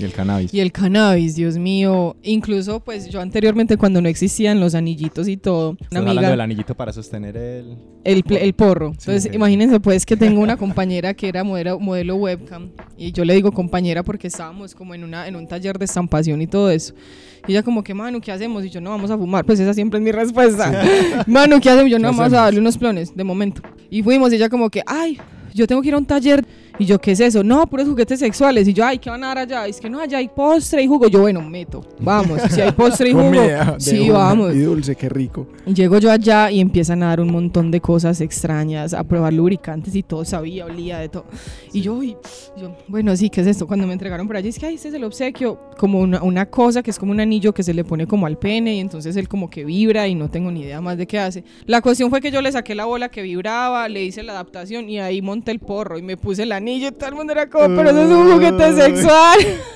[0.00, 0.54] Y el cannabis.
[0.54, 2.16] y el cannabis, Dios mío.
[2.22, 6.30] Incluso, pues yo anteriormente cuando no existían los anillitos y todo, una Estás hablando amiga,
[6.30, 7.76] del anillito para sostener el...
[8.04, 8.88] el, el porro.
[8.88, 9.34] Entonces, ok.
[9.34, 13.52] imagínense pues que tengo una compañera que era modelo, modelo webcam y yo le digo
[13.52, 16.94] compañera porque estábamos como en, una, en un taller de estampación y todo eso.
[17.46, 18.64] Y ella como que, Manu, ¿qué hacemos?
[18.64, 19.44] Y yo, no, vamos a fumar.
[19.44, 20.84] Pues esa siempre es mi respuesta.
[21.26, 21.90] Manu, ¿qué hacemos?
[21.90, 23.62] Yo, no, ¿Qué vamos a darle unos clones, de momento.
[23.90, 25.18] Y fuimos y ella como que, ay,
[25.54, 26.44] yo tengo que ir a un taller.
[26.80, 27.44] Y yo, ¿qué es eso?
[27.44, 28.66] No, puros juguetes sexuales.
[28.66, 29.66] Y yo, ay, ¿qué van a dar allá?
[29.66, 31.08] Y es que no, allá hay postre y jugo.
[31.08, 32.40] Yo, bueno, meto, vamos.
[32.48, 34.54] Si hay postre y jugo, Comida sí, una, vamos.
[34.54, 35.46] Y dulce, qué rico.
[35.66, 39.34] Y Llego yo allá y empiezan a dar un montón de cosas extrañas, a probar
[39.34, 41.26] lubricantes y todo, sabía, olía de todo.
[41.74, 42.16] Y yo, uy,
[42.56, 43.66] yo, bueno, sí, ¿qué es esto?
[43.66, 46.46] Cuando me entregaron por allí, es que, ay, este es el obsequio, como una, una
[46.46, 49.16] cosa que es como un anillo que se le pone como al pene y entonces
[49.16, 51.44] él como que vibra y no tengo ni idea más de qué hace.
[51.66, 54.88] La cuestión fue que yo le saqué la bola que vibraba, le hice la adaptación
[54.88, 57.48] y ahí monté el porro y me puse el anillo y todo el mundo era
[57.48, 59.38] como, pero eso es un juguete sexual.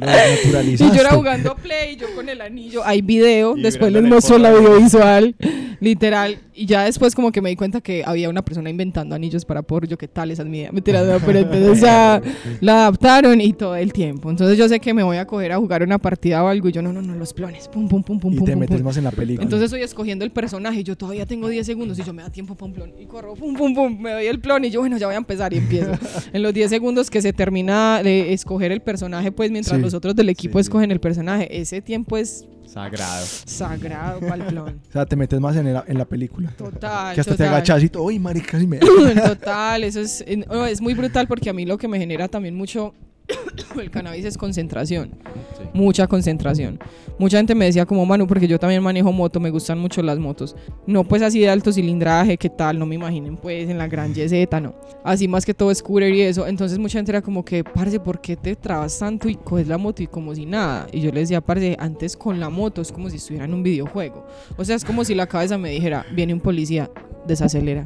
[0.00, 4.40] Y yo era jugando play, yo con el anillo, hay video, Y después les por
[4.40, 5.34] la audiovisual,
[5.80, 9.44] literal, y ya después como que me di cuenta que había una persona inventando anillos
[9.44, 12.20] para porro, yo qué tal, esa es mi idea, mentira, no, pero entonces ya
[12.60, 15.58] la adaptaron y todo el tiempo, entonces yo sé que me voy a coger a
[15.58, 18.18] jugar una partida o algo y yo no, no, no, los clones, pum, pum, pum,
[18.18, 18.86] pum, Y pum, te pum, metes pum.
[18.86, 19.44] más en la película.
[19.44, 22.30] Entonces estoy escogiendo el personaje y yo todavía tengo 10 segundos y yo me da
[22.30, 24.80] tiempo para un plon y corro, pum, pum, pum, me doy el plon y yo
[24.80, 25.92] bueno, ya voy a empezar y empiezo.
[26.32, 29.94] en los 10 segundos que se termina de escoger el personaje, pues mientras Sí, los
[29.94, 30.68] otros del equipo sí, sí.
[30.68, 33.26] escogen el personaje, ese tiempo es Sagrado.
[33.46, 34.80] sagrado plon.
[34.88, 36.50] o sea, te metes más en la, en la película.
[36.56, 37.14] Total.
[37.14, 38.78] que hasta te agachas y todo, uy, marica, casi me...
[39.26, 42.54] Total, eso es, no, es muy brutal porque a mí lo que me genera también
[42.54, 42.94] mucho
[43.80, 45.10] el cannabis es concentración,
[45.56, 45.64] Sí.
[45.74, 46.78] mucha concentración.
[47.18, 50.18] Mucha gente me decía como Manu, porque yo también manejo moto, me gustan mucho las
[50.18, 50.56] motos.
[50.86, 54.14] No pues así de alto cilindraje, qué tal, no me imaginen pues en la gran
[54.14, 54.32] YZ,
[54.62, 54.74] no.
[55.04, 56.46] Así más que todo scooter y eso.
[56.46, 59.76] Entonces mucha gente era como que, parce, ¿por qué te trabas tanto y coges la
[59.78, 60.86] moto y como si nada?
[60.92, 63.62] Y yo le decía, parce, antes con la moto es como si estuviera en un
[63.62, 64.26] videojuego.
[64.56, 66.90] O sea, es como si la cabeza me dijera, viene un policía,
[67.26, 67.84] desacelera.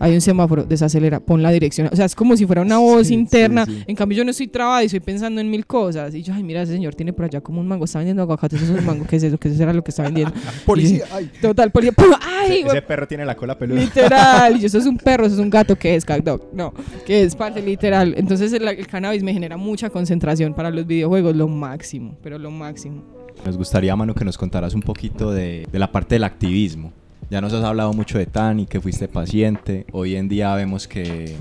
[0.00, 1.88] Hay un semáforo, desacelera, pon la dirección.
[1.92, 3.64] O sea, es como si fuera una voz Sí, interna.
[3.66, 3.84] sí, sí.
[3.86, 6.14] En cambio, yo no estoy trabada y estoy pensando en mil cosas.
[6.14, 7.84] Y yo, ay, mira, ese señor tiene por allá como un mango.
[7.84, 8.62] Está vendiendo aguacates.
[8.62, 9.06] Eso es un mango.
[9.06, 9.38] ¿Qué es eso?
[9.38, 10.32] ¿Qué será lo que está vendiendo?
[10.64, 11.30] Policía, ay.
[11.40, 11.94] Total, policía.
[12.20, 13.80] ¡Ay, Ese, ese perro tiene la cola peluda.
[13.80, 14.56] Literal.
[14.56, 15.76] Y yo, eso es un perro, eso es un gato.
[15.76, 16.04] ¿Qué es?
[16.04, 16.42] Cat dog.
[16.52, 16.72] No,
[17.06, 18.14] que es parte literal.
[18.16, 21.34] Entonces, el, el cannabis me genera mucha concentración para los videojuegos.
[21.36, 23.02] Lo máximo, pero lo máximo.
[23.44, 26.92] Nos gustaría, Manu, que nos contaras un poquito de, de la parte del activismo.
[27.30, 29.84] Ya nos has hablado mucho de Tani, que fuiste paciente.
[29.92, 31.36] Hoy en día vemos que,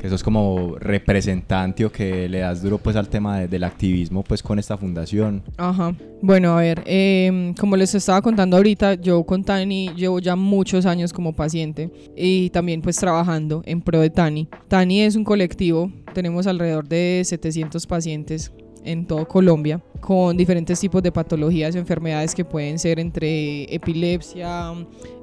[0.00, 4.24] que sos como representante o que le das duro pues al tema de- del activismo
[4.24, 5.42] pues con esta fundación.
[5.58, 5.94] Ajá.
[6.22, 10.86] Bueno, a ver, em, como les estaba contando ahorita, yo con Tani llevo ya muchos
[10.86, 14.48] años como paciente y también pues trabajando en pro de Tani.
[14.68, 18.52] Tani es un colectivo, tenemos alrededor de 700 pacientes
[18.84, 24.72] en todo Colombia con diferentes tipos de patologías o enfermedades que pueden ser entre epilepsia,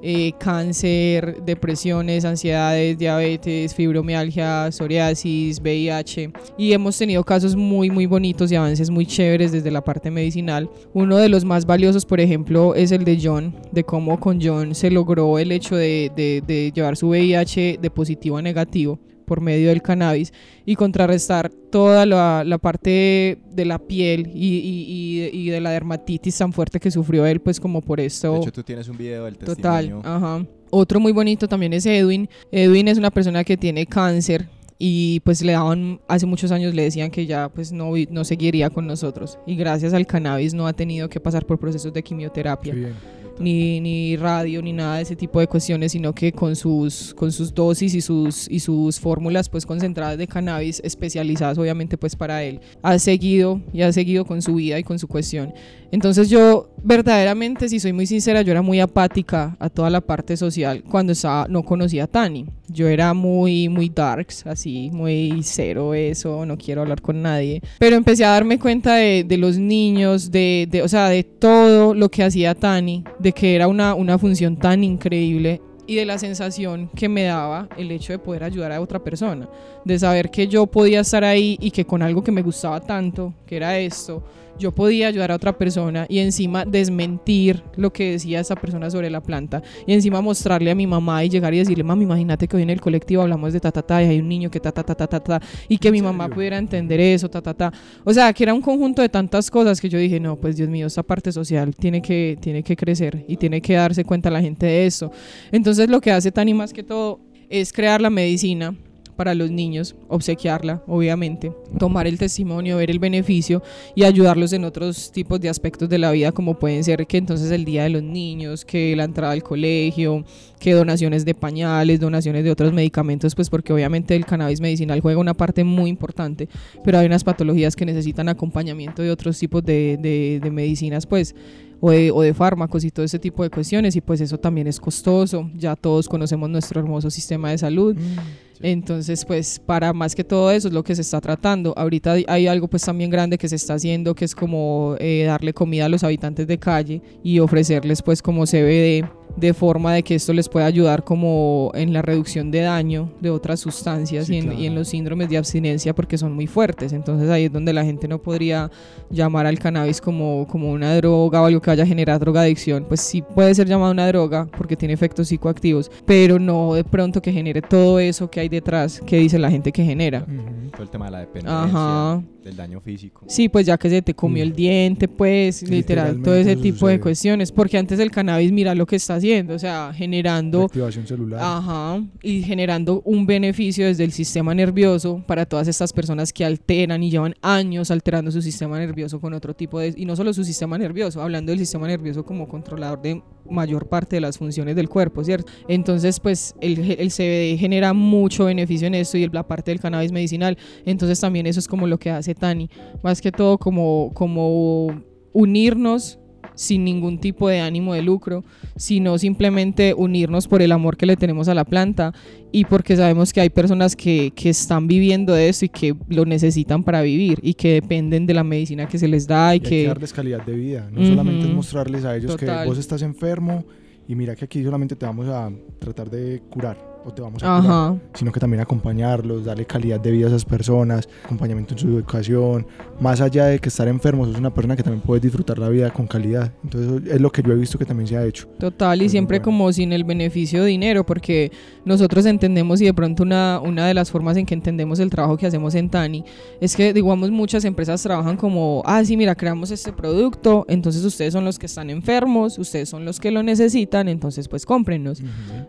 [0.03, 8.51] eh, cáncer, depresiones, ansiedades, diabetes, fibromialgia, psoriasis, VIH y hemos tenido casos muy muy bonitos
[8.51, 10.69] y avances muy chéveres desde la parte medicinal.
[10.93, 14.75] Uno de los más valiosos, por ejemplo, es el de John, de cómo con John
[14.75, 19.41] se logró el hecho de, de- de llevar su VIH de positivo a negativo por
[19.41, 20.31] medio del cannabis
[20.65, 25.71] y contrarrestar toda la, la parte de la piel y, y- y- y de la
[25.71, 28.31] dermatitis tan fuerte que sufrió él, pues como por esto.
[28.33, 30.01] De hecho, tú tienes un video del Total, testimonio.
[30.09, 30.45] ajá.
[30.69, 32.29] Otro muy bonito también es Edwin.
[32.51, 34.47] Edwin es una persona que tiene cáncer
[34.79, 38.23] y pues le daban, hace muchos años le decían que ya pues no, vi- no
[38.23, 39.37] seguiría con nosotros.
[39.45, 42.93] Y gracias al cannabis no ha tenido que pasar por procesos de quimioterapia Qué bien.
[43.39, 47.31] Ni, ni radio, ni nada de ese tipo de cuestiones, sino que con sus, con
[47.31, 52.43] sus dosis y sus, y sus fórmulas pues concentradas de cannabis especializadas obviamente pues para
[52.43, 55.53] él, ha seguido y ha seguido con su vida y con su cuestión.
[55.91, 60.35] Entonces yo verdaderamente, si soy muy sincera, yo era muy apática a toda la parte
[60.35, 62.45] social cuando estaba, no conocía a Tani.
[62.69, 67.61] Yo era muy, muy darks, así, muy cero eso, no quiero hablar con nadie.
[67.79, 71.93] Pero empecé a darme cuenta de, de los niños, de, de, o sea, de todo
[71.93, 76.89] lo que hacía Tani, que era una, una función tan increíble y de la sensación
[76.93, 79.47] que me daba el hecho de poder ayudar a otra persona,
[79.85, 83.33] de saber que yo podía estar ahí y que con algo que me gustaba tanto,
[83.45, 84.21] que era esto,
[84.59, 89.09] yo podía ayudar a otra persona y encima desmentir lo que decía esa persona sobre
[89.09, 92.57] la planta y encima mostrarle a mi mamá y llegar y decirle, mami, imagínate que
[92.57, 94.71] hoy en el colectivo hablamos de ta ta ta y hay un niño que ta
[94.71, 97.73] ta ta ta ta ta y que mi mamá pudiera entender eso, ta ta ta.
[98.03, 100.69] O sea, que era un conjunto de tantas cosas que yo dije, no, pues Dios
[100.69, 104.41] mío, esta parte social tiene que, tiene que crecer y tiene que darse cuenta la
[104.41, 105.11] gente de eso.
[105.51, 107.19] Entonces lo que hace Tani más que todo
[107.49, 108.75] es crear la medicina
[109.17, 113.61] para los niños, obsequiarla, obviamente, tomar el testimonio, ver el beneficio
[113.95, 117.51] y ayudarlos en otros tipos de aspectos de la vida, como pueden ser que entonces
[117.51, 120.23] el día de los niños, que la entrada al colegio,
[120.59, 125.19] que donaciones de pañales, donaciones de otros medicamentos, pues porque obviamente el cannabis medicinal juega
[125.19, 126.47] una parte muy importante,
[126.83, 131.35] pero hay unas patologías que necesitan acompañamiento de otros tipos de, medicinas, pues
[131.79, 134.67] o de, o de, fármacos y todo ese tipo de cuestiones y pues eso también
[134.67, 137.95] es costoso, ya todos conocemos nuestro hermoso sistema de salud.
[137.95, 138.46] Mm.
[138.61, 141.73] Entonces, pues para más que todo eso es lo que se está tratando.
[141.77, 145.53] Ahorita hay algo pues también grande que se está haciendo que es como eh, darle
[145.53, 149.05] comida a los habitantes de calle y ofrecerles pues como CBD
[149.35, 153.29] de forma de que esto les pueda ayudar como en la reducción de daño de
[153.29, 154.59] otras sustancias Sí, y, en, claro.
[154.59, 156.91] y en los síndromes de abstinencia porque son muy fuertes.
[156.91, 158.71] Entonces ahí es donde la gente no podría
[159.11, 162.85] llamar al cannabis como, como una droga o algo que vaya a generar drogadicción.
[162.87, 167.21] Pues sí puede ser llamada una droga porque tiene efectos psicoactivos, pero no de pronto
[167.21, 170.23] que genere todo eso que hay detrás que dice la gente que genera.
[170.27, 170.71] Ujú.
[170.71, 172.23] Todo el tema de la dependencia, Ajá.
[172.47, 173.23] Del daño físico.
[173.27, 174.47] Sí, pues ya que se te comió Mm.
[174.47, 178.85] el diente, pues literal, todo ese tipo de cuestiones, porque antes el cannabis mira lo
[178.85, 181.39] que está haciendo, o sea, generando Activación celular.
[181.43, 187.03] Ajá, y generando un beneficio desde el sistema nervioso para todas estas personas que alteran
[187.03, 189.93] y llevan años alterando su sistema nervioso con otro tipo de...
[189.95, 194.17] Y no solo su sistema nervioso, hablando del sistema nervioso como controlador de mayor parte
[194.17, 195.51] de las funciones del cuerpo, ¿cierto?
[195.69, 199.79] Entonces, pues el, el CBD genera mucho beneficio en esto y el- la parte del
[199.79, 200.57] cannabis medicinal.
[200.85, 202.69] Entonces también eso es como lo que hace Tani,
[203.03, 205.01] más que todo como, como
[205.33, 206.19] unirnos
[206.57, 208.43] sin ningún tipo de ánimo de lucro,
[208.75, 212.13] sino simplemente unirnos por el amor que le tenemos a la planta
[212.51, 216.25] y porque sabemos que hay personas que, que están viviendo de esto y que lo
[216.25, 219.59] necesitan para vivir y que dependen de la medicina que se les da y, Y
[219.59, 219.87] hay que que...
[219.87, 220.89] darles calidad de vida.
[220.91, 222.63] No solamente es mostrarles a ellos Total.
[222.63, 223.63] que vos estás enfermo
[224.07, 227.61] y mira que aquí solamente te vamos a tratar de curar o te vamos a
[227.61, 231.87] curar, sino que también acompañarlos, darle calidad de vida a esas personas, acompañamiento en su
[231.87, 232.67] educación.
[232.99, 235.89] Más allá de que estar enfermo, sos una persona que también puede disfrutar la vida
[235.91, 236.51] con calidad.
[236.63, 238.47] Entonces es lo que yo he visto que también se ha hecho.
[238.59, 239.45] total y siempre bueno.
[239.45, 241.51] como sin el beneficio de dinero porque
[241.85, 245.37] nosotros entendemos y de pronto una, una de las formas en que entendemos el trabajo
[245.37, 246.25] que hacemos en Tani
[246.59, 251.31] es que digamos muchas empresas trabajan como, ah sí mira creamos este producto, entonces ustedes
[251.31, 255.21] son los que están enfermos, ustedes son los que lo necesitan, entonces pues cómprennos.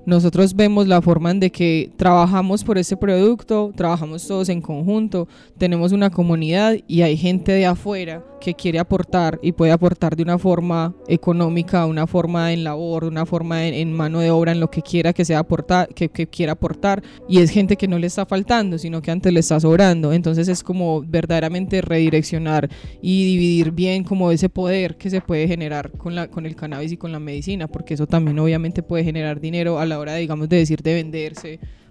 [0.04, 5.28] Nosotros vemos la forma de que trabajamos por este producto, trabajamos todos en conjunto,
[5.58, 10.22] tenemos una comunidad y hay gente de afuera que quiere aportar y puede aportar de
[10.22, 14.60] una forma económica, una forma en labor, una forma en, en mano de obra, en
[14.60, 17.98] lo que quiera que sea aportar, que, que quiera aportar y es gente que no
[17.98, 20.12] le está faltando, sino que antes le está sobrando.
[20.12, 22.68] Entonces es como verdaderamente redireccionar
[23.02, 26.92] y dividir bien como ese poder que se puede generar con, la, con el cannabis
[26.92, 30.48] y con la medicina, porque eso también obviamente puede generar dinero a la hora, digamos,
[30.48, 30.94] de decir de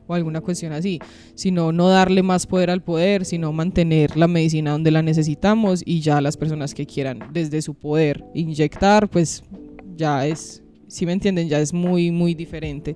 [0.08, 1.00] o alguna cuestión así,
[1.36, 6.00] sino no darle más poder al poder, sino mantener la medicina donde la necesitamos y
[6.00, 9.44] ya las personas que quieran desde su poder inyectar, pues
[9.98, 12.96] ya es, si me entienden, ya es muy, muy diferente.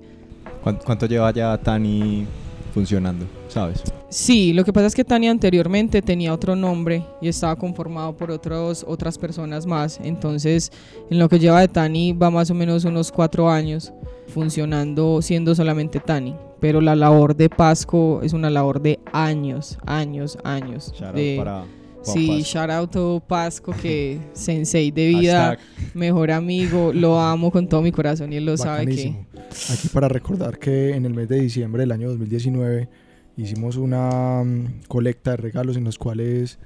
[0.62, 2.24] ¿Cuán- ¿Cuánto lleva ya Tani
[2.72, 3.26] funcionando?
[3.48, 3.82] ¿Sabes?
[4.12, 8.30] Sí, lo que pasa es que Tania anteriormente tenía otro nombre y estaba conformado por
[8.30, 9.98] otros, otras personas más.
[10.04, 10.70] Entonces,
[11.10, 13.90] en lo que lleva de Tani va más o menos unos cuatro años
[14.28, 16.36] funcionando siendo solamente Tani.
[16.60, 20.92] Pero la labor de Pasco es una labor de años, años, años.
[20.94, 21.64] Shout out para
[22.04, 22.44] Juan Sí, Pasco.
[22.44, 25.94] shout out Pasco, que sensei de vida, Hashtag.
[25.94, 29.24] mejor amigo, lo amo con todo mi corazón y él lo sabe que...
[29.72, 32.88] Aquí para recordar que en el mes de diciembre del año 2019
[33.36, 36.58] hicimos una mm, colecta de regalos en los cuales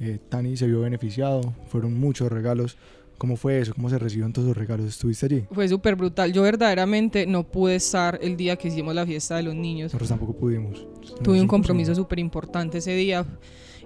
[0.00, 1.54] eh, Tani se vio beneficiado.
[1.68, 2.76] Fueron muchos regalos.
[3.18, 3.72] ¿Cómo fue eso?
[3.74, 4.86] ¿Cómo se recibieron todos los regalos?
[4.86, 5.44] ¿Estuviste allí?
[5.52, 6.32] Fue súper brutal.
[6.32, 9.92] Yo verdaderamente no pude estar el día que hicimos la fiesta de los niños.
[9.92, 10.86] Nosotros tampoco pudimos.
[11.22, 13.24] Tuve un compromiso súper importante ese día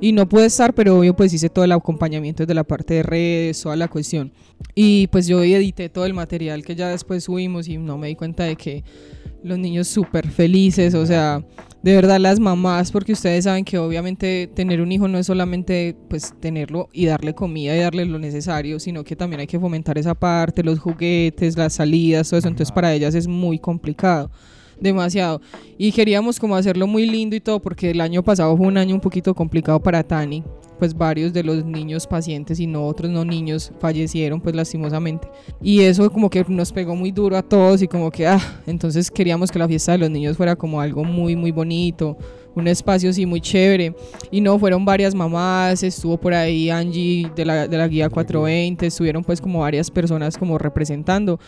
[0.00, 3.02] y no pude estar, pero obvio pues hice todo el acompañamiento de la parte de
[3.02, 4.32] redes, toda la cuestión.
[4.74, 8.14] Y pues yo edité todo el material que ya después subimos y no me di
[8.14, 8.82] cuenta de que
[9.42, 11.44] los niños súper felices, o sea,
[11.82, 15.96] de verdad las mamás, porque ustedes saben que obviamente tener un hijo no es solamente
[16.08, 19.96] pues tenerlo y darle comida y darle lo necesario, sino que también hay que fomentar
[19.98, 24.30] esa parte, los juguetes, las salidas, todo eso, entonces para ellas es muy complicado
[24.80, 25.40] demasiado.
[25.76, 28.94] Y queríamos como hacerlo muy lindo y todo, porque el año pasado fue un año
[28.94, 30.42] un poquito complicado para Tani,
[30.78, 35.28] pues varios de los niños pacientes y no otros no niños fallecieron pues lastimosamente.
[35.62, 39.10] Y eso como que nos pegó muy duro a todos y como que, ah, entonces
[39.10, 42.16] queríamos que la fiesta de los niños fuera como algo muy, muy bonito,
[42.54, 43.94] un espacio así muy chévere.
[44.30, 48.86] Y no, fueron varias mamás, estuvo por ahí Angie de la, de la guía 420,
[48.86, 51.38] estuvieron pues como varias personas como representando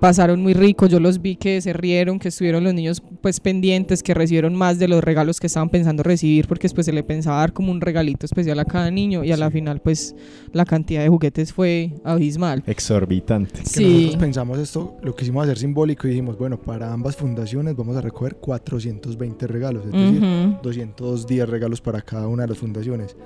[0.00, 4.02] pasaron muy rico, yo los vi que se rieron, que estuvieron los niños pues pendientes,
[4.02, 7.38] que recibieron más de los regalos que estaban pensando recibir, porque después se le pensaba
[7.38, 10.14] dar como un regalito especial a cada niño y a la final pues
[10.52, 12.62] la cantidad de juguetes fue abismal.
[12.66, 13.62] Exorbitante.
[13.74, 17.96] Que nosotros pensamos esto, lo quisimos hacer simbólico y dijimos, bueno, para ambas fundaciones vamos
[17.96, 20.22] a recoger 420 regalos, es decir,
[20.62, 23.16] 210 regalos para cada una de las fundaciones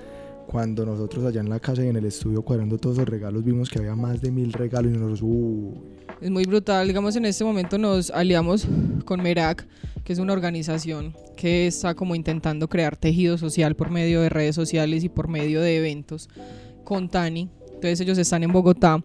[0.47, 3.71] cuando nosotros allá en la casa y en el estudio cuadrando todos los regalos vimos
[3.71, 5.75] que había más de mil regalos y nosotros, uh.
[6.23, 8.69] Es muy brutal, digamos en este momento nos aliamos
[9.05, 9.67] con Merak,
[10.05, 14.55] que es una organización que está como intentando crear tejido social por medio de redes
[14.55, 16.29] sociales y por medio de eventos
[16.85, 17.51] con Tani.
[17.67, 19.03] Entonces ellos están en Bogotá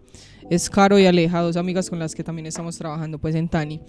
[0.50, 3.80] es Caro y Aleja, dos amigas con las que también estamos trabajando pues en Tani.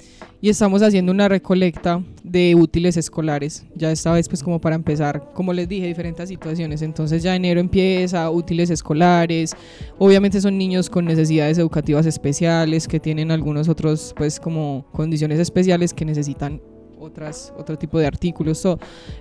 [0.41, 5.31] Y estamos haciendo una recolecta de útiles escolares, ya esta vez pues como para empezar,
[5.33, 9.55] como les dije, diferentes situaciones, entonces ya enero empieza, útiles escolares,
[9.97, 15.93] obviamente son niños con necesidades educativas especiales que tienen algunos otros pues como condiciones especiales
[15.93, 16.61] que necesitan
[17.09, 18.65] otras, otro tipo de artículos.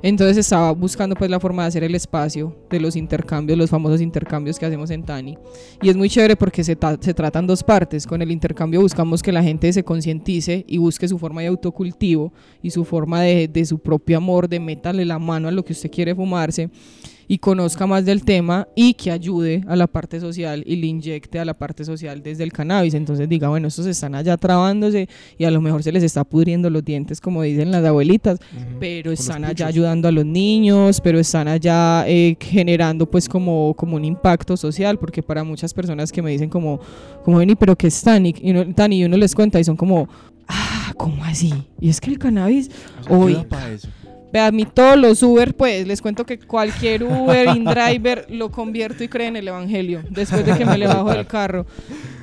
[0.02, 4.01] Entonces estaba buscando pues la forma de hacer el espacio de los intercambios, los famosos
[4.01, 5.36] intercambios que hacemos en Tani.
[5.82, 8.06] Y es muy chévere porque se, se tratan dos partes.
[8.06, 12.32] Con el intercambio buscamos que la gente se concientice y busque su forma de autocultivo
[12.62, 15.73] y su forma de, de su propio amor, de meterle la mano a lo que
[15.73, 16.70] usted quiere fumarse
[17.28, 21.38] y conozca más del tema y que ayude a la parte social y le inyecte
[21.38, 22.94] a la parte social desde el cannabis.
[22.94, 26.70] Entonces diga, bueno, estos están allá trabándose y a lo mejor se les está pudriendo
[26.70, 28.38] los dientes, como dicen las abuelitas,
[28.80, 33.96] pero están allá ayudando a los niños, pero están allá eh, generando pues como, como
[33.96, 36.80] un impacto social, porque para muchas personas que me dicen como,
[37.24, 38.24] como ven, pero que están?
[38.24, 40.09] Y, y, uno, y uno les cuenta y son como,
[40.48, 41.52] ah, ¿cómo así?
[41.78, 42.70] Y es que el cannabis
[43.10, 43.36] hoy...
[44.32, 49.05] Ve, a mí todos los Uber, pues les cuento que cualquier Uber, InDriver, lo convierto
[49.05, 51.66] y cree en el Evangelio después de que me le bajo del carro.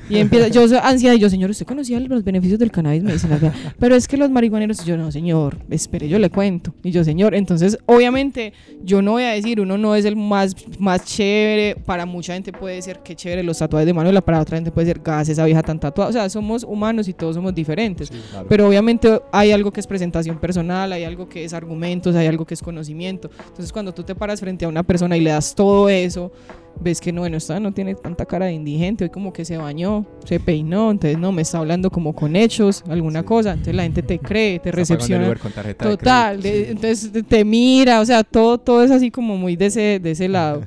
[0.08, 3.52] Y empieza, yo ansiedad, y yo, señor, ¿usted conocía los beneficios del cannabis medicinal?
[3.80, 6.74] Pero es que los marihuaneros, yo no, señor, espere, yo le cuento.
[6.84, 8.54] Y yo, señor, entonces, obviamente,
[8.84, 12.52] yo no voy a decir, uno no es el más, más chévere, para mucha gente
[12.52, 15.44] puede ser que chévere los tatuajes de Manuela, para otra gente puede ser gas, esa
[15.44, 16.10] vieja tan tatuada.
[16.10, 18.12] O sea, somos humanos y todos somos diferentes.
[18.48, 21.54] Pero obviamente hay algo que es presentación personal, hay algo que es
[21.96, 23.30] argumentos, hay algo que es conocimiento.
[23.48, 26.32] Entonces, cuando tú te paras frente a una persona y le das todo eso,
[26.80, 29.58] ves que no, bueno, esta no tiene tanta cara de indigente, hoy como que se
[29.58, 33.84] bañó, se peinó, entonces no, me está hablando como con hechos, alguna cosa, entonces la
[33.84, 35.34] gente te cree, te recepciona.
[35.78, 40.12] Total, entonces te mira, o sea, todo, todo es así como muy de ese, de
[40.12, 40.64] ese lado.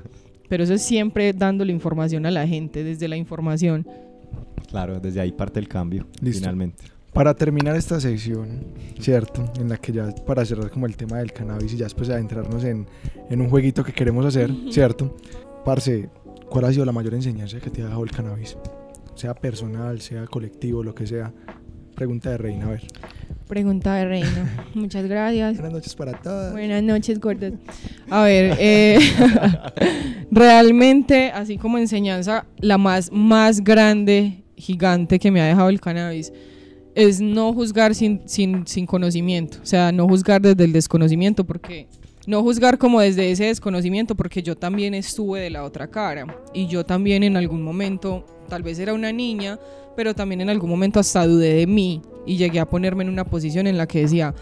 [0.48, 3.86] Pero eso es siempre dándole información a la gente, desde la información.
[4.66, 6.97] Claro, desde ahí parte el cambio, finalmente.
[7.12, 8.66] Para terminar esta sección,
[9.00, 9.50] ¿cierto?
[9.58, 12.62] En la que ya para cerrar como el tema del cannabis y ya después adentrarnos
[12.64, 12.86] en,
[13.30, 15.16] en un jueguito que queremos hacer, ¿cierto?
[15.64, 16.08] Parce,
[16.48, 18.56] ¿cuál ha sido la mayor enseñanza que te ha dejado el cannabis?
[19.14, 21.32] Sea personal, sea colectivo, lo que sea.
[21.96, 22.86] Pregunta de Reina, a ver.
[23.48, 24.66] Pregunta de Reina.
[24.74, 25.54] Muchas gracias.
[25.54, 26.52] Buenas noches para todas.
[26.52, 27.54] Buenas noches, gordas.
[28.08, 28.98] A ver, eh,
[30.30, 36.32] realmente, así como enseñanza, la más, más grande, gigante que me ha dejado el cannabis
[36.98, 39.58] es no juzgar sin, sin, sin conocimiento.
[39.62, 41.86] O sea, no juzgar desde el desconocimiento, porque
[42.26, 46.66] no juzgar como desde ese desconocimiento, porque yo también estuve de la otra cara y
[46.66, 49.60] yo también en algún momento, tal vez era una niña,
[49.94, 53.24] pero también en algún momento hasta dudé de mí y llegué a ponerme en una
[53.24, 54.34] posición en la que decía,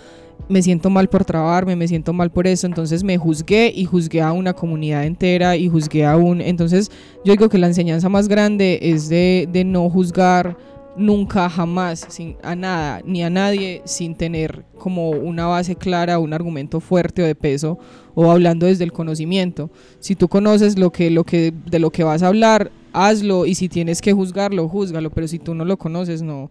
[0.48, 4.22] me siento mal por trabarme, me siento mal por eso, entonces me juzgué y juzgué
[4.22, 6.40] a una comunidad entera y juzgué a un...
[6.40, 6.90] Entonces
[7.22, 10.56] yo digo que la enseñanza más grande es de, de no juzgar
[10.96, 16.32] nunca, jamás, sin, a nada, ni a nadie, sin tener como una base clara, un
[16.32, 17.78] argumento fuerte o de peso,
[18.14, 19.70] o hablando desde el conocimiento.
[20.00, 23.54] Si tú conoces lo que, lo que, de lo que vas a hablar, hazlo, y
[23.54, 26.50] si tienes que juzgarlo, júzgalo, pero si tú no lo conoces, no.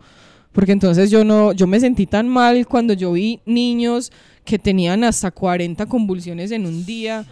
[0.51, 4.11] Porque entonces yo no, yo me sentí tan mal cuando yo vi niños
[4.45, 7.25] que tenían hasta 40 convulsiones en un día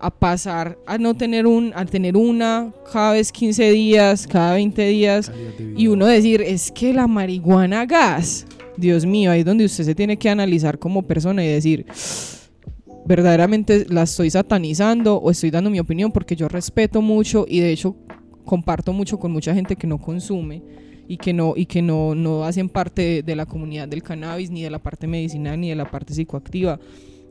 [0.00, 4.88] a pasar a no tener un, a tener una cada vez 15 días, cada 20
[4.88, 5.32] días,
[5.76, 8.46] y uno decir, es que la marihuana gas,
[8.76, 11.86] Dios mío, ahí es donde usted se tiene que analizar como persona y decir,
[13.06, 17.72] verdaderamente la estoy satanizando o estoy dando mi opinión porque yo respeto mucho y de
[17.72, 17.96] hecho
[18.44, 20.62] comparto mucho con mucha gente que no consume
[21.08, 24.50] y que no y que no, no hacen parte de, de la comunidad del cannabis
[24.50, 26.78] ni de la parte medicinal ni de la parte psicoactiva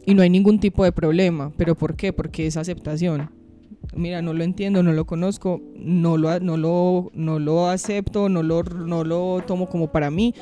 [0.07, 2.11] y no hay ningún tipo de problema pero ¿por qué?
[2.13, 3.29] porque es aceptación
[3.93, 8.41] mira no lo entiendo no lo conozco no lo no lo no lo acepto no
[8.41, 10.33] lo no lo tomo como para mí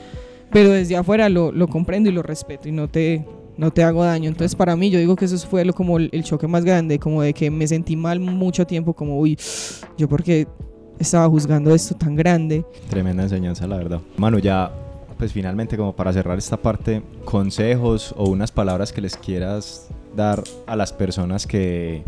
[0.52, 3.26] pero desde afuera lo, lo comprendo y lo respeto y no te
[3.58, 4.28] no te hago daño.
[4.28, 7.22] Entonces, para mí, yo digo que eso fue lo, como el choque más grande, como
[7.22, 9.38] de que me sentí mal mucho tiempo, como, uy,
[9.98, 10.48] yo porque
[11.00, 12.66] estaba juzgando esto tan grande.
[12.90, 14.02] Tremenda enseñanza, la verdad.
[14.18, 14.72] Manu, ya,
[15.18, 20.44] pues finalmente, como para cerrar esta parte, consejos o unas palabras que les quieras dar
[20.68, 22.04] a las personas que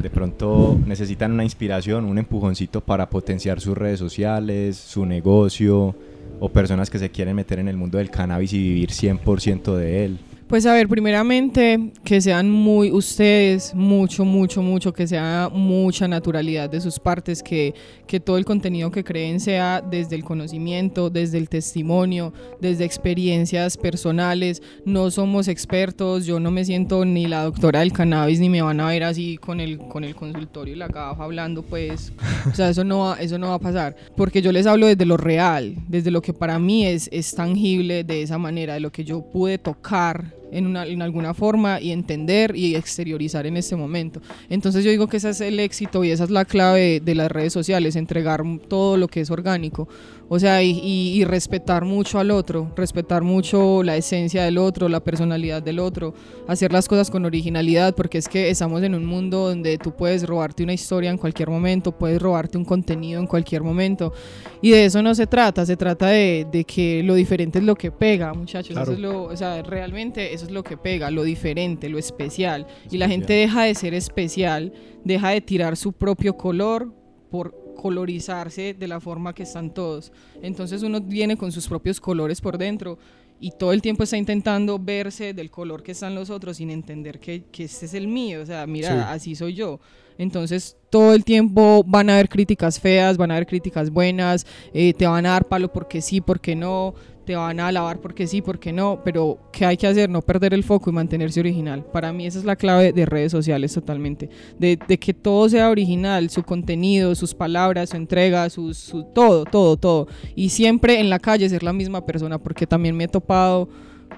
[0.00, 5.94] de pronto necesitan una inspiración, un empujoncito para potenciar sus redes sociales, su negocio,
[6.40, 10.04] o personas que se quieren meter en el mundo del cannabis y vivir 100% de
[10.04, 10.18] él.
[10.48, 16.70] Pues a ver, primeramente que sean muy ustedes, mucho, mucho, mucho, que sea mucha naturalidad
[16.70, 17.74] de sus partes, que,
[18.06, 23.76] que todo el contenido que creen sea desde el conocimiento, desde el testimonio, desde experiencias
[23.76, 24.62] personales.
[24.84, 28.78] No somos expertos, yo no me siento ni la doctora del cannabis, ni me van
[28.78, 32.12] a ver así con el, con el consultorio y la gafa hablando, pues,
[32.48, 35.06] o sea, eso no, va, eso no va a pasar, porque yo les hablo desde
[35.06, 38.92] lo real, desde lo que para mí es, es tangible de esa manera, de lo
[38.92, 44.20] que yo pude tocar en, una, alguna forma y entender y exteriorizar en este momento.
[44.48, 47.30] Entonces yo digo que ese es el éxito y esa es la clave de las
[47.30, 49.88] redes sociales, entregar todo lo que es orgánico.
[50.28, 54.88] O sea, y, y- y respetar mucho al otro, respetar mucho la esencia del otro,
[54.88, 56.14] la personalidad del otro,
[56.48, 60.26] hacer las cosas con originalidad, porque es que estamos en un mundo donde tú puedes
[60.26, 64.12] robarte una historia en cualquier momento, puedes robarte un contenido en cualquier momento,
[64.60, 67.76] y de eso no se trata, se trata de, de que lo diferente es lo
[67.76, 68.82] que pega, muchachos, Claro.
[68.82, 72.66] eso es lo, o sea, realmente eso es lo que pega, lo diferente, lo especial,
[72.90, 73.10] y la Especial.
[73.10, 74.72] gente deja de ser especial,
[75.04, 76.92] deja de tirar su propio color
[77.30, 80.12] por colorizarse de la forma que están todos.
[80.42, 82.98] Entonces uno viene con sus propios colores por dentro
[83.38, 87.20] y todo el tiempo está intentando verse del color que están los otros sin entender
[87.20, 88.40] que, que este es el mío.
[88.42, 89.04] O sea, mira, Sí.
[89.08, 89.78] así soy yo.
[90.18, 94.94] Entonces todo el tiempo van a haber críticas feas, van a haber críticas buenas, eh,
[94.94, 96.94] te van a dar palo porque sí, porque no,
[97.26, 100.08] te van a alabar porque sí, porque no, pero ¿qué hay que hacer?
[100.08, 101.84] No perder el foco y mantenerse original.
[101.92, 105.68] Para mí esa es la clave de redes sociales totalmente, de, de que todo sea
[105.68, 110.06] original, su contenido, sus palabras, su entrega, su, su- todo, todo, todo.
[110.34, 113.68] Y siempre en la calle ser la misma persona, porque también me he topado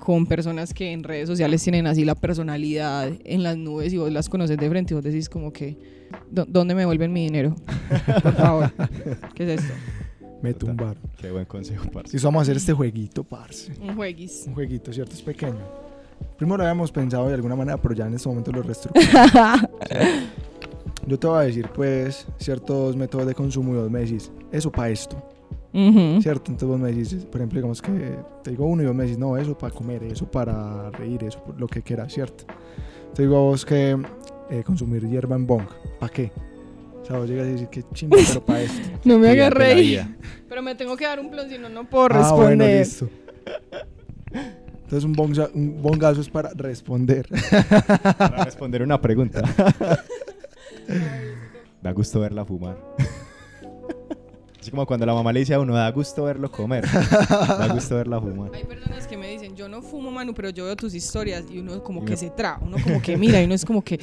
[0.00, 4.12] con personas que en redes sociales tienen así la personalidad en las nubes y vos
[4.12, 5.78] las conoces de frente y vos decís como que,
[6.30, 7.56] "¿Dó- ¿dónde me vuelven mi dinero?
[8.22, 8.70] Por favor,
[9.34, 9.74] ¿qué es esto?
[10.42, 11.02] Me tumbaron.
[11.20, 12.16] Qué buen consejo, parce.
[12.16, 13.72] Y vamos a hacer este jueguito, parce.
[13.80, 14.44] Un jueguis.
[14.46, 15.14] Un jueguito, ¿cierto?
[15.14, 15.58] Es pequeño.
[16.36, 19.62] Primero lo habíamos pensado de alguna manera, pero ya en este momento lo reestructuramos.
[21.06, 24.70] Yo te voy a decir, pues, ciertos métodos de consumo y vos me decís, eso
[24.70, 25.16] para esto,
[25.72, 26.20] Ujú.
[26.20, 26.50] ¿cierto?
[26.50, 29.18] Entonces vos me decís, por ejemplo, digamos que te digo uno y vos me decís,
[29.18, 32.44] no, eso para comer, eso para reír, eso lo que quieras, ¿cierto?
[33.14, 33.96] Te digo a vos que
[34.50, 35.66] eh, consumir hierba en bong,
[35.98, 36.30] ¿para qué?
[37.08, 38.88] O sea, vos llegas a decir que chimba, pero para esto.
[39.04, 39.86] No me hagas reír.
[39.86, 40.16] vida.
[40.48, 42.78] Pero me tengo que dar un plan, si no, no puedo Ah, bueno, responder.
[42.80, 43.08] listo.
[44.82, 47.26] Entonces un, bonga- un bongazo es para responder.
[48.18, 49.42] Para responder una pregunta.
[51.82, 52.76] da gusto verla fumar.
[54.60, 56.84] Así como cuando la mamá le dice a uno, da gusto verlo comer.
[56.90, 58.50] Da gusto verla fumar.
[58.54, 59.16] Hay personas que
[59.58, 62.60] yo no fumo, Manu, pero yo veo tus historias y uno como que se tra,
[62.62, 63.98] uno como que mira y uno es como que,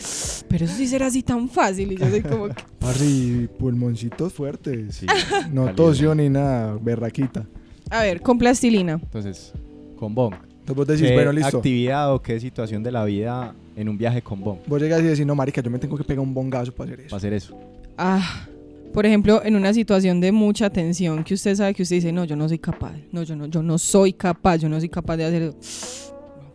[0.49, 4.33] pero eso sí será así tan fácil y yo soy como que, Parce, y pulmoncitos
[4.33, 4.95] fuertes.
[4.95, 5.05] Sí.
[5.53, 7.45] No tosió ni nada, berraquita.
[7.89, 8.99] a ver, con plastilina.
[9.01, 9.53] Entonces,
[9.97, 10.33] con Bong.
[10.33, 11.57] Entonces vos decís, ¿Qué bueno, listo.
[11.57, 14.57] actividad o qué situación de la vida en un viaje con Bong?
[14.67, 16.99] Vos llegas y decís, no, marica, yo me tengo que pegar un bongazo para hacer
[16.99, 17.09] eso.
[17.09, 17.57] Para hacer eso.
[17.97, 18.47] Ah,
[18.95, 22.23] por ejemplo, en una situación de mucha tensión que usted sabe que usted dice, no,
[22.23, 25.17] yo no soy capaz, no, yo no, yo no soy capaz, yo no soy capaz
[25.17, 25.53] de hacer,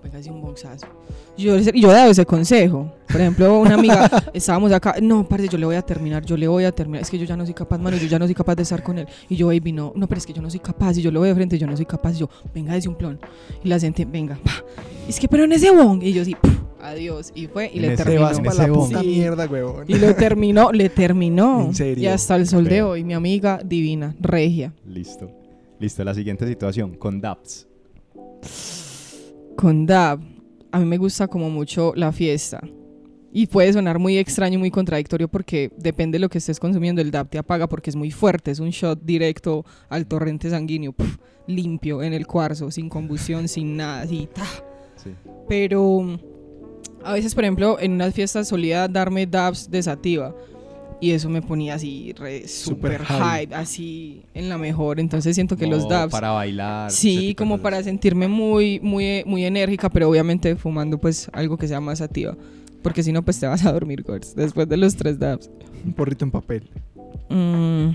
[0.03, 0.87] pégase un boxazo.
[1.37, 2.91] Yo, yo he dado ese consejo.
[3.07, 6.49] Por ejemplo, una amiga, estábamos acá, no, parce, yo le voy a terminar, yo le
[6.49, 8.35] voy a terminar, es que yo ya no soy capaz, mano, yo ya no soy
[8.35, 9.07] capaz de estar con él.
[9.29, 11.21] Y yo, baby, no, no, pero es que yo no soy capaz, y yo lo
[11.21, 13.21] veo de frente, yo no soy capaz, yo, venga, desde un plon.
[13.62, 14.65] Y la gente, venga, pa.
[15.11, 17.82] Es que, pero en ese bong, y yo sí, puf, adiós, y fue, y En
[17.82, 18.23] le ese- Te terminó.
[18.23, 18.87] vas en para ese la bong.
[18.89, 19.07] puta Sí.
[19.07, 19.85] mierda, huevón.
[19.89, 21.61] Y lo terminó, le terminó.
[21.66, 22.05] ¿En serio?
[22.05, 24.73] Y hasta el sol de hoy, mi amiga divina, regia.
[24.87, 25.31] Listo.
[25.78, 27.66] Listo, la siguiente situación, con DAPS.
[29.57, 30.20] Con Dab,
[30.73, 32.61] a mí me gusta como mucho la fiesta.
[33.32, 37.11] Y puede sonar muy extraño, muy contradictorio porque depende de lo que estés consumiendo, el
[37.12, 41.16] DAP te apaga porque es muy fuerte, es un shot directo al torrente sanguíneo, puf,
[41.47, 44.43] limpio en el cuarzo, sin combustión, sin nada, así, ta.
[45.03, 45.11] Sí.
[45.49, 46.19] Pero
[47.05, 50.35] a veces, por ejemplo, en unas fiestas solía darme dabs de sativa
[51.01, 53.41] y eso me ponía así re Super super high.
[53.47, 55.01] hype, así en la mejor.
[55.01, 56.91] Entonces siento que los dabs Para bailar.
[56.91, 61.81] Sí, como para sentirme muy, muy, muy enérgica, pero obviamente fumando pues algo que sea
[61.81, 62.37] más sativa.
[62.83, 65.51] Porque si no, pues te vas a dormir, Gors, después de los tres dabs.
[65.85, 66.71] Un porrito en papel.
[67.29, 67.91] Mm,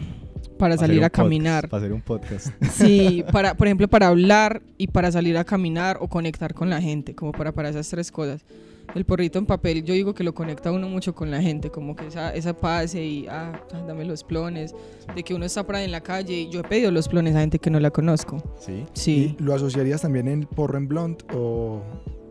[0.58, 1.70] para salir a podcast, caminar.
[1.70, 2.48] Para hacer un podcast.
[2.72, 6.82] Sí, para, por ejemplo, para hablar y para salir a caminar o conectar con la
[6.82, 8.46] gente, como para, para esas tres cosas.
[8.94, 11.96] El porrito en papel, yo digo que lo conecta uno mucho con la gente, como
[11.96, 14.76] que esa, esa pase y, ah, dame los plones,
[15.16, 17.36] de que uno está por ahí en la calle y yo he pedido los plones
[17.36, 18.42] a gente que no la conozco.
[18.60, 18.86] Sí.
[18.94, 19.36] Sí.
[19.40, 21.82] ¿Y ¿Lo asociarías también en el porro en blunt o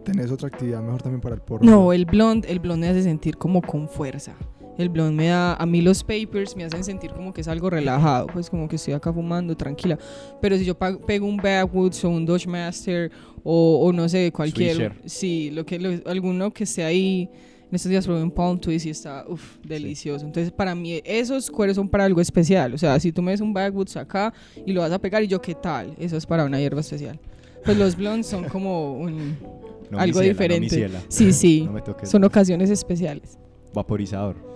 [0.04, 1.64] tenés otra actividad mejor también para el porro?
[1.64, 4.34] No, el blonde, el blonde me hace sentir como con fuerza.
[4.76, 7.70] El blonde me da, a mí los papers me hacen sentir como que es algo
[7.70, 9.96] relajado, pues como que estoy acá fumando tranquila.
[10.40, 13.12] Pero si yo pego un Backwoods o un Dodge Master
[13.44, 14.92] o, o no sé, cualquier, Swisher.
[15.04, 17.28] sí, lo que, lo- alguno que esté ahí.
[17.70, 20.24] En estos días probé un Palm Twist y está, uff, delicioso.
[20.24, 22.72] Entonces, para mí, esos cueros son para algo especial.
[22.74, 24.32] O sea, si tú me ves un Backwoods acá
[24.64, 25.92] y lo vas a pegar y yo, ¿qué tal?
[25.98, 27.18] Eso es para una hierba especial.
[27.64, 29.36] Pues los blondes son como un,
[29.90, 30.68] No algo no diferente.
[30.68, 31.00] ciela.
[31.08, 31.68] sí, sí.
[31.72, 31.82] No.
[32.06, 33.38] Son ocasiones especiales.
[33.72, 34.53] Vaporizador.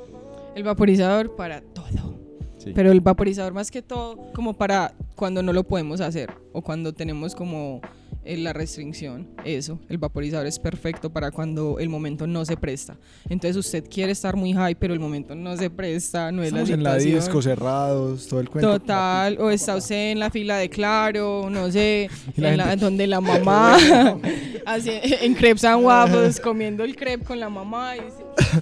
[0.59, 2.18] El vaporizador para todo.
[2.59, 2.72] Sí.
[2.74, 6.93] Pero el vaporizador más que todo como para cuando no lo podemos hacer o cuando
[6.93, 7.80] tenemos como
[8.24, 9.28] eh, la restricción.
[9.44, 12.97] Eso, el vaporizador es perfecto para cuando el momento no se presta.
[13.28, 16.68] Entonces usted quiere estar muy high, pero el momento no se presta, no es Estamos
[16.70, 18.80] la en la disco, cerrados, todo el cuento.
[18.80, 23.06] Total, o está usted en la fila de Claro, no sé, la en la- donde
[23.06, 23.76] la mamá,
[24.66, 24.90] así,
[25.22, 27.97] en Crepes and Waffles, comiendo el crepe con la mamá.
[27.97, 28.60] Y dice, "Ah,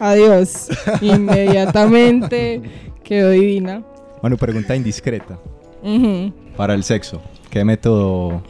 [0.00, 0.68] adiós,
[1.00, 2.60] inmediatamente
[3.02, 3.84] quedó divina.
[4.20, 5.38] Bueno, pregunta indiscreta.
[6.56, 8.42] Para el sexo, ¿qué método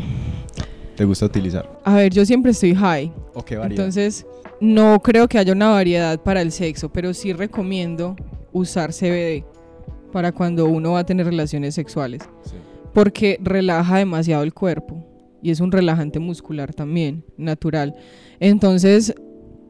[0.95, 1.69] te gusta utilizar?
[1.85, 3.85] A ver, yo siempre estoy high, ¿O qué variedad?
[3.85, 4.25] entonces
[4.61, 8.15] no creo que haya una variedad para el sexo, pero sí recomiendo
[8.53, 9.45] usar CBD
[10.13, 12.23] para cuando uno va a tener relaciones sexuales.
[12.45, 12.55] Sí.
[12.93, 15.05] porque relaja demasiado el cuerpo
[15.43, 17.97] y es un relajante muscular también, natural.
[18.39, 19.13] Entonces,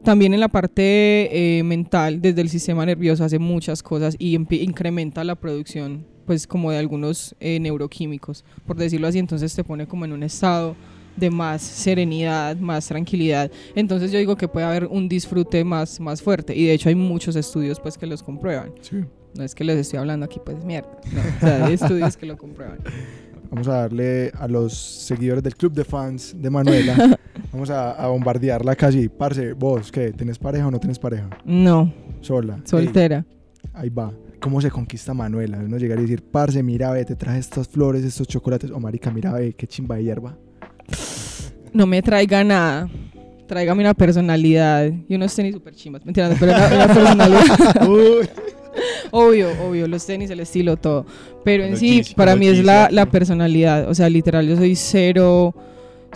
[0.05, 5.23] también en la parte eh, mental, desde el sistema nervioso, hace muchas cosas y incrementa
[5.23, 10.05] la producción, pues como de algunos eh, neuroquímicos, por decirlo así, entonces te pone como
[10.05, 10.75] en un estado
[11.17, 13.51] de más serenidad, más tranquilidad.
[13.73, 16.95] Entonces yo digo que puede haber un disfrute más, más fuerte y de hecho hay
[16.95, 18.73] muchos estudios pues que los comprueban.
[18.81, 18.97] Sí.
[19.33, 22.25] No es que les estoy hablando aquí pues mierda, no, o sea, hay estudios que
[22.25, 22.79] lo comprueban.
[23.49, 27.17] Vamos a darle a los seguidores del club de fans de Manuela.
[27.51, 29.07] vamos a, a bombardearla casi.
[29.09, 30.11] Parce, vos, ¿qué?
[30.11, 31.29] ¿Tenés pareja o no tenés pareja?
[31.45, 32.55] No, Sola.
[32.55, 33.25] Ey, soltera.
[33.73, 34.11] ahí va.
[34.41, 35.57] ¿Cómo se conquista Manuela?
[35.57, 38.69] Uno llegar y decir, parce, mira, ve, te traje estas flores, estos chocolates.
[38.71, 40.37] O marica, mira, ve, qué chimba de hierba.
[41.73, 42.89] No me traiga nada.
[43.47, 46.03] Tráigame una personalidad y unos tenis super chimbas.
[46.05, 47.87] Mentira, pero una, una personalidad.
[47.89, 48.29] Uy.
[49.11, 51.05] Obvio, obvio, los tenis, el estilo, todo.
[51.43, 53.89] Pero en Los sí, para mí es la, la personalidad.
[53.89, 55.53] O sea, literal, yo soy cero.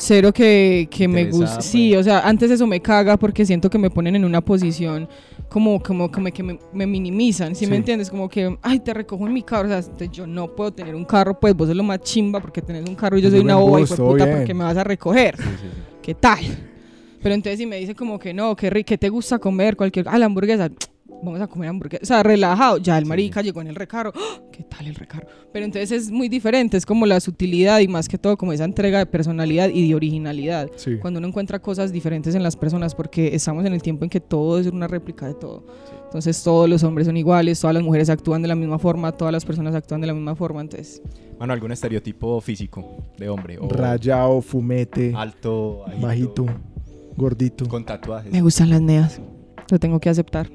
[0.01, 1.61] Cero que, que me gusta.
[1.61, 1.99] Sí, pues.
[1.99, 5.09] o sea, antes eso me caga porque siento que me ponen en una posición
[5.49, 7.69] como, como, como que me, me minimizan, ¿sí, Sí.
[7.69, 8.09] me entiendes?
[8.09, 9.67] Como que, ay, te recojo en mi carro.
[9.67, 12.61] O sea, yo no puedo tener un carro, pues vos sos lo más chimba porque
[12.61, 14.85] tenés un carro y yo soy un una boba y puta porque me vas a
[14.85, 15.35] recoger.
[15.35, 15.67] Sí, sí.
[16.01, 16.39] ¿qué tal?
[17.21, 20.17] Pero entonces si me dice como que no, que, que te gusta comer cualquier, ah,
[20.17, 20.69] la hamburguesa,
[21.23, 24.11] vamos a comer hamburguesa, o sea, relajado, ya el Sí, marica llegó en el recarro,
[24.15, 24.41] ¡ah!
[24.51, 25.27] ¿qué tal el recarro?
[25.51, 28.65] Pero entonces es muy diferente, es como la sutilidad y más que todo como esa
[28.65, 30.69] entrega de personalidad y de originalidad.
[30.75, 30.97] Sí.
[30.97, 34.19] Cuando uno encuentra cosas diferentes en las personas, porque estamos en el tiempo en que
[34.19, 35.65] todo es una réplica de todo.
[36.05, 39.31] Entonces todos los hombres son iguales, todas las mujeres actúan de la misma forma, todas
[39.31, 41.01] las personas actúan de la misma forma, entonces...
[41.39, 43.57] Mano, ¿algún estereotipo físico de hombre?
[43.59, 46.45] O Rayado, fumete, alto, bajito, bajito,
[47.15, 47.67] gordito.
[47.67, 48.31] con tatuajes.
[48.31, 49.21] Me gustan las neas,
[49.71, 50.49] lo tengo que aceptar.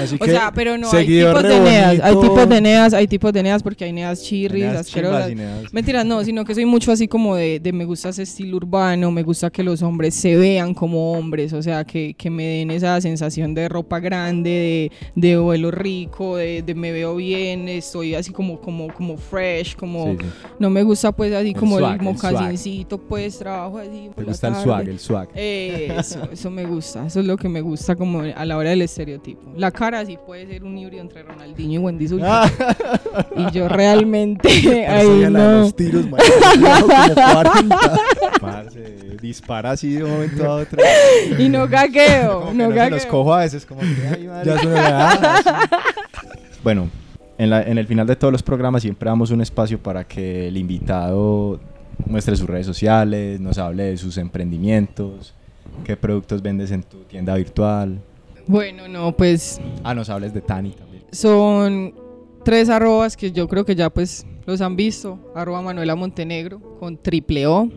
[0.00, 3.32] Así O sea, pero no, hay tipos de neas, hay tipos de neas, hay tipos
[3.32, 5.28] de neas porque hay neas chirris, Neas asquerosas.
[5.28, 8.10] chimbas y neas- Mentira, no, sino que soy mucho así como de, de me gusta
[8.10, 12.14] ese estilo urbano, me gusta que los hombres se vean como hombres, o sea, que,
[12.14, 16.92] que me den esa sensación de ropa grande, de, de vuelo rico, de, de me
[16.92, 20.04] veo bien, estoy así como, como, como fresh, como...
[20.12, 20.26] Sí, sí.
[20.58, 24.10] No me gusta pues así El como swag, el mocasincito, pues trabajo así.
[24.14, 25.28] por ¿Te la gusta el swag, el swag?
[25.34, 27.06] Eso, eso me gusta.
[27.06, 29.52] Eso eso es lo que me gusta como a la hora del estereotipo.
[29.56, 32.50] La cara sí puede ser un híbrido entre Ronaldinho y Wendy Zulka.
[33.36, 35.60] y yo realmente ahí Parecía la de no.
[35.60, 37.78] los tiros, marica, como 40.
[38.40, 40.78] Parce, dispara así de un momento a otro.
[41.38, 44.54] Y no gagueo, Como que no no los cojo a veces, como que, ay, madre.
[44.64, 45.68] Ya
[46.62, 46.88] Bueno,
[47.38, 50.48] en, la- en el final de todos los programas siempre damos un espacio para que
[50.48, 51.60] el invitado
[52.06, 55.34] muestre sus redes sociales, nos hable de sus emprendimientos,
[55.84, 58.00] qué productos vendes en tu tienda virtual.
[58.46, 61.04] Bueno, no, pues Ah, nos hables de Tani también.
[61.12, 61.94] son
[62.44, 65.18] tres arrobas que yo creo que ya pues los han visto.
[65.34, 67.68] Arroba Manuela Montenegro con triple O,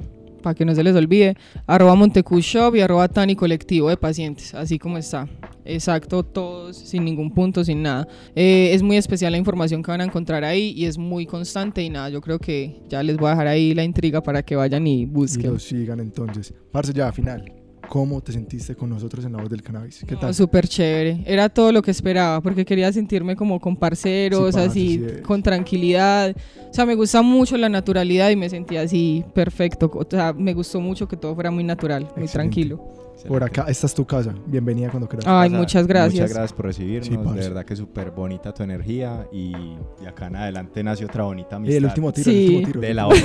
[0.41, 1.35] para que no se les olvide.
[1.67, 5.27] Arroba Montecu Shop y arroba Tani Colectivo de Pacientes, así como está.
[5.65, 8.07] Exacto, todos, sin ningún punto, sin nada.
[8.35, 11.81] Eh, es muy especial la información que van a encontrar ahí y es muy constante
[11.83, 14.55] y nada, yo creo que ya les voy a dejar ahí la intriga para que
[14.55, 15.53] vayan y Y busquen.
[15.53, 16.53] lo sigan entonces.
[16.71, 17.51] Parce, ya, final.
[17.93, 20.03] ¿Cómo te sentiste con nosotros en la voz del cannabis?
[20.03, 20.33] ¿Qué No, tal?
[20.33, 21.19] Súper chévere.
[21.27, 25.21] Era todo lo que esperaba porque quería sentirme como con parceros, Sí, parce, así, sí
[25.21, 26.35] con tranquilidad.
[26.71, 29.91] O sea, me gusta mucho la naturalidad y me sentía así perfecto.
[29.93, 33.02] O sea, me gustó mucho que todo fuera muy natural, muy tranquilo.
[33.27, 34.33] Por acá, esta es tu casa.
[34.45, 35.25] Bienvenida cuando quieras.
[35.27, 36.13] Ay, Casa, muchas gracias.
[36.21, 37.07] Muchas gracias por recibirnos.
[37.07, 39.53] Sí, de verdad que súper bonita tu energía y,
[40.01, 41.77] y acá en adelante nació otra bonita Y amistad.
[41.77, 42.45] el último tiro, Sí.
[42.45, 42.81] el último tiro.
[42.81, 43.21] de la cannabis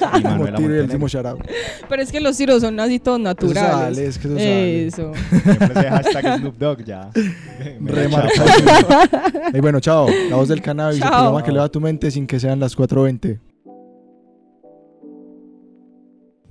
[0.20, 1.06] y Manuela tiro y el último.
[1.88, 3.62] Pero es que los tiros son así todos Eso naturales.
[3.96, 4.86] sale, es que eso sale.
[4.86, 5.12] Eso.
[5.42, 7.10] Siempre ese hashtag Snoop Dogg ya.
[7.80, 8.48] Remarcado.
[9.54, 10.06] Y bueno, chao.
[10.28, 12.60] La voz del cannabis, el programa que le va a tu mente sin que sean
[12.60, 13.38] las 4.20.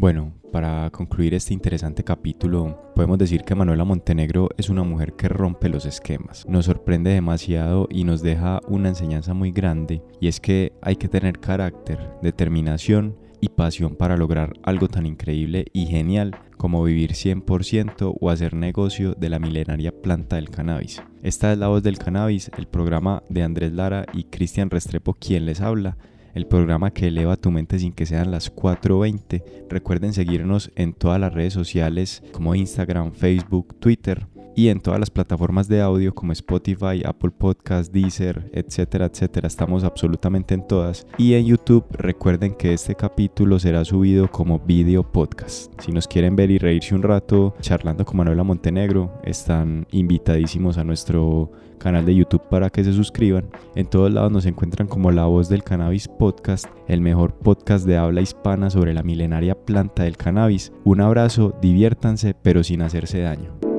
[0.02, 5.30] Bueno, para concluir este interesante capítulo, podemos decir que Manuela Montenegro es una mujer que
[5.30, 10.40] rompe los esquemas, nos sorprende demasiado y nos deja una enseñanza muy grande, y es
[10.40, 16.36] que hay que tener carácter, determinación y pasión para lograr algo tan increíble y genial
[16.58, 21.04] como vivir 100% o hacer negocio de la milenaria planta del cannabis.
[21.22, 25.46] Esta es La Voz del Cannabis, el programa de Andrés Lara y Cristian Restrepo quien
[25.46, 25.96] les habla,
[26.34, 29.44] el programa que eleva tu mente sin que sean las 4.20.
[29.70, 35.10] Recuerden seguirnos en todas las redes sociales como Instagram, Facebook, Twitter y en todas las
[35.10, 39.48] plataformas de audio como Spotify, Apple Podcast, Deezer, etcétera, etcétera.
[39.48, 41.08] Estamos absolutamente en todas.
[41.18, 45.72] Y en YouTube recuerden que este capítulo será subido como video podcast.
[45.82, 50.84] Si nos quieren ver y reírse un rato charlando con Manuela Montenegro, están invitadísimos a
[50.84, 53.50] nuestro canal de YouTube para que se suscriban.
[53.76, 57.98] En todos lados nos encuentran como La Voz del Cannabis Podcast, el mejor podcast de
[57.98, 60.72] habla hispana sobre la milenaria planta del cannabis.
[60.84, 63.71] Un abrazo, diviértanse, pero sin hacerse daño.